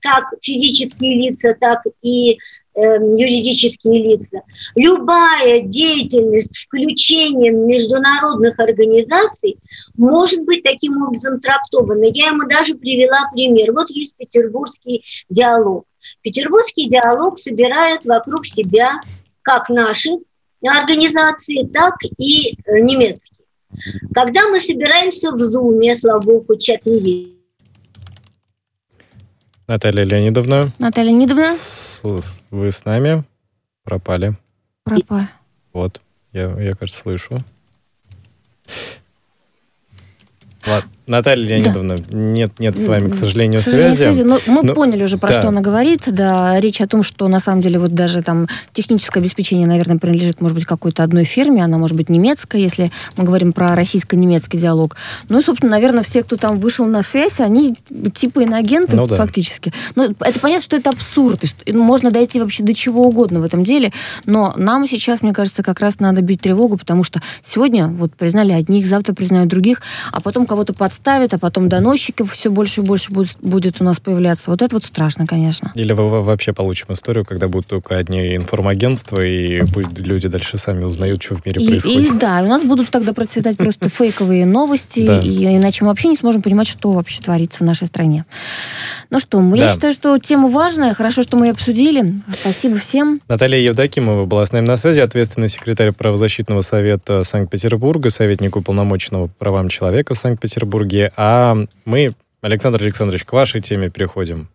как 0.00 0.32
физические 0.42 1.28
лица, 1.28 1.56
так 1.58 1.82
и 2.02 2.38
э, 2.74 2.80
юридические 2.80 4.02
лица. 4.02 4.42
Любая 4.74 5.60
деятельность 5.60 6.54
с 6.54 6.60
включением 6.64 7.66
международных 7.66 8.58
организаций 8.58 9.58
может 9.96 10.44
быть 10.44 10.62
таким 10.62 11.02
образом 11.02 11.40
трактована. 11.40 12.04
Я 12.04 12.28
ему 12.28 12.48
даже 12.48 12.74
привела 12.74 13.30
пример. 13.32 13.72
Вот 13.72 13.90
есть 13.90 14.14
петербургский 14.16 15.04
диалог. 15.28 15.84
Петербургский 16.22 16.88
диалог 16.88 17.38
собирает 17.38 18.04
вокруг 18.04 18.46
себя 18.46 19.00
как 19.42 19.68
наши 19.68 20.10
организации, 20.62 21.66
так 21.66 21.94
и 22.18 22.52
э, 22.52 22.80
немецкие. 22.80 23.28
Когда 24.14 24.48
мы 24.48 24.60
собираемся 24.60 25.32
в 25.32 25.38
Зуме, 25.38 25.96
слава 25.96 26.20
богу, 26.20 26.56
чат 26.56 26.86
не 26.86 26.98
видит. 27.00 27.37
Наталья 29.68 30.04
Леонидовна. 30.04 30.72
Наталья 30.78 31.10
Леонидовна. 31.10 31.54
вы 32.50 32.72
с 32.72 32.86
нами? 32.86 33.22
Пропали. 33.84 34.32
Пропали. 34.82 35.28
Вот, 35.74 36.00
я, 36.32 36.58
я 36.58 36.72
кажется, 36.72 37.00
слышу. 37.00 37.38
Ладно. 40.66 40.90
Наталья 41.08 41.46
Леонидовна, 41.46 41.96
да. 41.96 42.04
нет, 42.10 42.52
нет 42.58 42.76
с 42.76 42.86
вами, 42.86 43.10
к 43.10 43.14
сожалению, 43.14 43.60
к 43.60 43.64
сожалению 43.64 43.94
связи. 43.94 44.14
связи. 44.14 44.22
Но 44.22 44.38
мы 44.46 44.62
Но... 44.62 44.74
поняли 44.74 45.02
уже, 45.02 45.16
про 45.16 45.28
да. 45.28 45.40
что 45.40 45.48
она 45.48 45.62
говорит. 45.62 46.02
Да, 46.06 46.60
речь 46.60 46.80
о 46.82 46.86
том, 46.86 47.02
что 47.02 47.28
на 47.28 47.40
самом 47.40 47.62
деле 47.62 47.78
вот 47.78 47.94
даже 47.94 48.22
там 48.22 48.46
техническое 48.74 49.20
обеспечение, 49.20 49.66
наверное, 49.66 49.98
принадлежит, 49.98 50.40
может 50.42 50.54
быть, 50.54 50.66
какой-то 50.66 51.02
одной 51.02 51.24
фирме, 51.24 51.64
она 51.64 51.78
может 51.78 51.96
быть 51.96 52.10
немецкая, 52.10 52.60
если 52.60 52.92
мы 53.16 53.24
говорим 53.24 53.52
про 53.52 53.74
российско-немецкий 53.74 54.58
диалог. 54.58 54.96
Ну 55.30 55.40
и, 55.40 55.42
собственно, 55.42 55.72
наверное, 55.72 56.02
все, 56.02 56.22
кто 56.22 56.36
там 56.36 56.58
вышел 56.58 56.84
на 56.84 57.02
связь, 57.02 57.40
они 57.40 57.74
типа 58.14 58.40
иноагенты 58.40 58.94
ну, 58.94 59.06
да. 59.06 59.16
фактически. 59.16 59.72
Ну, 59.94 60.14
это 60.20 60.40
понятно, 60.40 60.62
что 60.62 60.76
это 60.76 60.90
абсурд, 60.90 61.42
и 61.64 61.72
можно 61.72 62.10
дойти 62.10 62.38
вообще 62.38 62.62
до 62.62 62.74
чего 62.74 63.04
угодно 63.04 63.40
в 63.40 63.44
этом 63.44 63.64
деле, 63.64 63.92
но 64.26 64.52
нам 64.56 64.86
сейчас, 64.86 65.22
мне 65.22 65.32
кажется, 65.32 65.62
как 65.62 65.80
раз 65.80 66.00
надо 66.00 66.20
бить 66.20 66.42
тревогу, 66.42 66.76
потому 66.76 67.02
что 67.02 67.22
сегодня 67.42 67.88
вот 67.88 68.14
признали 68.14 68.52
одних, 68.52 68.86
завтра 68.86 69.14
признают 69.14 69.48
других, 69.48 69.80
а 70.12 70.20
потом 70.20 70.44
кого-то 70.46 70.74
под 70.74 70.92
ставят, 70.98 71.34
а 71.34 71.38
потом 71.38 71.68
доносчиков 71.68 72.32
все 72.32 72.50
больше 72.50 72.80
и 72.80 72.84
больше 72.84 73.12
будет, 73.12 73.36
будет 73.40 73.80
у 73.80 73.84
нас 73.84 74.00
появляться. 74.00 74.50
Вот 74.50 74.62
это 74.62 74.76
вот 74.76 74.84
страшно, 74.84 75.26
конечно. 75.26 75.72
Или 75.74 75.92
вы 75.92 76.22
вообще 76.22 76.52
получим 76.52 76.86
историю, 76.90 77.24
когда 77.24 77.48
будут 77.48 77.66
только 77.66 77.96
одни 77.96 78.36
информагентства, 78.36 79.20
и 79.20 79.62
пусть 79.72 79.96
люди 79.98 80.28
дальше 80.28 80.58
сами 80.58 80.84
узнают, 80.84 81.22
что 81.22 81.36
в 81.36 81.46
мире 81.46 81.62
и, 81.62 81.68
происходит. 81.68 82.14
И, 82.14 82.18
да, 82.18 82.42
у 82.42 82.46
нас 82.46 82.62
будут 82.62 82.90
тогда 82.90 83.12
процветать 83.12 83.56
просто 83.56 83.88
фейковые 83.98 84.46
новости, 84.46 85.00
и 85.22 85.56
иначе 85.56 85.84
мы 85.84 85.90
вообще 85.90 86.08
не 86.08 86.16
сможем 86.16 86.42
понимать, 86.42 86.68
что 86.68 86.90
вообще 86.90 87.22
творится 87.22 87.58
в 87.60 87.66
нашей 87.66 87.86
стране. 87.86 88.24
Ну 89.10 89.20
что, 89.20 89.40
я 89.54 89.68
считаю, 89.68 89.92
что 89.92 90.18
тема 90.18 90.48
важная, 90.48 90.94
хорошо, 90.94 91.22
что 91.22 91.36
мы 91.36 91.46
ее 91.46 91.52
обсудили. 91.52 92.14
Спасибо 92.32 92.78
всем. 92.78 93.20
Наталья 93.28 93.58
Евдокимова 93.58 94.24
была 94.24 94.44
с 94.44 94.52
нами 94.52 94.66
на 94.66 94.76
связи, 94.76 95.00
ответственный 95.00 95.48
секретарь 95.48 95.92
правозащитного 95.92 96.62
совета 96.62 97.24
Санкт-Петербурга, 97.24 98.10
советник 98.10 98.56
уполномоченного 98.56 99.28
правам 99.38 99.68
человека 99.68 100.14
в 100.14 100.18
Санкт-Петербурге, 100.18 100.87
Петербурге. 100.88 101.12
А 101.16 101.56
мы, 101.84 102.12
Александр 102.40 102.82
Александрович, 102.82 103.24
к 103.24 103.32
вашей 103.32 103.60
теме 103.60 103.90
переходим. 103.90 104.48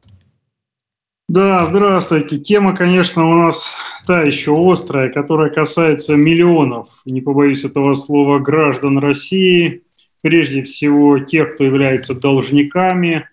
Да, 1.30 1.66
здравствуйте. 1.66 2.38
Тема, 2.38 2.76
конечно, 2.76 3.30
у 3.30 3.36
нас 3.36 3.72
та 4.06 4.22
еще 4.22 4.54
острая, 4.54 5.10
которая 5.10 5.50
касается 5.50 6.16
миллионов, 6.16 6.90
не 7.06 7.22
побоюсь 7.22 7.64
этого 7.64 7.94
слова, 7.94 8.40
граждан 8.40 9.00
России, 9.00 9.84
прежде 10.22 10.64
всего 10.64 11.20
тех, 11.20 11.56
кто 11.56 11.64
является 11.64 12.14
должниками. 12.14 13.30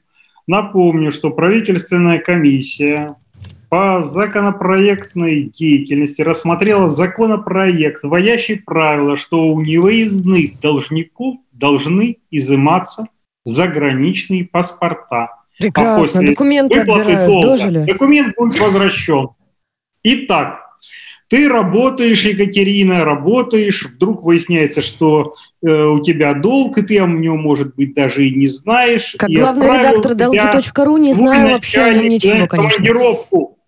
Напомню, 0.47 1.11
что 1.11 1.31
правительственная 1.31 2.19
комиссия 2.19 3.17
по 3.69 4.03
законопроектной 4.03 5.43
деятельности 5.43 6.23
рассмотрела 6.23 6.89
законопроект, 6.89 8.03
вводящий 8.03 8.57
правило, 8.57 9.17
что 9.17 9.49
у 9.49 9.61
невыездных 9.61 10.59
должников 10.61 11.37
должны 11.61 12.17
изыматься 12.31 13.07
заграничные 13.45 14.45
паспорта. 14.45 15.37
Прекрасно, 15.59 16.21
а 16.21 16.27
документы 16.27 16.81
отбирают, 16.81 17.31
долга, 17.31 17.49
дожили. 17.49 17.85
Документ 17.85 18.35
будет 18.37 18.59
возвращен. 18.59 19.29
Итак, 20.03 20.71
ты 21.29 21.49
работаешь, 21.49 22.25
Екатерина, 22.25 23.05
работаешь, 23.05 23.85
вдруг 23.85 24.25
выясняется, 24.25 24.81
что 24.81 25.35
э, 25.63 25.71
у 25.71 26.01
тебя 26.01 26.33
долг, 26.35 26.79
и 26.79 26.83
ты 26.83 26.99
о 26.99 27.07
нем, 27.07 27.41
может 27.41 27.77
быть, 27.77 27.95
даже 27.95 28.27
и 28.27 28.35
не 28.35 28.47
знаешь. 28.47 29.15
Как 29.19 29.31
главный 29.31 29.67
редактор 29.67 30.15
долги.ру 30.15 30.97
не 30.97 31.13
знаю 31.13 31.53
вообще 31.53 31.83
о 31.83 31.95
нем 31.95 32.09
ничего, 32.09 32.47
конечно. 32.47 32.79
Командировку. 32.79 33.59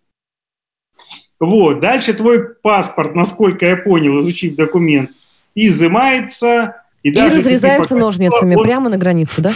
Вот, 1.39 1.81
дальше 1.81 2.15
твой 2.15 2.55
паспорт, 2.55 3.15
насколько 3.15 3.67
я 3.67 3.77
понял, 3.77 4.21
изучив 4.21 4.55
документ, 4.55 5.11
изымается, 5.55 6.82
и, 7.03 7.11
и 7.11 7.21
разрезается 7.21 7.97
ножницами 7.97 8.55
он... 8.55 8.63
прямо 8.63 8.89
на 8.89 8.99
границе, 8.99 9.41
да? 9.41 9.53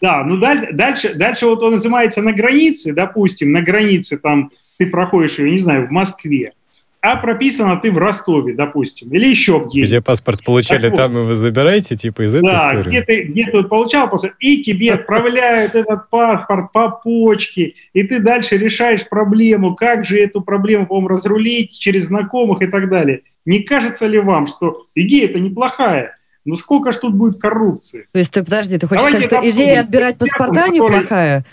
Да, 0.00 0.24
ну 0.24 0.36
дальше, 0.36 1.14
дальше, 1.14 1.46
вот 1.46 1.62
он 1.62 1.76
изымается 1.76 2.20
на 2.20 2.32
границе, 2.32 2.92
допустим, 2.92 3.52
на 3.52 3.62
границе 3.62 4.18
там 4.18 4.50
ты 4.76 4.86
проходишь 4.86 5.38
ее, 5.38 5.50
не 5.50 5.56
знаю, 5.56 5.86
в 5.86 5.90
Москве, 5.90 6.52
а 7.00 7.16
прописано 7.16 7.76
ты 7.76 7.92
в 7.92 7.98
Ростове, 7.98 8.54
допустим, 8.54 9.12
или 9.14 9.28
еще 9.28 9.62
где-то. 9.64 9.86
Где 9.86 10.00
паспорт 10.00 10.42
получали, 10.44 10.88
так 10.88 10.96
там 10.96 11.12
вот. 11.12 11.20
и 11.20 11.22
вы 11.24 11.34
забираете, 11.34 11.96
типа, 11.96 12.22
из 12.22 12.34
этой 12.34 12.48
да, 12.48 12.54
истории? 12.54 12.88
где 12.88 13.02
ты, 13.02 13.22
где 13.24 13.44
ты 13.50 13.62
получал 13.62 14.10
паспорт, 14.10 14.34
и 14.40 14.62
тебе 14.62 14.92
отправляют 14.92 15.74
этот 15.74 16.08
паспорт 16.08 16.72
по 16.72 16.88
почке, 16.90 17.74
и 17.92 18.02
ты 18.02 18.20
дальше 18.20 18.56
решаешь 18.56 19.08
проблему, 19.08 19.74
как 19.74 20.04
же 20.04 20.18
эту 20.18 20.40
проблему, 20.40 20.86
по-моему, 20.86 21.08
разрулить 21.08 21.78
через 21.78 22.06
знакомых 22.06 22.62
и 22.62 22.66
так 22.66 22.88
далее. 22.88 23.20
Не 23.44 23.60
кажется 23.60 24.06
ли 24.06 24.18
вам, 24.18 24.46
что 24.46 24.86
идея 24.94 25.26
это 25.26 25.38
неплохая, 25.38 26.16
ну 26.44 26.54
сколько 26.54 26.92
ж 26.92 26.96
тут 26.96 27.14
будет 27.14 27.40
коррупции? 27.40 28.06
То 28.12 28.18
есть 28.18 28.30
ты, 28.30 28.44
подожди, 28.44 28.78
ты 28.78 28.86
хочешь 28.86 29.04
Давайте 29.04 29.26
сказать, 29.26 29.44
что 29.44 29.50
идея 29.50 29.80
отбирать 29.80 30.18
паспорта 30.18 30.68
неплохая? 30.68 31.44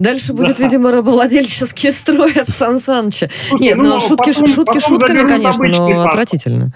Дальше 0.00 0.32
будет, 0.32 0.58
да. 0.58 0.64
видимо, 0.64 0.90
рабовладельческий 0.90 1.92
строй 1.92 2.32
от 2.32 2.48
Сан 2.48 2.80
Саныча. 2.80 3.28
Нет, 3.52 3.76
ну, 3.76 3.84
ну 3.84 4.00
шутки, 4.00 4.32
потом, 4.32 4.48
шутки 4.48 4.74
потом 4.74 4.80
шутками, 4.80 5.22
конечно, 5.22 5.68
но 5.68 5.86
паспорт. 5.86 6.08
отвратительно. 6.08 6.72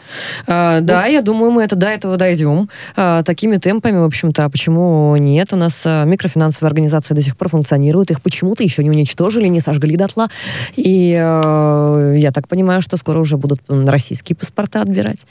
А, 0.46 0.80
да, 0.82 1.04
я 1.06 1.20
думаю, 1.20 1.50
мы 1.50 1.64
это 1.64 1.74
до 1.74 1.88
этого 1.88 2.16
дойдем. 2.16 2.70
А, 2.94 3.24
такими 3.24 3.56
темпами, 3.56 3.98
в 3.98 4.04
общем-то, 4.04 4.44
а 4.44 4.48
почему 4.48 5.16
нет? 5.16 5.52
У 5.52 5.56
нас 5.56 5.82
а, 5.84 6.04
микрофинансовые 6.04 6.68
организации 6.68 7.12
до 7.12 7.20
сих 7.20 7.36
пор 7.36 7.48
функционируют, 7.48 8.12
их 8.12 8.22
почему-то 8.22 8.62
еще 8.62 8.84
не 8.84 8.90
уничтожили, 8.90 9.48
не 9.48 9.60
сожгли 9.60 9.96
дотла. 9.96 10.28
И 10.76 11.12
а, 11.20 12.14
я 12.14 12.30
так 12.30 12.46
понимаю, 12.46 12.82
что 12.82 12.96
скоро 12.96 13.18
уже 13.18 13.36
будут 13.36 13.60
российские 13.68 14.36
паспорта 14.36 14.80
отбирать. 14.80 15.26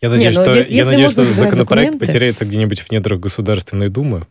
Я 0.00 0.10
надеюсь, 0.10 0.34
Не, 0.34 0.38
ну, 0.38 0.44
что, 0.44 0.54
если, 0.54 0.74
я 0.74 0.84
надеюсь, 0.84 1.10
что 1.10 1.24
законопроект 1.24 1.92
документы... 1.92 1.98
потеряется 1.98 2.44
где-нибудь 2.44 2.80
в 2.80 2.90
недрах 2.90 3.20
Государственной 3.20 3.88
Думы. 3.88 4.26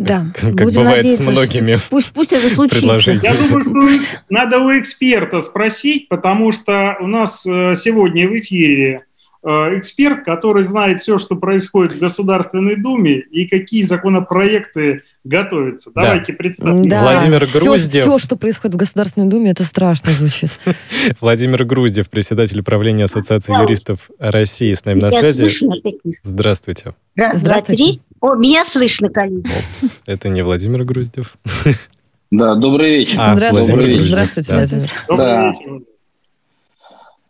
Да, 0.00 0.26
как, 0.34 0.56
как 0.56 0.72
бывает 0.72 1.06
с 1.06 1.20
многими 1.20 1.78
пусть, 1.90 2.12
пусть 2.12 2.32
это 2.32 2.48
случится. 2.48 3.10
Я 3.22 3.34
думаю, 3.34 4.00
что 4.00 4.16
надо 4.30 4.58
у 4.58 4.70
эксперта 4.78 5.40
спросить, 5.40 6.08
потому 6.08 6.52
что 6.52 6.96
у 7.00 7.06
нас 7.06 7.46
э, 7.46 7.74
сегодня 7.76 8.28
в 8.28 8.38
эфире 8.38 9.04
эксперт, 9.42 10.24
который 10.24 10.62
знает 10.62 11.00
все, 11.00 11.18
что 11.18 11.36
происходит 11.36 11.94
в 11.94 11.98
Государственной 11.98 12.76
Думе 12.76 13.20
и 13.20 13.48
какие 13.48 13.82
законопроекты 13.82 15.02
готовятся. 15.24 15.90
Да. 15.94 16.02
Давайте 16.02 16.32
представим. 16.32 16.82
Да. 16.82 17.00
Владимир 17.00 17.46
Груздев. 17.52 17.88
Все, 17.88 18.00
все, 18.02 18.18
что 18.18 18.36
происходит 18.36 18.74
в 18.74 18.78
Государственной 18.78 19.28
Думе, 19.28 19.52
это 19.52 19.64
страшно 19.64 20.10
звучит. 20.10 20.50
Владимир 21.20 21.64
Груздев, 21.64 22.10
председатель 22.10 22.62
правления 22.62 23.04
Ассоциации 23.04 23.58
юристов 23.60 24.10
России, 24.18 24.74
с 24.74 24.84
нами 24.84 25.00
на 25.00 25.10
связи. 25.10 25.48
Здравствуйте. 26.22 26.94
Здравствуйте. 27.34 28.00
О, 28.20 28.34
меня 28.34 28.64
слышно, 28.66 29.08
коллеги. 29.08 29.46
Опс, 29.46 29.98
это 30.04 30.28
не 30.28 30.42
Владимир 30.42 30.84
Груздев. 30.84 31.36
Да, 32.30 32.54
добрый 32.54 32.98
вечер. 32.98 33.16
А, 33.18 33.34
Здравствуйте, 33.34 33.72
Владимир. 33.72 34.02
Здравствуйте, 34.02 34.54
Владимир. 34.54 34.90
Добрый 35.08 35.50
вечер. 35.50 35.84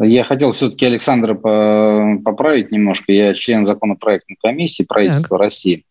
Я 0.02 0.24
хотел 0.24 0.52
все-таки 0.52 0.86
Александра 0.86 1.34
поправить 1.34 2.72
немножко. 2.72 3.12
Я 3.12 3.34
член 3.34 3.64
законопроектной 3.64 4.36
комиссии 4.42 4.84
правительства 4.84 5.36
так. 5.36 5.44
России. 5.44 5.84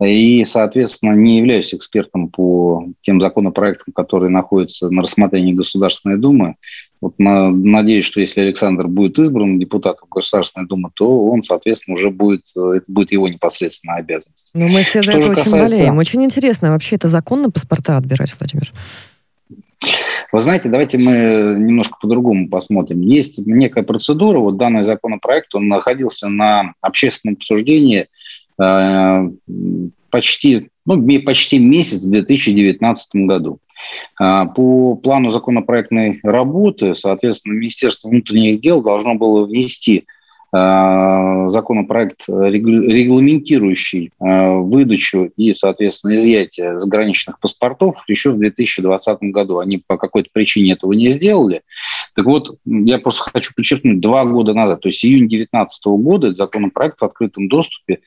И, 0.00 0.44
соответственно, 0.44 1.14
не 1.14 1.38
являюсь 1.38 1.74
экспертом 1.74 2.28
по 2.28 2.86
тем 3.00 3.20
законопроектам, 3.20 3.94
которые 3.94 4.30
находятся 4.30 4.90
на 4.90 5.02
рассмотрении 5.02 5.54
Государственной 5.54 6.18
Думы. 6.18 6.56
Вот 7.00 7.18
на, 7.18 7.50
надеюсь, 7.50 8.04
что 8.04 8.20
если 8.20 8.42
Александр 8.42 8.86
будет 8.86 9.18
избран 9.18 9.58
депутатом 9.58 10.08
Государственной 10.10 10.66
Думы, 10.66 10.90
то 10.94 11.26
он, 11.26 11.42
соответственно, 11.42 11.96
уже 11.96 12.10
будет, 12.10 12.42
это 12.54 12.84
будет 12.86 13.12
его 13.12 13.28
непосредственная 13.28 13.98
обязанность. 13.98 14.50
Но 14.54 14.68
мы 14.68 14.82
все 14.82 15.02
за 15.02 15.12
это 15.12 15.30
очень 15.30 15.42
касается... 15.42 15.76
болеем. 15.76 15.98
Очень 15.98 16.24
интересно, 16.24 16.70
вообще 16.72 16.96
это 16.96 17.08
законно 17.08 17.50
паспорта 17.50 17.96
отбирать, 17.96 18.34
Владимир? 18.38 18.70
Вы 20.36 20.42
знаете, 20.42 20.68
давайте 20.68 20.98
мы 20.98 21.56
немножко 21.58 21.96
по-другому 21.98 22.50
посмотрим. 22.50 23.00
Есть 23.00 23.46
некая 23.46 23.82
процедура, 23.82 24.38
вот 24.38 24.58
данный 24.58 24.82
законопроект, 24.82 25.54
он 25.54 25.66
находился 25.66 26.28
на 26.28 26.74
общественном 26.82 27.36
обсуждении 27.36 28.08
э, 28.60 29.30
почти, 30.10 30.68
ну, 30.84 31.22
почти 31.24 31.58
месяц 31.58 32.04
в 32.04 32.10
2019 32.10 33.26
году. 33.26 33.60
Э, 34.20 34.44
по 34.54 34.96
плану 34.96 35.30
законопроектной 35.30 36.20
работы, 36.22 36.94
соответственно, 36.94 37.54
Министерство 37.54 38.10
внутренних 38.10 38.60
дел 38.60 38.82
должно 38.82 39.14
было 39.14 39.46
внести 39.46 40.04
законопроект, 41.48 42.28
регламентирующий 42.28 44.10
э, 44.18 44.50
выдачу 44.58 45.30
и, 45.36 45.52
соответственно, 45.52 46.14
изъятие 46.14 46.76
заграничных 46.76 47.38
паспортов 47.40 48.04
еще 48.08 48.30
в 48.30 48.38
2020 48.38 49.18
году. 49.22 49.58
Они 49.58 49.82
по 49.86 49.96
какой-то 49.96 50.28
причине 50.32 50.72
этого 50.72 50.92
не 50.92 51.08
сделали. 51.08 51.62
Так 52.14 52.26
вот, 52.26 52.58
я 52.64 52.98
просто 52.98 53.30
хочу 53.32 53.52
подчеркнуть, 53.54 54.00
два 54.00 54.24
года 54.24 54.54
назад, 54.54 54.80
то 54.80 54.88
есть 54.88 55.04
июнь 55.04 55.28
2019 55.28 55.86
года, 55.86 56.32
законопроект 56.32 57.00
в 57.00 57.04
открытом 57.04 57.48
доступе 57.48 58.00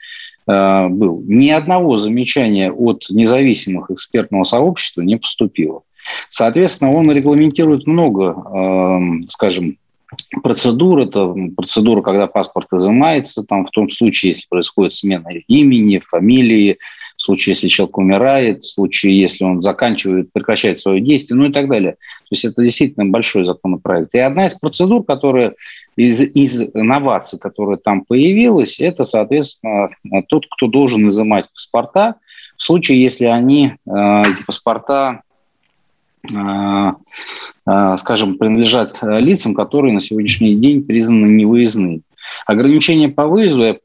э, 0.47 0.87
был. 0.87 1.23
Ни 1.25 1.49
одного 1.49 1.97
замечания 1.97 2.71
от 2.71 3.05
независимых 3.09 3.91
экспертного 3.91 4.43
сообщества 4.43 5.01
не 5.01 5.17
поступило. 5.17 5.81
Соответственно, 6.29 6.91
он 6.91 7.11
регламентирует 7.11 7.85
много, 7.85 8.33
скажем, 9.27 9.77
процедур. 10.43 10.99
Это 10.99 11.33
процедура, 11.55 12.01
когда 12.01 12.27
паспорт 12.27 12.67
изымается, 12.73 13.43
там, 13.43 13.65
в 13.65 13.71
том 13.71 13.89
случае, 13.89 14.31
если 14.31 14.45
происходит 14.49 14.93
смена 14.93 15.29
имени, 15.47 15.99
фамилии, 15.99 16.77
в 17.17 17.21
случае, 17.21 17.53
если 17.53 17.67
человек 17.67 17.97
умирает, 17.97 18.63
в 18.63 18.71
случае, 18.71 19.19
если 19.19 19.43
он 19.43 19.61
заканчивает, 19.61 20.31
прекращает 20.31 20.79
свое 20.79 21.01
действие, 21.01 21.37
ну 21.37 21.47
и 21.47 21.51
так 21.51 21.67
далее. 21.67 21.93
То 21.93 22.31
есть 22.31 22.45
это 22.45 22.63
действительно 22.63 23.05
большой 23.07 23.43
законопроект. 23.43 24.15
И 24.15 24.19
одна 24.19 24.45
из 24.45 24.57
процедур, 24.57 25.03
которая 25.03 25.53
из, 25.97 26.21
из 26.21 26.63
инноваций, 26.73 27.37
которая 27.37 27.75
там 27.75 28.05
появилась, 28.05 28.79
это, 28.79 29.03
соответственно, 29.03 29.89
тот, 30.29 30.45
кто 30.49 30.67
должен 30.67 31.09
изымать 31.09 31.45
паспорта, 31.53 32.15
в 32.55 32.63
случае, 32.63 33.01
если 33.01 33.25
они, 33.25 33.73
э, 33.85 34.21
эти 34.21 34.43
паспорта 34.45 35.21
скажем, 37.97 38.37
принадлежат 38.37 38.99
э, 39.01 39.19
лицам, 39.19 39.53
которые 39.53 39.93
на 39.93 39.99
сегодняшний 39.99 40.55
день 40.55 40.83
признаны 40.83 41.27
невыездными. 41.27 42.01
Ограничение 42.45 43.09
по 43.09 43.27
выезду, 43.27 43.63
я 43.63 43.75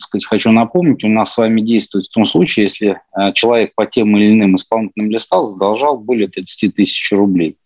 сказать, 0.00 0.26
хочу 0.26 0.52
напомнить, 0.52 1.04
у 1.04 1.08
нас 1.08 1.32
с 1.32 1.38
вами 1.38 1.60
действует 1.60 2.06
в 2.06 2.10
том 2.10 2.24
случае, 2.24 2.64
если 2.64 3.00
э, 3.16 3.32
человек 3.34 3.72
по 3.74 3.86
тем 3.86 4.16
или 4.16 4.32
иным 4.32 4.56
исполнительным 4.56 5.10
листам 5.10 5.46
задолжал 5.46 5.98
более 5.98 6.28
30 6.28 6.74
тысяч 6.74 7.12
рублей. 7.12 7.56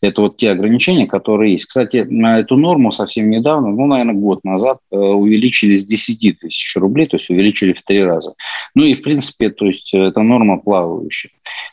Это 0.00 0.22
вот 0.22 0.36
те 0.36 0.50
ограничения, 0.50 1.06
которые 1.06 1.52
есть. 1.52 1.66
Кстати, 1.66 2.06
на 2.08 2.40
эту 2.40 2.56
норму 2.56 2.90
совсем 2.90 3.30
недавно, 3.30 3.68
ну, 3.68 3.86
наверное, 3.86 4.14
год 4.14 4.44
назад, 4.44 4.78
увеличили 4.90 5.76
с 5.76 5.86
10 5.86 6.40
тысяч 6.40 6.76
рублей, 6.76 7.06
то 7.06 7.16
есть 7.16 7.30
увеличили 7.30 7.72
в 7.72 7.82
три 7.82 8.02
раза. 8.02 8.34
Ну 8.74 8.84
и, 8.84 8.94
в 8.94 9.02
принципе, 9.02 9.50
то 9.50 9.66
есть 9.66 9.94
это 9.94 10.20
норма 10.20 10.58
плавающая. 10.58 11.30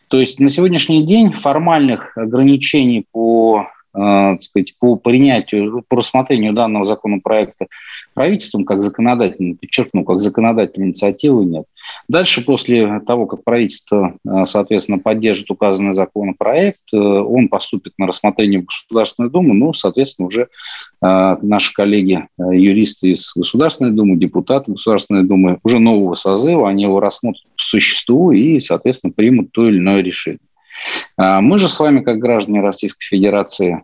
То 0.07 0.19
есть 0.19 0.39
на 0.39 0.49
сегодняшний 0.49 1.05
день 1.05 1.33
формальных 1.33 2.17
ограничений 2.17 3.05
по 3.11 3.67
э, 3.93 4.37
сказать, 4.37 4.75
по 4.79 4.95
принятию, 4.95 5.83
по 5.87 5.97
рассмотрению 5.97 6.53
данного 6.53 6.85
законопроекта 6.85 7.67
правительством 8.13 8.65
как 8.65 8.81
законодательной, 8.81 9.55
подчеркну, 9.55 10.03
как 10.03 10.19
законодательной 10.19 10.89
инициативы 10.89 11.45
нет. 11.45 11.65
Дальше, 12.07 12.43
после 12.43 12.99
того, 13.01 13.25
как 13.25 13.43
правительство, 13.43 14.15
э, 14.27 14.45
соответственно, 14.45 14.99
поддержит 14.99 15.49
указанный 15.51 15.93
законопроект, 15.93 16.79
э, 16.93 16.97
он 16.97 17.47
поступит 17.47 17.93
на 17.97 18.07
рассмотрение 18.07 18.61
в 18.61 18.65
Государственную 18.65 19.31
Думу, 19.31 19.53
ну, 19.53 19.73
соответственно, 19.73 20.27
уже 20.27 20.47
наши 21.01 21.73
коллеги, 21.73 22.27
юристы 22.37 23.11
из 23.11 23.31
Государственной 23.33 23.91
Думы, 23.91 24.17
депутаты 24.17 24.73
Государственной 24.73 25.23
Думы 25.23 25.59
уже 25.63 25.79
нового 25.79 26.15
созыва, 26.15 26.67
они 26.67 26.83
его 26.83 26.99
рассмотрят 26.99 27.43
по 27.43 27.63
существу 27.63 28.31
и, 28.31 28.59
соответственно, 28.59 29.13
примут 29.15 29.53
то 29.53 29.69
или 29.69 29.77
иное 29.77 30.01
решение. 30.01 30.39
Мы 31.17 31.59
же 31.59 31.67
с 31.67 31.79
вами, 31.79 32.01
как 32.01 32.19
граждане 32.19 32.61
Российской 32.61 33.05
Федерации, 33.05 33.83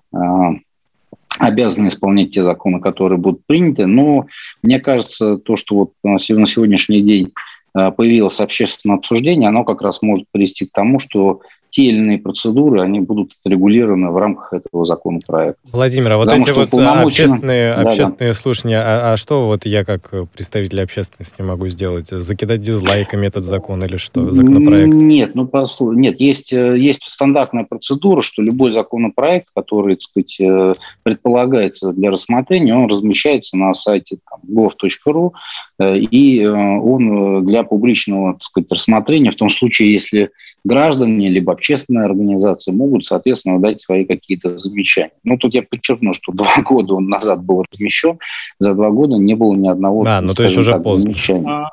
обязаны 1.39 1.89
исполнять 1.89 2.31
те 2.31 2.43
законы, 2.43 2.79
которые 2.79 3.19
будут 3.19 3.41
приняты. 3.45 3.85
Но 3.87 4.27
мне 4.63 4.79
кажется, 4.79 5.37
то, 5.37 5.55
что 5.55 5.75
вот 5.75 5.91
на 6.03 6.17
сегодняшний 6.17 7.01
день 7.01 7.33
Э, 7.75 7.91
появилось 7.91 8.39
общественное 8.39 8.97
обсуждение, 8.97 9.49
оно 9.49 9.63
как 9.63 9.81
раз 9.81 10.01
может 10.01 10.25
привести 10.31 10.65
к 10.65 10.71
тому, 10.71 10.99
что 10.99 11.41
те 11.69 11.83
или 11.83 11.97
иные 11.97 12.17
процедуры, 12.17 12.81
они 12.81 13.01
будут 13.01 13.33
отрегулированы 13.43 14.09
в 14.09 14.17
рамках 14.17 14.53
этого 14.53 14.85
законопроекта. 14.85 15.59
Владимир, 15.71 16.13
а 16.13 16.17
вот 16.17 16.25
Потому 16.25 16.43
эти 16.43 16.51
вот 16.51 16.73
общественные, 16.73 17.73
общественные 17.73 18.31
да. 18.31 18.33
слушания, 18.33 18.81
а, 18.81 19.13
а 19.13 19.17
что 19.17 19.47
вот 19.47 19.65
я 19.65 19.83
как 19.83 20.13
представитель 20.33 20.81
общественности 20.81 21.41
могу 21.41 21.67
сделать? 21.67 22.07
Закидать 22.09 22.61
дизлайками 22.61 23.27
этот 23.27 23.43
закон 23.43 23.83
или 23.83 23.97
что, 23.97 24.31
законопроект? 24.31 24.93
Нет, 24.95 25.35
ну, 25.35 25.47
послушай, 25.47 25.99
нет, 25.99 26.19
есть, 26.19 26.53
э, 26.53 26.77
есть 26.77 27.01
стандартная 27.05 27.65
процедура, 27.65 28.21
что 28.21 28.41
любой 28.41 28.71
законопроект, 28.71 29.49
который, 29.53 29.95
так 29.95 30.01
сказать, 30.01 30.39
э, 30.39 30.73
предполагается 31.03 31.91
для 31.91 32.11
рассмотрения, 32.11 32.75
он 32.75 32.89
размещается 32.89 33.57
на 33.57 33.73
сайте 33.73 34.17
gov.ru, 34.47 35.31
э, 35.79 35.97
и 35.97 36.45
он 36.45 37.45
для 37.45 37.63
публичного, 37.63 38.33
так 38.33 38.43
сказать, 38.43 38.71
рассмотрения, 38.71 39.31
в 39.31 39.35
том 39.35 39.49
случае, 39.49 39.91
если 39.91 40.31
граждане 40.65 41.29
либо 41.29 41.53
общественные 41.53 42.05
организации 42.05 42.71
могут, 42.71 43.05
соответственно, 43.05 43.59
дать 43.59 43.79
свои 43.79 44.03
какие-то 44.05 44.57
замечания. 44.57 45.11
Ну, 45.23 45.37
тут 45.37 45.53
я 45.53 45.63
подчеркну, 45.63 46.13
что 46.13 46.31
два 46.33 46.49
года 46.65 46.95
он 46.95 47.07
назад 47.07 47.43
был 47.43 47.63
размещен, 47.71 48.19
за 48.59 48.73
два 48.73 48.89
года 48.89 49.15
не 49.15 49.35
было 49.35 49.53
ни 49.53 49.69
одного 49.69 50.03
а, 50.07 50.21
ну, 50.21 50.33
то 50.33 50.43
есть 50.43 50.57
уже 50.57 50.73
так, 50.73 50.83
поздно. 50.83 51.11
замечания. 51.11 51.47
А, 51.47 51.69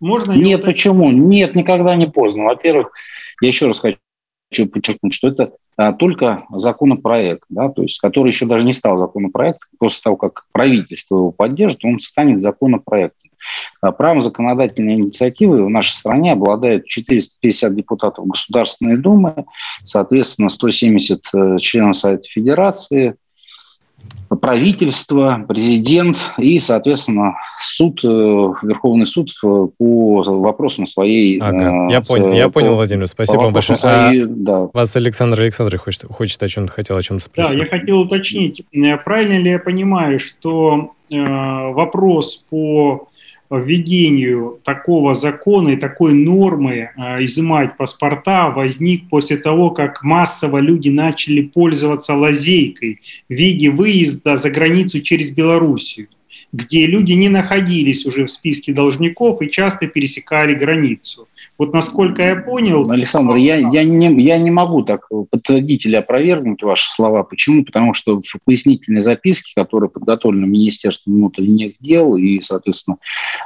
можно 0.00 0.32
Нет, 0.32 0.60
вот... 0.60 0.66
почему? 0.66 1.10
Нет, 1.10 1.54
никогда 1.54 1.96
не 1.96 2.06
поздно. 2.06 2.44
Во-первых, 2.44 2.92
я 3.40 3.48
еще 3.48 3.66
раз 3.66 3.80
хочу 3.80 3.98
подчеркнуть, 4.70 5.12
что 5.12 5.28
это 5.28 5.50
а, 5.76 5.92
только 5.92 6.44
законопроект, 6.50 7.44
да, 7.48 7.68
то 7.68 7.82
есть, 7.82 7.98
который 7.98 8.28
еще 8.28 8.46
даже 8.46 8.64
не 8.64 8.72
стал 8.72 8.96
законопроектом, 8.96 9.68
после 9.78 10.00
того, 10.02 10.16
как 10.16 10.44
правительство 10.52 11.16
его 11.16 11.32
поддержит, 11.32 11.84
он 11.84 12.00
станет 12.00 12.40
законопроектом. 12.40 13.25
А 13.80 13.92
правом 13.92 14.22
законодательной 14.22 14.94
инициативы 14.94 15.64
в 15.64 15.70
нашей 15.70 15.92
стране 15.92 16.32
обладает 16.32 16.86
450 16.86 17.74
депутатов 17.74 18.26
Государственной 18.26 18.96
Думы, 18.96 19.44
соответственно, 19.84 20.48
170 20.48 21.20
э, 21.34 21.56
членов 21.58 21.96
Совета 21.96 22.28
Федерации, 22.28 23.16
правительство, 24.40 25.44
президент 25.46 26.32
и, 26.38 26.58
соответственно, 26.58 27.36
суд, 27.60 28.00
э, 28.04 28.08
Верховный 28.08 29.06
суд 29.06 29.30
по 29.40 30.22
вопросам 30.22 30.86
своей... 30.86 31.38
Ага, 31.38 31.88
я 31.90 32.00
понял, 32.00 32.32
я 32.32 32.48
понял, 32.48 32.74
Владимир, 32.74 33.06
спасибо 33.06 33.42
вам 33.42 33.52
большое. 33.52 33.76
Своей, 33.76 34.24
а 34.24 34.26
да. 34.28 34.68
Вас 34.72 34.96
Александр 34.96 35.40
Александрович 35.40 35.80
хочет, 35.80 36.04
хочет 36.04 36.42
о 36.42 36.48
чем-то, 36.48 36.72
хотел 36.72 36.96
о 36.96 37.02
чем-то 37.02 37.22
спросить. 37.22 37.52
Да, 37.52 37.58
я 37.58 37.64
хотел 37.64 38.00
уточнить, 38.00 38.62
правильно 39.04 39.38
ли 39.38 39.50
я 39.50 39.58
понимаю, 39.58 40.18
что 40.18 40.92
э, 41.10 41.16
вопрос 41.16 42.44
по 42.50 43.08
введению 43.50 44.58
такого 44.64 45.14
закона 45.14 45.70
и 45.70 45.76
такой 45.76 46.14
нормы 46.14 46.90
э, 46.96 47.24
изымать 47.24 47.76
паспорта 47.76 48.50
возник 48.50 49.08
после 49.08 49.36
того, 49.36 49.70
как 49.70 50.02
массово 50.02 50.58
люди 50.58 50.88
начали 50.88 51.42
пользоваться 51.42 52.14
лазейкой 52.14 53.00
в 53.28 53.32
виде 53.32 53.70
выезда 53.70 54.36
за 54.36 54.50
границу 54.50 55.00
через 55.00 55.30
Белоруссию, 55.30 56.08
где 56.52 56.86
люди 56.86 57.12
не 57.12 57.28
находились 57.28 58.06
уже 58.06 58.24
в 58.24 58.30
списке 58.30 58.72
должников 58.72 59.42
и 59.42 59.50
часто 59.50 59.86
пересекали 59.86 60.54
границу. 60.54 61.28
Вот 61.58 61.72
насколько 61.72 62.22
я 62.22 62.36
понял... 62.36 62.90
Александр, 62.90 63.36
я, 63.36 63.56
я, 63.56 63.84
не, 63.84 64.22
я 64.22 64.38
не 64.38 64.50
могу 64.50 64.82
так 64.82 65.08
подтвердить 65.30 65.86
или 65.86 65.96
опровергнуть 65.96 66.62
ваши 66.62 66.92
слова. 66.92 67.22
Почему? 67.22 67.64
Потому 67.64 67.94
что 67.94 68.20
в 68.20 68.36
пояснительной 68.44 69.00
записке, 69.00 69.52
которая 69.56 69.88
подготовлена 69.88 70.46
Министерством 70.46 71.14
внутренних 71.14 71.74
дел 71.80 72.16
и, 72.16 72.40
соответственно, 72.40 72.98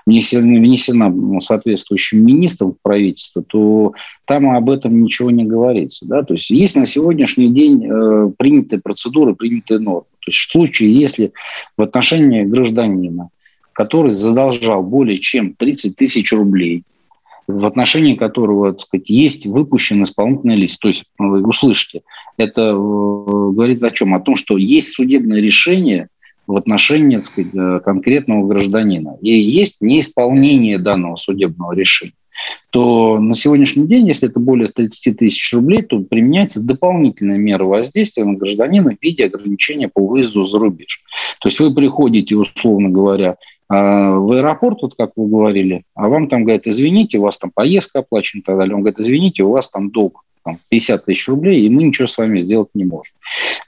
внесена, 0.07 0.59
внесена 0.59 1.41
соответствующим 1.41 2.25
министром 2.25 2.75
правительства, 2.83 3.43
то 3.43 3.95
там 4.25 4.51
об 4.51 4.71
этом 4.71 5.03
ничего 5.03 5.31
не 5.31 5.45
говорится. 5.45 6.07
Да? 6.07 6.23
То 6.23 6.35
есть 6.35 6.51
есть 6.51 6.77
на 6.77 6.87
сегодняшний 6.87 7.49
день 7.49 7.87
э, 7.87 8.31
принятые 8.37 8.81
процедуры, 8.81 9.35
принятые 9.35 9.79
нормы. 9.79 10.05
То 10.21 10.31
есть 10.31 10.39
в 10.39 10.51
случае, 10.51 10.95
если 10.95 11.33
в 11.77 11.83
отношении 11.83 12.45
гражданина, 12.45 13.31
который 13.73 14.11
задолжал 14.11 14.83
более 14.83 15.18
чем 15.18 15.55
30 15.55 15.97
тысяч 15.97 16.33
рублей, 16.33 16.85
в 17.47 17.66
отношении 17.66 18.14
которого, 18.14 18.73
так 18.73 18.81
сказать, 18.81 19.11
есть 19.11 19.47
выпущен 19.47 20.03
исполнительный 20.03 20.57
лист. 20.57 20.79
То 20.81 20.89
есть, 20.89 21.05
ну, 21.18 21.31
вы 21.31 21.43
услышите, 21.43 22.03
это 22.37 22.61
э, 22.61 22.75
говорит 22.75 23.83
о 23.83 23.91
чем? 23.91 24.14
О 24.14 24.21
том, 24.21 24.37
что 24.37 24.57
есть 24.57 24.93
судебное 24.95 25.41
решение 25.41 26.09
в 26.47 26.57
отношении 26.57 27.16
так 27.16 27.25
сказать, 27.25 27.55
э, 27.55 27.81
конкретного 27.85 28.47
гражданина. 28.47 29.16
И 29.21 29.31
есть 29.31 29.81
неисполнение 29.81 30.79
данного 30.79 31.16
судебного 31.16 31.73
решения 31.73 32.12
то 32.70 33.18
на 33.18 33.34
сегодняшний 33.34 33.86
день, 33.86 34.07
если 34.07 34.28
это 34.28 34.38
более 34.38 34.68
30 34.68 35.18
тысяч 35.18 35.53
рублей, 35.53 35.82
то 35.82 35.99
применяется 36.01 36.64
дополнительная 36.64 37.38
мера 37.38 37.64
воздействия 37.64 38.24
на 38.24 38.34
гражданина 38.34 38.95
в 38.95 39.03
виде 39.03 39.24
ограничения 39.24 39.88
по 39.88 40.07
выезду 40.07 40.45
за 40.45 40.59
рубеж. 40.59 41.03
То 41.41 41.49
есть 41.49 41.59
вы 41.59 41.74
приходите, 41.74 42.36
условно 42.36 42.91
говоря, 42.91 43.36
а, 43.68 44.11
в 44.18 44.32
аэропорт, 44.32 44.82
вот 44.82 44.95
как 44.97 45.12
вы 45.16 45.28
говорили, 45.28 45.84
а 45.95 46.09
вам 46.09 46.28
там 46.28 46.43
говорят, 46.43 46.66
извините, 46.66 47.18
у 47.18 47.22
вас 47.22 47.38
там 47.38 47.51
поездка 47.55 48.01
оплачена 48.01 48.41
и 48.41 48.43
так 48.43 48.59
далее. 48.59 48.74
Он 48.74 48.82
говорит, 48.82 48.99
извините, 48.99 49.45
у 49.45 49.51
вас 49.51 49.70
там 49.70 49.91
долг 49.91 50.24
там, 50.45 50.59
50 50.68 51.05
тысяч 51.05 51.28
рублей, 51.28 51.66
и 51.66 51.70
мы 51.70 51.84
ничего 51.84 52.07
с 52.07 52.18
вами 52.18 52.41
сделать 52.41 52.70
не 52.74 52.84
можем. 52.84 53.14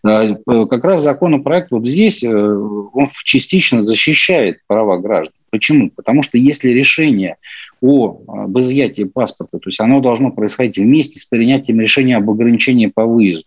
А, 0.05 0.25
э, 0.25 0.67
как 0.67 0.85
раз 0.85 1.03
законопроект 1.03 1.71
вот 1.71 1.87
здесь, 1.87 2.25
э, 2.25 2.31
он 2.31 3.09
частично 3.25 3.83
защищает 3.83 4.59
права 4.67 4.99
граждан. 4.99 5.35
Почему? 5.53 5.91
Потому 5.91 6.23
что 6.23 6.39
если 6.39 6.71
решение 6.71 7.37
о, 7.83 8.23
об 8.27 8.59
изъятии 8.59 9.03
паспорта, 9.03 9.59
то 9.59 9.69
есть 9.69 9.81
оно 9.81 10.01
должно 10.01 10.31
происходить 10.31 10.79
вместе 10.79 11.21
с 11.21 11.27
принятием 11.27 11.79
решения 11.79 12.17
об 12.17 12.31
ограничении 12.31 12.87
по 12.87 13.05
выезду, 13.05 13.45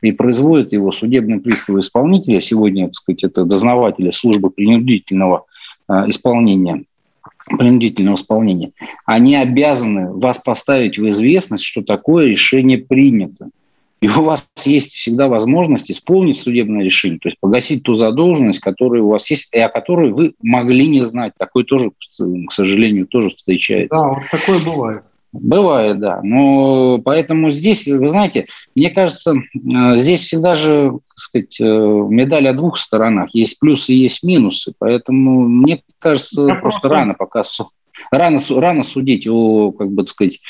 и 0.00 0.12
производит 0.12 0.72
его 0.72 0.90
судебный 0.92 1.40
пристав 1.40 1.76
исполнителя, 1.76 2.40
сегодня, 2.40 2.86
так 2.86 2.94
сказать, 2.94 3.24
это 3.24 3.44
дознаватели 3.44 4.10
службы 4.10 4.48
принудительного 4.48 5.44
э, 5.90 6.04
исполнения, 6.06 6.84
принудительного 7.46 8.14
исполнения, 8.14 8.72
они 9.04 9.36
обязаны 9.36 10.10
вас 10.10 10.38
поставить 10.38 10.98
в 10.98 11.06
известность, 11.10 11.64
что 11.64 11.82
такое 11.82 12.28
решение 12.28 12.78
принято. 12.78 13.50
И 14.02 14.08
у 14.08 14.24
вас 14.24 14.48
есть 14.64 14.96
всегда 14.96 15.28
возможность 15.28 15.88
исполнить 15.88 16.36
судебное 16.36 16.82
решение, 16.82 17.20
то 17.20 17.28
есть 17.28 17.38
погасить 17.38 17.84
ту 17.84 17.94
задолженность, 17.94 18.58
которая 18.58 19.00
у 19.00 19.10
вас 19.10 19.30
есть, 19.30 19.54
и 19.54 19.60
о 19.60 19.68
которой 19.68 20.10
вы 20.10 20.34
могли 20.42 20.88
не 20.88 21.02
знать. 21.02 21.34
Такое 21.38 21.62
тоже, 21.62 21.90
к 21.90 22.52
сожалению, 22.52 23.06
тоже 23.06 23.30
встречается. 23.30 24.02
Да, 24.02 24.08
вот 24.08 24.22
такое 24.28 24.58
бывает. 24.58 25.04
Бывает, 25.32 26.00
да. 26.00 26.20
Но 26.24 26.98
поэтому 26.98 27.50
здесь, 27.50 27.86
вы 27.86 28.08
знаете, 28.08 28.46
мне 28.74 28.90
кажется, 28.90 29.34
э, 29.34 29.96
здесь 29.96 30.22
всегда 30.22 30.56
же, 30.56 30.90
так 30.90 31.18
сказать, 31.18 31.60
э, 31.60 31.64
медаль 31.64 32.48
о 32.48 32.54
двух 32.54 32.78
сторонах. 32.78 33.32
Есть 33.32 33.60
плюсы 33.60 33.94
и 33.94 33.98
есть 33.98 34.24
минусы. 34.24 34.74
Поэтому 34.80 35.42
мне 35.48 35.80
кажется, 36.00 36.44
просто, 36.44 36.60
просто 36.60 36.88
рано 36.88 37.14
пока 37.14 37.44
рано, 38.10 38.38
рано 38.50 38.82
судить 38.82 39.28
о, 39.28 39.70
как 39.70 39.90
бы 39.90 40.02
так 40.02 40.08
сказать, 40.08 40.40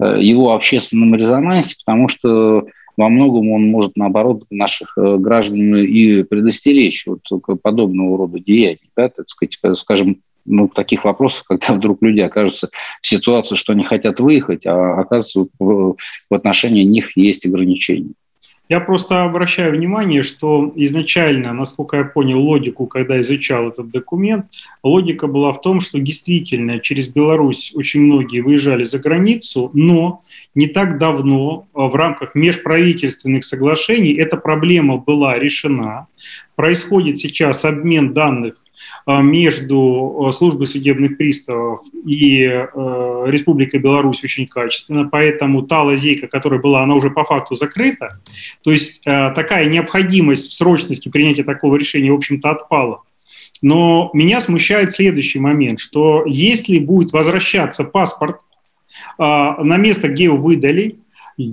э, 0.00 0.16
его 0.20 0.54
общественном 0.54 1.14
резонансе, 1.14 1.76
потому 1.84 2.08
что 2.08 2.64
во 3.02 3.08
многом 3.08 3.50
он 3.50 3.66
может, 3.66 3.96
наоборот, 3.96 4.44
наших 4.48 4.92
граждан 4.96 5.74
и 5.74 6.22
предостеречь 6.22 7.08
от 7.08 7.22
подобного 7.60 8.16
рода 8.16 8.38
деяний, 8.38 8.90
да, 8.96 9.08
так 9.08 9.28
сказать, 9.28 9.58
скажем, 9.76 10.18
ну, 10.44 10.68
таких 10.68 11.04
вопросов, 11.04 11.42
когда 11.48 11.74
вдруг 11.74 12.00
люди 12.00 12.20
окажутся 12.20 12.70
в 13.00 13.06
ситуации, 13.06 13.56
что 13.56 13.72
они 13.72 13.82
хотят 13.82 14.20
выехать, 14.20 14.66
а 14.66 15.00
оказывается 15.00 15.56
в 15.58 15.96
отношении 16.30 16.84
них 16.84 17.16
есть 17.16 17.44
ограничения. 17.44 18.12
Я 18.72 18.80
просто 18.80 19.24
обращаю 19.24 19.72
внимание, 19.72 20.22
что 20.22 20.72
изначально, 20.76 21.52
насколько 21.52 21.98
я 21.98 22.04
понял 22.04 22.38
логику, 22.38 22.86
когда 22.86 23.20
изучал 23.20 23.68
этот 23.68 23.90
документ, 23.90 24.46
логика 24.82 25.26
была 25.26 25.52
в 25.52 25.60
том, 25.60 25.80
что 25.80 25.98
действительно 25.98 26.78
через 26.78 27.08
Беларусь 27.08 27.72
очень 27.74 28.00
многие 28.00 28.40
выезжали 28.40 28.84
за 28.84 28.98
границу, 28.98 29.70
но 29.74 30.22
не 30.54 30.68
так 30.68 30.96
давно 30.96 31.66
в 31.74 31.94
рамках 31.94 32.34
межправительственных 32.34 33.44
соглашений 33.44 34.14
эта 34.14 34.38
проблема 34.38 34.96
была 34.96 35.38
решена. 35.38 36.06
Происходит 36.56 37.18
сейчас 37.18 37.66
обмен 37.66 38.14
данных 38.14 38.54
а, 38.54 38.61
между 39.06 40.26
э, 40.28 40.32
службой 40.32 40.66
судебных 40.66 41.16
приставов 41.16 41.80
и 42.04 42.44
э, 42.44 43.24
Республикой 43.26 43.80
Беларусь 43.80 44.22
очень 44.24 44.46
качественно, 44.46 45.08
поэтому 45.08 45.62
та 45.62 45.82
лазейка, 45.82 46.28
которая 46.28 46.60
была, 46.60 46.82
она 46.82 46.94
уже 46.94 47.10
по 47.10 47.24
факту 47.24 47.54
закрыта. 47.54 48.20
То 48.62 48.70
есть 48.70 49.02
э, 49.06 49.32
такая 49.34 49.66
необходимость 49.66 50.50
в 50.50 50.54
срочности 50.54 51.08
принятия 51.08 51.44
такого 51.44 51.76
решения, 51.76 52.12
в 52.12 52.16
общем-то, 52.16 52.50
отпала. 52.50 53.02
Но 53.60 54.10
меня 54.12 54.40
смущает 54.40 54.92
следующий 54.92 55.38
момент, 55.38 55.80
что 55.80 56.24
если 56.26 56.78
будет 56.78 57.12
возвращаться 57.12 57.84
паспорт 57.84 58.40
на 59.18 59.76
место, 59.76 60.08
где 60.08 60.24
его 60.24 60.36
выдали, 60.36 60.96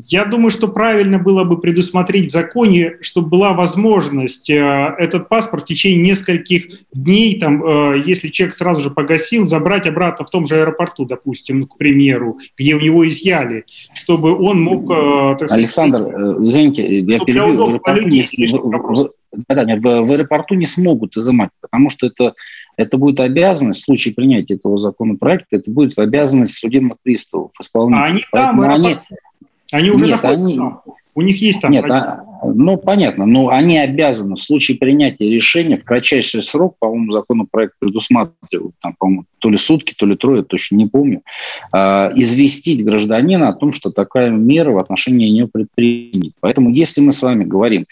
я 0.05 0.25
думаю, 0.25 0.51
что 0.51 0.67
правильно 0.67 1.19
было 1.19 1.43
бы 1.43 1.59
предусмотреть 1.59 2.29
в 2.29 2.31
законе, 2.31 2.95
чтобы 3.01 3.29
была 3.29 3.53
возможность 3.53 4.49
э, 4.49 4.95
этот 4.97 5.29
паспорт 5.29 5.63
в 5.63 5.67
течение 5.67 6.01
нескольких 6.01 6.67
дней, 6.93 7.39
там, 7.39 7.63
э, 7.63 8.03
если 8.05 8.29
человек 8.29 8.53
сразу 8.53 8.81
же 8.81 8.89
погасил, 8.89 9.47
забрать 9.47 9.87
обратно 9.87 10.25
в 10.25 10.29
том 10.29 10.45
же 10.47 10.59
аэропорту, 10.59 11.05
допустим, 11.05 11.65
к 11.65 11.77
примеру, 11.77 12.39
где 12.57 12.75
у 12.75 12.79
него 12.79 13.07
изъяли, 13.07 13.65
чтобы 13.93 14.37
он 14.37 14.61
мог... 14.61 14.89
Э, 14.89 15.35
так 15.37 15.49
сказать, 15.49 15.63
Александр, 15.63 15.99
извините, 16.43 16.99
я 16.99 17.19
перебью. 17.19 17.57
В 17.57 17.69
аэропорту, 17.69 18.01
людей, 18.01 18.23
не, 18.37 19.77
в, 19.77 20.05
в, 20.05 20.11
аэропорту 20.11 20.55
не 20.55 20.65
смогут 20.65 21.17
изымать, 21.17 21.51
потому 21.61 21.89
что 21.89 22.07
это 22.07 22.33
это 22.79 22.97
будет 22.97 23.19
обязанность, 23.19 23.81
в 23.81 23.85
случае 23.85 24.13
принятия 24.13 24.53
этого 24.53 24.77
законопроекта, 24.77 25.57
это 25.57 25.69
будет 25.69 25.99
обязанность 25.99 26.53
судебных 26.53 26.93
приставов, 27.03 27.51
исполнителей. 27.59 28.05
А 28.05 28.09
они 28.09 28.23
там, 28.31 28.61
они, 28.61 28.97
они 29.71 29.91
уже 29.91 30.05
Нет, 30.05 30.21
находятся 30.21 30.45
они... 30.45 30.57
там. 30.57 30.81
У 31.15 31.21
них 31.21 31.41
есть 31.41 31.61
там... 31.61 31.71
Нет, 31.71 31.85
а, 31.89 32.23
ну, 32.43 32.77
понятно, 32.77 33.25
но 33.25 33.49
они 33.49 33.77
обязаны 33.77 34.35
в 34.35 34.41
случае 34.41 34.77
принятия 34.77 35.29
решения 35.29 35.77
в 35.77 35.83
кратчайший 35.83 36.41
срок, 36.41 36.75
по-моему, 36.79 37.11
законопроект 37.11 37.73
предусматривает, 37.79 38.73
там, 38.81 38.95
по-моему, 38.97 39.25
то 39.39 39.49
ли 39.49 39.57
сутки, 39.57 39.93
то 39.97 40.05
ли 40.05 40.15
трое, 40.15 40.43
точно 40.43 40.77
не 40.77 40.85
помню, 40.85 41.21
э, 41.73 41.77
известить 42.15 42.85
гражданина 42.85 43.49
о 43.49 43.53
том, 43.53 43.73
что 43.73 43.91
такая 43.91 44.29
мера 44.29 44.71
в 44.71 44.77
отношении 44.77 45.29
нее 45.29 45.47
предпринята. 45.47 46.35
Поэтому, 46.39 46.69
если 46.69 47.01
мы 47.01 47.11
с 47.11 47.21
вами 47.21 47.43
говорим 47.43 47.85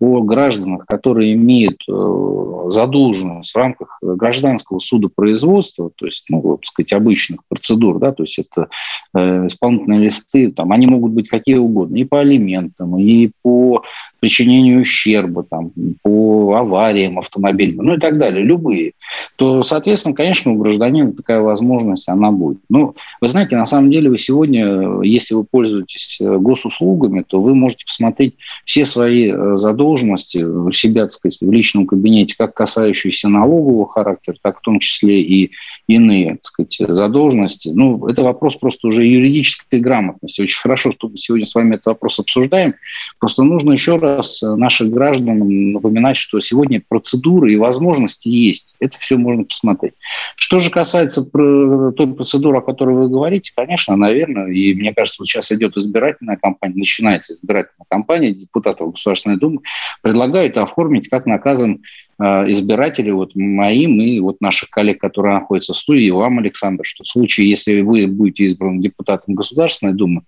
о 0.00 0.20
гражданах, 0.22 0.86
которые 0.86 1.34
имеют 1.34 1.82
э, 1.88 2.70
задолженность 2.70 3.52
в 3.52 3.56
рамках 3.56 3.98
гражданского 4.02 4.78
судопроизводства, 4.78 5.90
то 5.94 6.06
есть, 6.06 6.24
ну, 6.28 6.40
вот, 6.40 6.66
сказать, 6.66 6.92
обычных 6.92 7.40
процедур, 7.48 7.98
да, 7.98 8.12
то 8.12 8.22
есть 8.22 8.38
это 8.38 8.68
э, 9.14 9.46
исполнительные 9.46 10.00
листы, 10.00 10.50
там, 10.50 10.72
они 10.72 10.86
могут 10.86 11.12
быть 11.12 11.28
какие 11.28 11.56
угодно, 11.56 11.96
и 11.96 12.04
по 12.04 12.20
алиментам, 12.20 12.98
и 12.98 13.30
по 13.42 13.82
причинению 14.24 14.80
ущерба, 14.80 15.42
там, 15.42 15.70
по 16.02 16.54
авариям 16.54 17.18
автомобильным, 17.18 17.84
ну 17.84 17.96
и 17.96 18.00
так 18.00 18.16
далее, 18.16 18.42
любые, 18.42 18.92
то, 19.36 19.62
соответственно, 19.62 20.14
конечно, 20.14 20.50
у 20.50 20.56
гражданина 20.56 21.12
такая 21.12 21.42
возможность, 21.42 22.08
она 22.08 22.32
будет. 22.32 22.56
Ну, 22.70 22.94
вы 23.20 23.28
знаете, 23.28 23.56
на 23.56 23.66
самом 23.66 23.90
деле 23.90 24.08
вы 24.08 24.16
сегодня, 24.16 25.02
если 25.02 25.34
вы 25.34 25.44
пользуетесь 25.44 26.22
э, 26.22 26.38
госуслугами, 26.38 27.22
то 27.26 27.42
вы 27.42 27.54
можете 27.54 27.84
посмотреть 27.84 28.36
все 28.64 28.86
свои 28.86 29.30
э, 29.30 29.58
задолженности 29.58 30.38
у 30.38 30.72
себя, 30.72 31.02
так 31.02 31.12
сказать, 31.12 31.38
в 31.42 31.52
личном 31.52 31.86
кабинете, 31.86 32.34
как 32.38 32.54
касающиеся 32.54 33.28
налогового 33.28 33.86
характера, 33.86 34.36
так 34.42 34.60
в 34.60 34.62
том 34.62 34.78
числе 34.78 35.20
и 35.20 35.50
иные, 35.86 36.36
так 36.36 36.46
сказать, 36.46 36.96
задолженности. 36.96 37.68
Ну, 37.68 38.06
это 38.06 38.22
вопрос 38.22 38.56
просто 38.56 38.86
уже 38.88 39.04
юридической 39.04 39.80
грамотности. 39.80 40.40
Очень 40.40 40.60
хорошо, 40.60 40.92
что 40.92 41.08
мы 41.08 41.18
сегодня 41.18 41.46
с 41.46 41.54
вами 41.54 41.74
этот 41.74 41.86
вопрос 41.86 42.18
обсуждаем. 42.18 42.74
Просто 43.18 43.42
нужно 43.42 43.72
еще 43.72 43.96
раз 43.96 44.40
наших 44.42 44.90
гражданам 44.90 45.72
напоминать, 45.72 46.16
что 46.16 46.40
сегодня 46.40 46.82
процедуры 46.86 47.52
и 47.52 47.56
возможности 47.56 48.28
есть. 48.28 48.74
Это 48.80 48.98
все 48.98 49.16
можно 49.16 49.44
посмотреть. 49.44 49.94
Что 50.36 50.58
же 50.58 50.70
касается 50.70 51.24
той 51.24 52.14
процедуры, 52.14 52.58
о 52.58 52.62
которой 52.62 52.96
вы 52.96 53.08
говорите, 53.08 53.52
конечно, 53.54 53.96
наверное, 53.96 54.50
и 54.50 54.74
мне 54.74 54.94
кажется, 54.94 55.20
вот 55.20 55.28
сейчас 55.28 55.52
идет 55.52 55.76
избирательная 55.76 56.36
кампания, 56.36 56.76
начинается 56.76 57.34
избирательная 57.34 57.86
кампания 57.88 58.32
депутатов 58.32 58.92
Государственной 58.92 59.38
Думы, 59.38 59.60
предлагают 60.00 60.56
оформить 60.56 61.08
как 61.08 61.26
наказан 61.26 61.82
избирателей, 62.20 63.12
вот 63.12 63.34
моим 63.34 64.00
и 64.00 64.20
вот 64.20 64.40
наших 64.40 64.70
коллег, 64.70 65.00
которые 65.00 65.34
находятся 65.34 65.74
в 65.74 65.78
студии, 65.78 66.04
и 66.04 66.10
вам, 66.10 66.38
Александр, 66.38 66.84
что 66.84 67.04
в 67.04 67.08
случае, 67.08 67.48
если 67.48 67.80
вы 67.80 68.06
будете 68.06 68.44
избраны 68.44 68.80
депутатом 68.80 69.34
Государственной 69.34 69.94
Думы, 69.94 70.22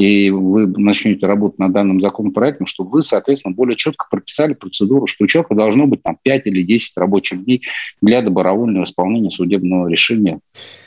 и 0.00 0.30
вы 0.30 0.66
начнете 0.66 1.26
работать 1.26 1.58
над 1.58 1.72
данным 1.72 2.00
законопроектом, 2.00 2.66
чтобы 2.66 2.90
вы, 2.90 3.02
соответственно, 3.02 3.54
более 3.54 3.76
четко 3.76 4.06
прописали 4.10 4.54
процедуру, 4.54 5.06
что 5.06 5.24
у 5.24 5.26
человека 5.26 5.54
должно 5.54 5.86
быть 5.86 6.02
там 6.02 6.16
5 6.22 6.46
или 6.46 6.62
10 6.62 6.96
рабочих 6.96 7.44
дней 7.44 7.62
для 8.00 8.22
добровольного 8.22 8.84
исполнения 8.84 9.28
судебного 9.28 9.88
решения, 9.88 10.40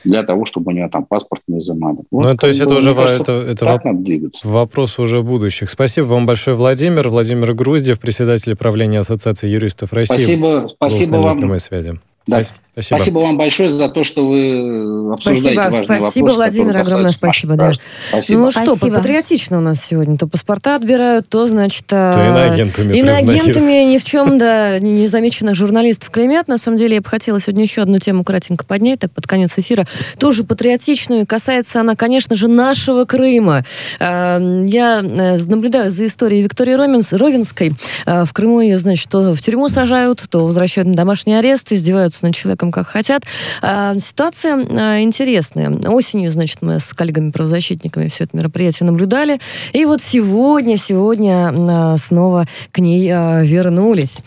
для 0.03 0.23
того, 0.23 0.45
чтобы 0.45 0.71
у 0.71 0.75
него 0.75 0.89
там 0.89 1.05
паспорт 1.05 1.43
не 1.47 1.59
изымали. 1.59 1.99
Вот, 2.09 2.25
ну, 2.25 2.35
то 2.35 2.47
есть 2.47 2.59
это 2.59 2.73
уже 2.73 2.95
кажется, 2.95 3.33
это, 3.33 3.51
это 3.51 3.65
воп... 3.65 4.33
вопрос 4.43 4.97
уже 4.97 5.21
будущих. 5.21 5.69
Спасибо 5.69 6.05
вам 6.05 6.25
большое, 6.25 6.57
Владимир. 6.57 7.09
Владимир 7.09 7.53
Груздев, 7.53 7.99
председатель 7.99 8.55
правления 8.55 9.01
Ассоциации 9.01 9.47
юристов 9.47 9.93
России. 9.93 10.15
Спасибо, 10.15 10.71
спасибо 10.75 11.15
вам. 11.17 11.37
Прямой 11.37 11.59
связи. 11.59 11.99
Да. 12.27 12.41
Спасибо. 12.73 12.97
Спасибо 12.97 13.19
вам 13.19 13.37
большое 13.37 13.69
за 13.69 13.87
то, 13.87 14.03
что 14.03 14.27
вы 14.27 15.13
обсуждаете 15.13 15.53
спасибо, 15.53 15.61
важный 15.61 15.83
спасибо, 15.83 16.25
вопрос. 16.25 16.35
Владимир, 16.35 16.77
огромное 16.77 17.11
спасибо. 17.11 17.55
Да. 17.55 17.71
Спасибо. 18.09 18.39
Ну 18.39 18.51
что, 18.51 18.75
спасибо. 18.75 18.95
патриотично 18.97 19.57
у 19.59 19.61
нас 19.61 19.85
сегодня. 19.85 20.17
То 20.17 20.25
паспорта 20.25 20.75
отбирают, 20.75 21.29
то, 21.29 21.45
значит... 21.45 21.85
То 21.85 22.11
а, 22.15 22.29
иноагентами 22.29 22.97
Иноагентами 22.97 23.93
ни 23.93 23.99
в 23.99 24.03
чем, 24.03 24.39
да, 24.39 24.79
незамеченных 24.79 25.53
журналистов 25.53 26.09
клеймят. 26.09 26.47
На 26.47 26.57
самом 26.57 26.77
деле, 26.77 26.95
я 26.95 27.01
бы 27.01 27.07
хотела 27.07 27.39
сегодня 27.39 27.61
еще 27.61 27.83
одну 27.83 27.99
тему 27.99 28.23
кратенько 28.23 28.65
поднять, 28.65 29.01
так 29.01 29.11
под 29.11 29.27
конец 29.27 29.53
эфира. 29.55 29.85
Тоже 30.17 30.43
патриотичную. 30.43 31.27
Касается 31.27 31.79
она, 31.79 31.95
конечно 31.95 32.35
же, 32.35 32.47
нашего 32.47 33.05
Крыма. 33.05 33.65
А, 33.99 34.39
я 34.65 35.01
э, 35.01 35.37
наблюдаю 35.45 35.91
за 35.91 36.07
историей 36.07 36.41
Виктории 36.41 36.73
Ровенс, 36.73 37.13
Ровенской. 37.13 37.73
А, 38.07 38.25
в 38.25 38.33
Крыму 38.33 38.61
ее, 38.61 38.79
значит, 38.79 39.09
то 39.09 39.35
в 39.35 39.41
тюрьму 39.43 39.69
сажают, 39.69 40.23
то 40.27 40.43
возвращают 40.43 40.87
на 40.87 40.95
домашний 40.95 41.35
арест, 41.35 41.71
издеваются 41.71 42.12
над 42.21 42.35
человеком 42.35 42.71
как 42.71 42.87
хотят. 42.87 43.23
А, 43.61 43.97
ситуация 43.99 44.55
а, 44.55 45.01
интересная. 45.01 45.71
Осенью, 45.87 46.31
значит, 46.31 46.61
мы 46.61 46.79
с 46.79 46.93
коллегами-правозащитниками 46.93 48.07
все 48.07 48.25
это 48.25 48.37
мероприятие 48.37 48.87
наблюдали. 48.87 49.39
И 49.71 49.85
вот 49.85 50.01
сегодня, 50.01 50.77
сегодня 50.77 51.53
а, 51.53 51.97
снова 51.97 52.47
к 52.71 52.79
ней 52.79 53.07
вернулись. 53.07 54.19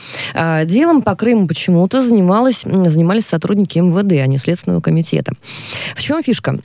Делом 0.65 1.03
по 1.03 1.15
Крыму 1.15 1.47
почему-то 1.47 2.03
занималась, 2.03 2.63
занимались 2.65 3.27
сотрудники 3.27 3.79
МВД, 3.79 4.13
а 4.23 4.27
не 4.27 4.39
Следственного 4.39 4.81
комитета. 4.81 5.33
В 5.95 6.03
чем 6.03 6.23
фишка? 6.23 6.59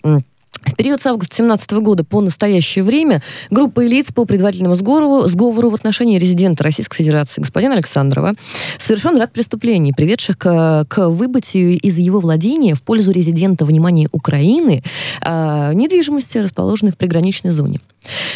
В 0.59 0.75
период 0.75 1.01
с 1.01 1.05
августа 1.05 1.37
2017 1.37 1.71
года 1.83 2.03
по 2.03 2.19
настоящее 2.19 2.83
время 2.83 3.23
группа 3.49 3.79
лиц 3.79 4.07
по 4.13 4.25
предварительному 4.25 4.75
сговору, 4.75 5.27
сговору 5.27 5.69
в 5.69 5.75
отношении 5.75 6.19
резидента 6.19 6.63
Российской 6.63 6.97
Федерации 6.97 7.41
господина 7.41 7.75
Александрова 7.75 8.33
совершен 8.77 9.17
ряд 9.17 9.31
преступлений, 9.31 9.93
приведших 9.93 10.37
к, 10.37 10.85
к 10.89 11.09
выбытию 11.09 11.79
из 11.79 11.97
его 11.97 12.19
владения 12.19 12.75
в 12.75 12.81
пользу 12.81 13.11
резидента 13.11 13.63
внимания 13.63 14.09
Украины 14.11 14.83
э, 15.25 15.71
недвижимости, 15.73 16.37
расположенной 16.37 16.91
в 16.91 16.97
приграничной 16.97 17.51
зоне. 17.51 17.79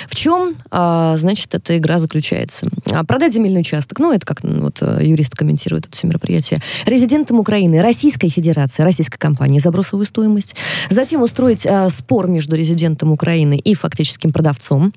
В 0.08 0.16
чем, 0.16 0.56
а, 0.72 1.16
значит, 1.18 1.54
эта 1.56 1.78
игра 1.78 2.00
заключается? 2.00 2.68
А, 2.92 3.04
продать 3.04 3.34
земельный 3.34 3.62
участок, 3.62 4.00
ну, 4.00 4.14
это 4.14 4.26
как 4.26 4.44
вот 4.44 4.80
э, 4.82 5.00
юрист 5.02 5.36
комментирует 5.36 5.86
это 5.86 5.98
все 5.98 6.08
мероприятие, 6.08 6.60
резидентам 6.86 7.40
Украины, 7.40 7.82
Российской 7.82 8.30
Федерации, 8.30 8.84
российской 8.84 9.18
компании 9.18 9.60
за 9.60 9.72
бросовую 9.72 10.06
стоимость. 10.06 10.56
Затем 10.90 11.22
устроить 11.22 11.66
а, 11.66 11.90
спор 11.90 12.28
между 12.28 12.56
резидентом 12.56 13.12
Украины 13.12 13.58
и 13.58 13.74
фактическим 13.74 14.32
продавцом, 14.32 14.94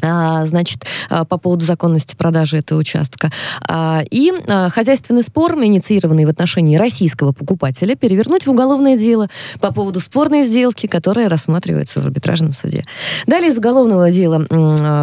значит, 0.00 0.84
а, 1.08 1.24
по 1.24 1.38
поводу 1.38 1.64
законности 1.64 2.14
продажи 2.16 2.58
этого 2.58 2.78
участка. 2.78 3.30
А, 3.66 4.02
и 4.10 4.32
хозяйственный 4.70 5.22
спор, 5.22 5.56
инициированный 5.56 6.26
в 6.26 6.28
отношении 6.28 6.76
российского 6.76 7.32
покупателя, 7.32 7.94
перевернуть 7.96 8.46
в 8.46 8.50
уголовное 8.50 8.96
дело 8.96 9.28
по 9.60 9.72
поводу 9.72 10.00
спорной 10.00 10.44
сделки, 10.44 10.86
которая 10.86 11.28
рассматривается 11.28 12.00
в 12.00 12.04
арбитражном 12.04 12.52
суде. 12.52 12.84
Далее 13.26 13.50
из 13.50 13.58
уголовного 13.58 14.10
дела 14.10 14.46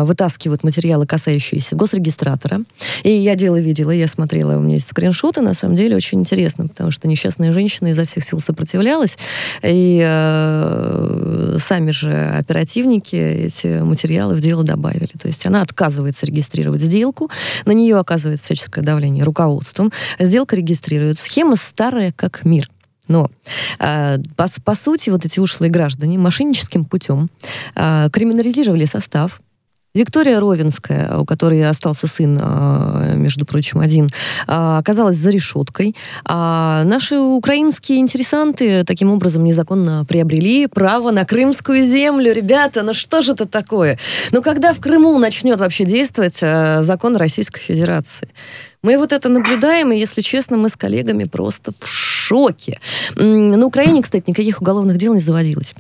вытаскивают 0.06 0.64
материалы, 0.64 1.06
касающиеся 1.06 1.76
госрегистратора. 1.76 2.62
И 3.04 3.12
я 3.12 3.36
дело 3.36 3.60
видела, 3.60 3.92
я 3.92 4.08
смотрела, 4.08 4.58
у 4.58 4.62
меня 4.62 4.76
есть 4.76 4.90
скриншоты, 4.90 5.42
на 5.42 5.54
самом 5.54 5.76
деле 5.76 5.96
очень 5.96 6.20
интересно, 6.20 6.68
потому 6.68 6.92
что 6.92 7.08
несчастная 7.08 7.52
женщина 7.52 7.88
изо 7.88 8.06
всех 8.06 8.24
сил 8.24 8.40
сопротивлялась, 8.40 9.18
и 9.62 10.04
э, 10.06 11.58
сами 11.60 11.92
же 11.92 12.14
оперативники 12.38 13.16
эти 13.16 13.82
материалы 13.82 14.36
в 14.36 14.42
дело 14.42 14.64
добавили. 14.74 15.12
То 15.20 15.28
есть 15.28 15.46
она 15.46 15.62
отказывается 15.62 16.26
регистрировать 16.26 16.82
сделку, 16.82 17.30
на 17.66 17.72
нее 17.72 17.98
оказывается 17.98 18.46
всяческое 18.46 18.84
давление 18.84 19.24
руководством, 19.24 19.92
сделка 20.20 20.56
регистрирует. 20.56 21.20
Схема 21.20 21.56
старая 21.56 22.12
как 22.12 22.44
мир. 22.46 22.70
Но, 23.08 23.30
э, 23.80 24.18
по, 24.36 24.48
по 24.64 24.76
сути, 24.76 25.10
вот 25.10 25.26
эти 25.26 25.40
ушлые 25.40 25.70
граждане 25.70 26.18
мошенническим 26.18 26.86
путем 26.86 27.30
э, 27.76 28.10
криминализировали 28.12 28.86
состав, 28.86 29.42
Виктория 29.96 30.40
Ровенская, 30.40 31.20
у 31.20 31.26
которой 31.26 31.64
остался 31.70 32.08
сын, 32.08 32.40
а, 32.42 33.14
между 33.14 33.46
прочим, 33.46 33.80
один, 33.80 34.10
а, 34.48 34.80
оказалась 34.80 35.18
за 35.18 35.30
решеткой. 35.30 35.96
А 36.26 36.84
наши 36.84 37.16
украинские 37.20 38.00
интересанты 38.00 38.84
таким 38.86 39.12
образом 39.12 39.44
незаконно 39.44 40.04
приобрели 40.06 40.66
право 40.66 41.12
на 41.12 41.26
крымскую 41.26 41.84
землю. 41.84 42.34
Ребята, 42.34 42.82
ну 42.82 42.96
что 42.96 43.22
же 43.22 43.34
это 43.34 43.46
такое? 43.46 44.00
Ну 44.32 44.42
когда 44.42 44.74
в 44.74 44.80
Крыму 44.80 45.16
начнет 45.20 45.60
вообще 45.60 45.86
действовать 45.86 46.40
а, 46.42 46.82
закон 46.82 47.16
Российской 47.16 47.60
Федерации? 47.62 48.30
Мы 48.82 48.98
вот 48.98 49.14
это 49.14 49.30
наблюдаем, 49.30 49.92
и, 49.92 50.00
если 50.00 50.22
честно, 50.22 50.58
мы 50.58 50.70
с 50.70 50.76
коллегами 50.76 51.26
просто 51.26 51.72
в 51.80 51.88
шоке. 51.88 52.80
На 53.16 53.64
Украине, 53.66 54.02
кстати, 54.02 54.26
никаких 54.28 54.60
уголовных 54.60 54.98
дел 54.98 55.14
не 55.14 55.22
заводилось. 55.22 55.76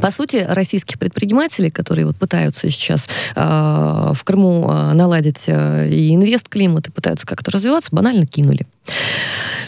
По 0.00 0.10
сути, 0.10 0.44
российских 0.48 0.98
предпринимателей, 0.98 1.70
которые 1.70 2.06
вот 2.06 2.16
пытаются 2.16 2.70
сейчас 2.70 3.06
э, 3.34 3.40
в 3.40 4.24
Крыму 4.24 4.70
э, 4.70 4.92
наладить 4.92 5.44
э, 5.46 5.88
и 5.88 6.14
инвест-климат, 6.14 6.88
и 6.88 6.90
пытаются 6.90 7.26
как-то 7.26 7.50
развиваться, 7.50 7.90
банально 7.92 8.26
кинули. 8.26 8.66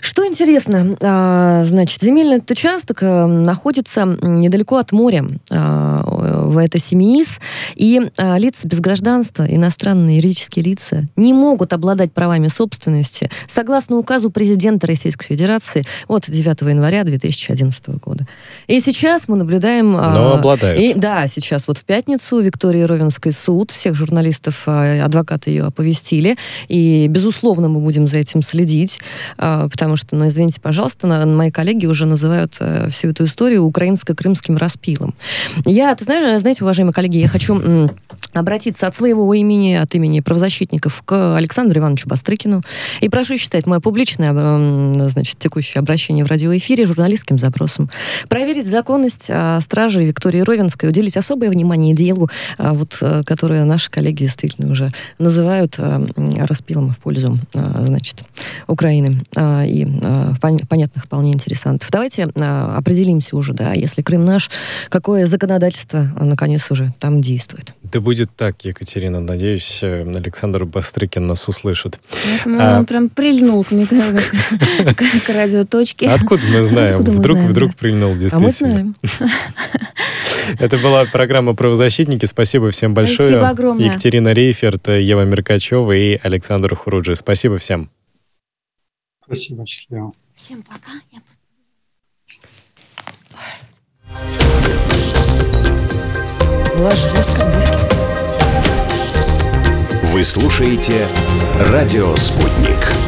Что 0.00 0.26
интересно, 0.26 0.96
э, 0.98 1.64
значит, 1.66 2.00
земельный 2.02 2.42
участок 2.48 3.02
э, 3.02 3.26
находится 3.26 4.04
недалеко 4.22 4.78
от 4.78 4.92
моря, 4.92 5.26
э, 5.50 6.02
в 6.46 6.58
это 6.58 6.78
Семиис, 6.78 7.26
и 7.74 8.00
э, 8.16 8.38
лица 8.38 8.66
без 8.68 8.80
гражданства, 8.80 9.44
иностранные 9.44 10.16
юридические 10.16 10.64
лица, 10.64 11.04
не 11.16 11.32
могут 11.32 11.72
обладать 11.72 12.12
правами 12.12 12.48
собственности 12.48 13.30
согласно 13.48 13.96
указу 13.96 14.30
президента 14.30 14.86
Российской 14.86 15.26
Федерации 15.26 15.84
от 16.08 16.30
9 16.30 16.62
января 16.62 17.04
2011 17.04 17.88
года. 18.00 18.26
И 18.68 18.80
сейчас 18.80 19.28
мы 19.28 19.36
наблюдаем 19.36 19.92
но 19.92 20.34
обладают. 20.34 20.80
И, 20.80 20.94
да, 20.94 21.26
сейчас 21.26 21.68
вот 21.68 21.78
в 21.78 21.84
пятницу 21.84 22.40
Виктории 22.40 22.82
Ровенской 22.82 23.32
суд, 23.32 23.70
всех 23.70 23.94
журналистов, 23.94 24.62
а, 24.66 25.04
адвокаты 25.04 25.50
ее 25.50 25.64
оповестили, 25.64 26.36
и, 26.68 27.06
безусловно, 27.08 27.68
мы 27.68 27.80
будем 27.80 28.08
за 28.08 28.18
этим 28.18 28.42
следить, 28.42 28.98
а, 29.00 29.05
потому 29.36 29.96
что, 29.96 30.16
ну, 30.16 30.28
извините, 30.28 30.60
пожалуйста, 30.60 31.06
мои 31.26 31.50
коллеги 31.50 31.86
уже 31.86 32.06
называют 32.06 32.56
э, 32.60 32.88
всю 32.90 33.08
эту 33.08 33.24
историю 33.24 33.64
украинско-крымским 33.64 34.56
распилом. 34.56 35.14
Я, 35.64 35.94
ты 35.94 36.04
знаешь, 36.04 36.40
знаете, 36.40 36.64
уважаемые 36.64 36.92
коллеги, 36.92 37.18
я 37.18 37.28
хочу 37.28 37.88
обратиться 38.32 38.86
от 38.86 38.96
своего 38.96 39.32
имени, 39.34 39.74
от 39.74 39.94
имени 39.94 40.20
правозащитников 40.20 41.02
к 41.04 41.36
Александру 41.36 41.80
Ивановичу 41.80 42.08
Бастрыкину. 42.08 42.62
И 43.00 43.08
прошу 43.08 43.38
считать 43.38 43.66
мое 43.66 43.80
публичное, 43.80 44.32
значит, 45.08 45.38
текущее 45.38 45.80
обращение 45.80 46.24
в 46.24 46.28
радиоэфире 46.28 46.86
журналистским 46.86 47.38
запросом. 47.38 47.90
Проверить 48.28 48.66
законность 48.66 49.26
а, 49.28 49.60
стражи 49.60 50.04
Виктории 50.04 50.40
Ровенской, 50.40 50.88
уделить 50.88 51.16
особое 51.16 51.50
внимание 51.50 51.94
делу, 51.94 52.28
а, 52.58 52.72
вот, 52.74 52.98
а, 53.00 53.22
которое 53.24 53.64
наши 53.64 53.90
коллеги 53.90 54.24
действительно 54.24 54.70
уже 54.70 54.90
называют 55.18 55.78
распилом 55.78 56.92
в 56.92 56.98
пользу, 56.98 57.38
значит, 57.52 58.24
Украины 58.66 58.95
и 59.04 59.86
понятных 60.68 61.04
вполне 61.04 61.32
интересантов. 61.32 61.90
Давайте 61.90 62.24
определимся 62.24 63.36
уже, 63.36 63.52
да, 63.52 63.72
если 63.72 64.02
Крым 64.02 64.24
наш, 64.24 64.50
какое 64.88 65.26
законодательство, 65.26 66.10
наконец, 66.20 66.70
уже 66.70 66.92
там 66.98 67.20
действует. 67.20 67.74
Да 67.92 68.00
будет 68.00 68.30
так, 68.36 68.64
Екатерина. 68.64 69.20
Надеюсь, 69.20 69.78
э, 69.82 70.02
Александр 70.16 70.64
Бастрыкин 70.64 71.26
нас 71.26 71.48
услышит. 71.48 72.00
Поэтому 72.24 72.58
а... 72.60 72.78
он 72.78 72.86
прям 72.86 73.08
прильнул 73.08 73.64
к, 73.64 73.68
к, 73.70 75.26
к 75.26 75.28
радиоточке. 75.28 76.08
Откуда 76.08 76.42
мы 76.52 76.62
знаем? 76.62 76.96
Откуда 76.96 77.10
вдруг, 77.12 77.36
мы 77.36 77.42
знаем, 77.42 77.50
вдруг 77.52 77.70
да. 77.70 77.76
прильнул, 77.78 78.14
действительно. 78.16 78.44
А 78.44 78.46
мы 78.46 78.52
знаем. 78.52 78.94
Это 80.58 80.78
была 80.78 81.04
программа 81.04 81.54
«Правозащитники». 81.54 82.26
Спасибо 82.26 82.70
всем 82.70 82.94
большое. 82.94 83.28
Спасибо 83.28 83.48
огромное. 83.48 83.86
Екатерина 83.86 84.32
Рейферт, 84.32 84.88
Ева 84.88 85.24
Меркачева 85.24 85.92
и 85.92 86.18
Александр 86.22 86.74
Хуруджи. 86.74 87.14
Спасибо 87.14 87.56
всем. 87.58 87.90
Спасибо, 89.26 89.66
счастливо. 89.66 90.12
Всем 90.34 90.62
пока. 90.62 90.92
Вы 100.12 100.22
слушаете 100.22 101.08
«Радио 101.58 102.14
Спутник». 102.16 103.05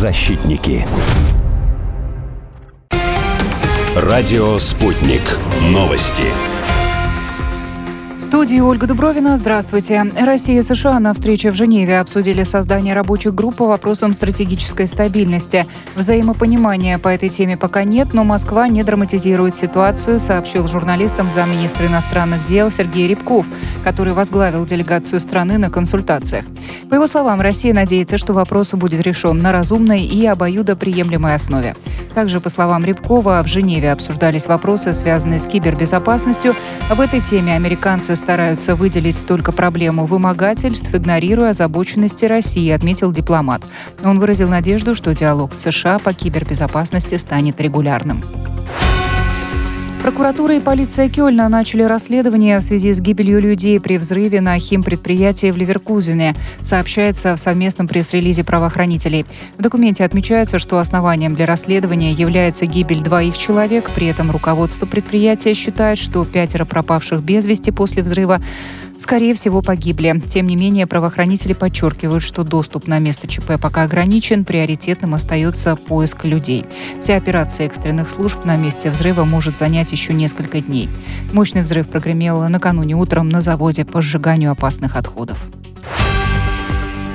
Правозащитники. 0.00 0.86
Радио 3.94 4.58
«Спутник». 4.58 5.20
Новости 5.68 6.24
студии 8.30 8.60
Ольга 8.60 8.86
Дубровина. 8.86 9.36
Здравствуйте. 9.36 10.04
Россия 10.16 10.60
и 10.60 10.62
США 10.62 11.00
на 11.00 11.12
встрече 11.14 11.50
в 11.50 11.56
Женеве 11.56 11.98
обсудили 11.98 12.44
создание 12.44 12.94
рабочих 12.94 13.34
групп 13.34 13.56
по 13.56 13.66
вопросам 13.66 14.14
стратегической 14.14 14.86
стабильности. 14.86 15.66
Взаимопонимания 15.96 16.98
по 16.98 17.08
этой 17.08 17.28
теме 17.28 17.56
пока 17.56 17.82
нет, 17.82 18.14
но 18.14 18.22
Москва 18.22 18.68
не 18.68 18.84
драматизирует 18.84 19.56
ситуацию, 19.56 20.20
сообщил 20.20 20.68
журналистам 20.68 21.32
замминистра 21.32 21.88
иностранных 21.88 22.44
дел 22.44 22.70
Сергей 22.70 23.08
Рябков, 23.08 23.46
который 23.82 24.12
возглавил 24.12 24.64
делегацию 24.64 25.18
страны 25.18 25.58
на 25.58 25.68
консультациях. 25.68 26.44
По 26.90 26.94
его 26.94 27.06
словам, 27.06 27.40
Россия 27.40 27.72
надеется, 27.72 28.18
что 28.18 28.32
вопрос 28.32 28.72
будет 28.72 29.00
решен 29.00 29.38
на 29.38 29.52
разумной 29.52 30.00
и 30.02 30.26
обоюдоприемлемой 30.26 31.36
основе. 31.36 31.76
Также, 32.16 32.40
по 32.40 32.50
словам 32.50 32.84
Рябкова, 32.84 33.40
в 33.44 33.46
Женеве 33.46 33.92
обсуждались 33.92 34.46
вопросы, 34.46 34.92
связанные 34.92 35.38
с 35.38 35.46
кибербезопасностью. 35.46 36.52
В 36.90 37.00
этой 37.00 37.20
теме 37.20 37.54
американцы 37.54 38.16
стараются 38.16 38.74
выделить 38.74 39.24
только 39.24 39.52
проблему 39.52 40.04
вымогательств, 40.04 40.92
игнорируя 40.92 41.50
озабоченности 41.50 42.24
России, 42.24 42.68
отметил 42.72 43.12
дипломат. 43.12 43.62
Он 44.02 44.18
выразил 44.18 44.48
надежду, 44.48 44.96
что 44.96 45.14
диалог 45.14 45.54
с 45.54 45.60
США 45.60 46.00
по 46.00 46.12
кибербезопасности 46.12 47.14
станет 47.14 47.60
регулярным. 47.60 48.24
Прокуратура 50.02 50.54
и 50.54 50.60
полиция 50.60 51.10
Кёльна 51.10 51.46
начали 51.50 51.82
расследование 51.82 52.58
в 52.58 52.62
связи 52.62 52.90
с 52.90 53.00
гибелью 53.00 53.38
людей 53.38 53.78
при 53.78 53.98
взрыве 53.98 54.40
на 54.40 54.58
химпредприятии 54.58 55.50
в 55.50 55.58
Ливеркузене, 55.58 56.34
сообщается 56.62 57.36
в 57.36 57.38
совместном 57.38 57.86
пресс-релизе 57.86 58.42
правоохранителей. 58.42 59.26
В 59.58 59.62
документе 59.62 60.02
отмечается, 60.02 60.58
что 60.58 60.78
основанием 60.78 61.34
для 61.34 61.44
расследования 61.44 62.12
является 62.12 62.64
гибель 62.64 63.02
двоих 63.02 63.36
человек, 63.36 63.90
при 63.94 64.06
этом 64.06 64.30
руководство 64.30 64.86
предприятия 64.86 65.52
считает, 65.52 65.98
что 65.98 66.24
пятеро 66.24 66.64
пропавших 66.64 67.22
без 67.22 67.44
вести 67.44 67.70
после 67.70 68.02
взрыва 68.02 68.40
скорее 69.00 69.34
всего, 69.34 69.62
погибли. 69.62 70.22
Тем 70.28 70.46
не 70.46 70.56
менее, 70.56 70.86
правоохранители 70.86 71.52
подчеркивают, 71.52 72.22
что 72.22 72.44
доступ 72.44 72.86
на 72.86 72.98
место 72.98 73.26
ЧП 73.26 73.60
пока 73.60 73.82
ограничен, 73.82 74.44
приоритетным 74.44 75.14
остается 75.14 75.76
поиск 75.76 76.24
людей. 76.24 76.64
Вся 77.00 77.16
операция 77.16 77.66
экстренных 77.66 78.08
служб 78.08 78.44
на 78.44 78.56
месте 78.56 78.90
взрыва 78.90 79.24
может 79.24 79.56
занять 79.56 79.92
еще 79.92 80.12
несколько 80.12 80.60
дней. 80.60 80.88
Мощный 81.32 81.62
взрыв 81.62 81.88
прогремел 81.88 82.48
накануне 82.48 82.94
утром 82.94 83.28
на 83.28 83.40
заводе 83.40 83.84
по 83.84 84.00
сжиганию 84.00 84.52
опасных 84.52 84.96
отходов. 84.96 85.38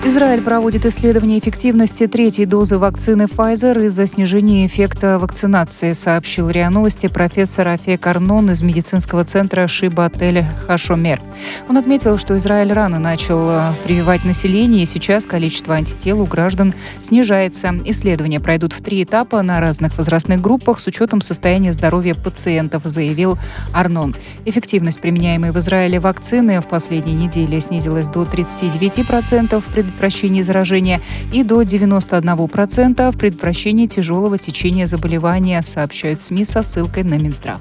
Израиль 0.07 0.41
проводит 0.41 0.85
исследование 0.85 1.39
эффективности 1.39 2.05
третьей 2.05 2.45
дозы 2.45 2.77
вакцины 2.77 3.23
Pfizer 3.23 3.83
из-за 3.85 4.05
снижения 4.05 4.67
эффекта 4.67 5.17
вакцинации, 5.17 5.93
сообщил 5.93 6.47
РИА 6.47 6.69
Новости 6.69 7.07
профессор 7.07 7.69
Афек 7.69 8.05
Арнон 8.05 8.51
из 8.51 8.61
медицинского 8.61 9.23
центра 9.23 9.67
Шиба 9.67 10.05
Отель 10.05 10.45
Хашомер. 10.67 11.19
Он 11.67 11.77
отметил, 11.77 12.19
что 12.19 12.37
Израиль 12.37 12.71
рано 12.71 12.99
начал 12.99 13.49
э, 13.49 13.71
прививать 13.83 14.23
население, 14.25 14.83
и 14.83 14.85
сейчас 14.85 15.25
количество 15.25 15.73
антител 15.73 16.21
у 16.21 16.27
граждан 16.27 16.75
снижается. 17.01 17.73
Исследования 17.85 18.39
пройдут 18.39 18.73
в 18.73 18.83
три 18.83 19.03
этапа 19.03 19.41
на 19.41 19.59
разных 19.59 19.97
возрастных 19.97 20.39
группах 20.39 20.79
с 20.79 20.85
учетом 20.85 21.19
состояния 21.21 21.73
здоровья 21.73 22.13
пациентов, 22.13 22.83
заявил 22.85 23.39
Арнон. 23.73 24.15
Эффективность 24.45 25.01
применяемой 25.01 25.49
в 25.49 25.57
Израиле 25.57 25.99
вакцины 25.99 26.61
в 26.61 26.67
последние 26.67 27.15
недели 27.15 27.57
снизилась 27.57 28.07
до 28.07 28.21
39% 28.21 29.63
при 29.73 29.94
предотвращении 29.95 30.41
заражения 30.41 31.01
и 31.31 31.43
до 31.43 31.61
91% 31.61 33.11
в 33.11 33.17
предотвращении 33.17 33.85
тяжелого 33.85 34.37
течения 34.37 34.85
заболевания, 34.85 35.61
сообщают 35.61 36.21
СМИ 36.21 36.45
со 36.45 36.63
ссылкой 36.63 37.03
на 37.03 37.15
Минздрав. 37.15 37.59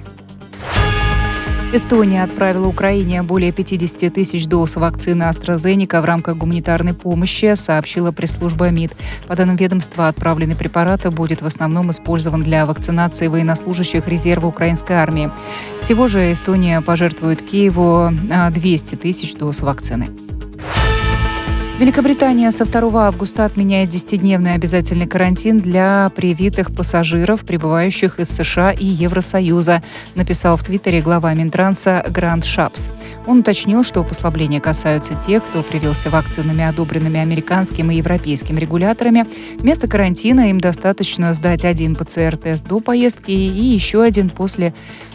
Эстония 1.73 2.23
отправила 2.23 2.69
Украине 2.69 3.25
более 3.25 3.51
50 3.51 4.15
тысяч 4.15 4.47
доз 4.47 4.77
вакцины 4.77 5.25
AstraZeneca 5.25 6.01
в 6.01 6.05
рамках 6.05 6.37
гуманитарной 6.37 6.95
помощи, 6.95 7.55
сообщила 7.57 8.13
пресс-служба 8.13 8.71
МИД. 8.71 8.93
По 9.27 9.35
данным 9.35 9.57
ведомства, 9.57 10.07
отправленный 10.07 10.55
препарат 10.55 11.13
будет 11.13 11.43
в 11.43 11.47
основном 11.47 11.91
использован 11.91 12.45
для 12.45 12.65
вакцинации 12.67 13.27
военнослужащих 13.27 14.07
резерва 14.07 14.47
украинской 14.47 14.93
армии. 14.93 15.33
Всего 15.83 16.07
же 16.07 16.33
Эстония 16.33 16.81
пожертвует 16.81 17.43
Киеву 17.43 18.11
200 18.53 18.95
тысяч 18.95 19.35
доз 19.35 19.61
вакцины. 19.61 20.11
Великобритания 21.77 22.53
со 22.53 22.65
2 22.65 23.09
августа 23.09 23.45
отменяет 23.45 23.91
10-дневный 23.91 24.55
обязательный 24.55 25.09
карантин 25.09 25.59
для 25.59 26.09
привитых 26.15 26.73
пассажиров, 26.73 27.45
прибывающих 27.45 28.21
из 28.21 28.29
США 28.29 28.71
и 28.71 28.87
Евросоюза, 28.87 29.83
написал 30.15 30.57
в 30.57 30.63
Твиттере 30.63 31.01
глава 31.01 31.35
Минтранса 31.35 32.07
Грант 32.09 32.45
Шапс. 32.45 32.89
Он 33.27 33.41
уточнил, 33.41 33.83
что 33.83 34.05
послабления 34.05 34.61
касаются 34.61 35.15
тех, 35.15 35.45
кто 35.45 35.65
привился 35.65 36.11
вакцинами, 36.11 36.63
одобренными 36.63 37.19
американским 37.19 37.91
и 37.91 37.97
европейским 37.97 38.57
регуляторами. 38.57 39.27
Вместо 39.59 39.89
карантина 39.89 40.51
им 40.51 40.61
достаточно 40.61 41.35
сдать 41.35 41.65
один 41.65 41.97
ПЦР-тест 41.97 42.65
до 42.69 42.79
поездки 42.79 43.33
и 43.33 43.65
еще 43.65 44.01
один 44.01 44.31
после 44.31 44.73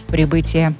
прибытия 0.07 0.75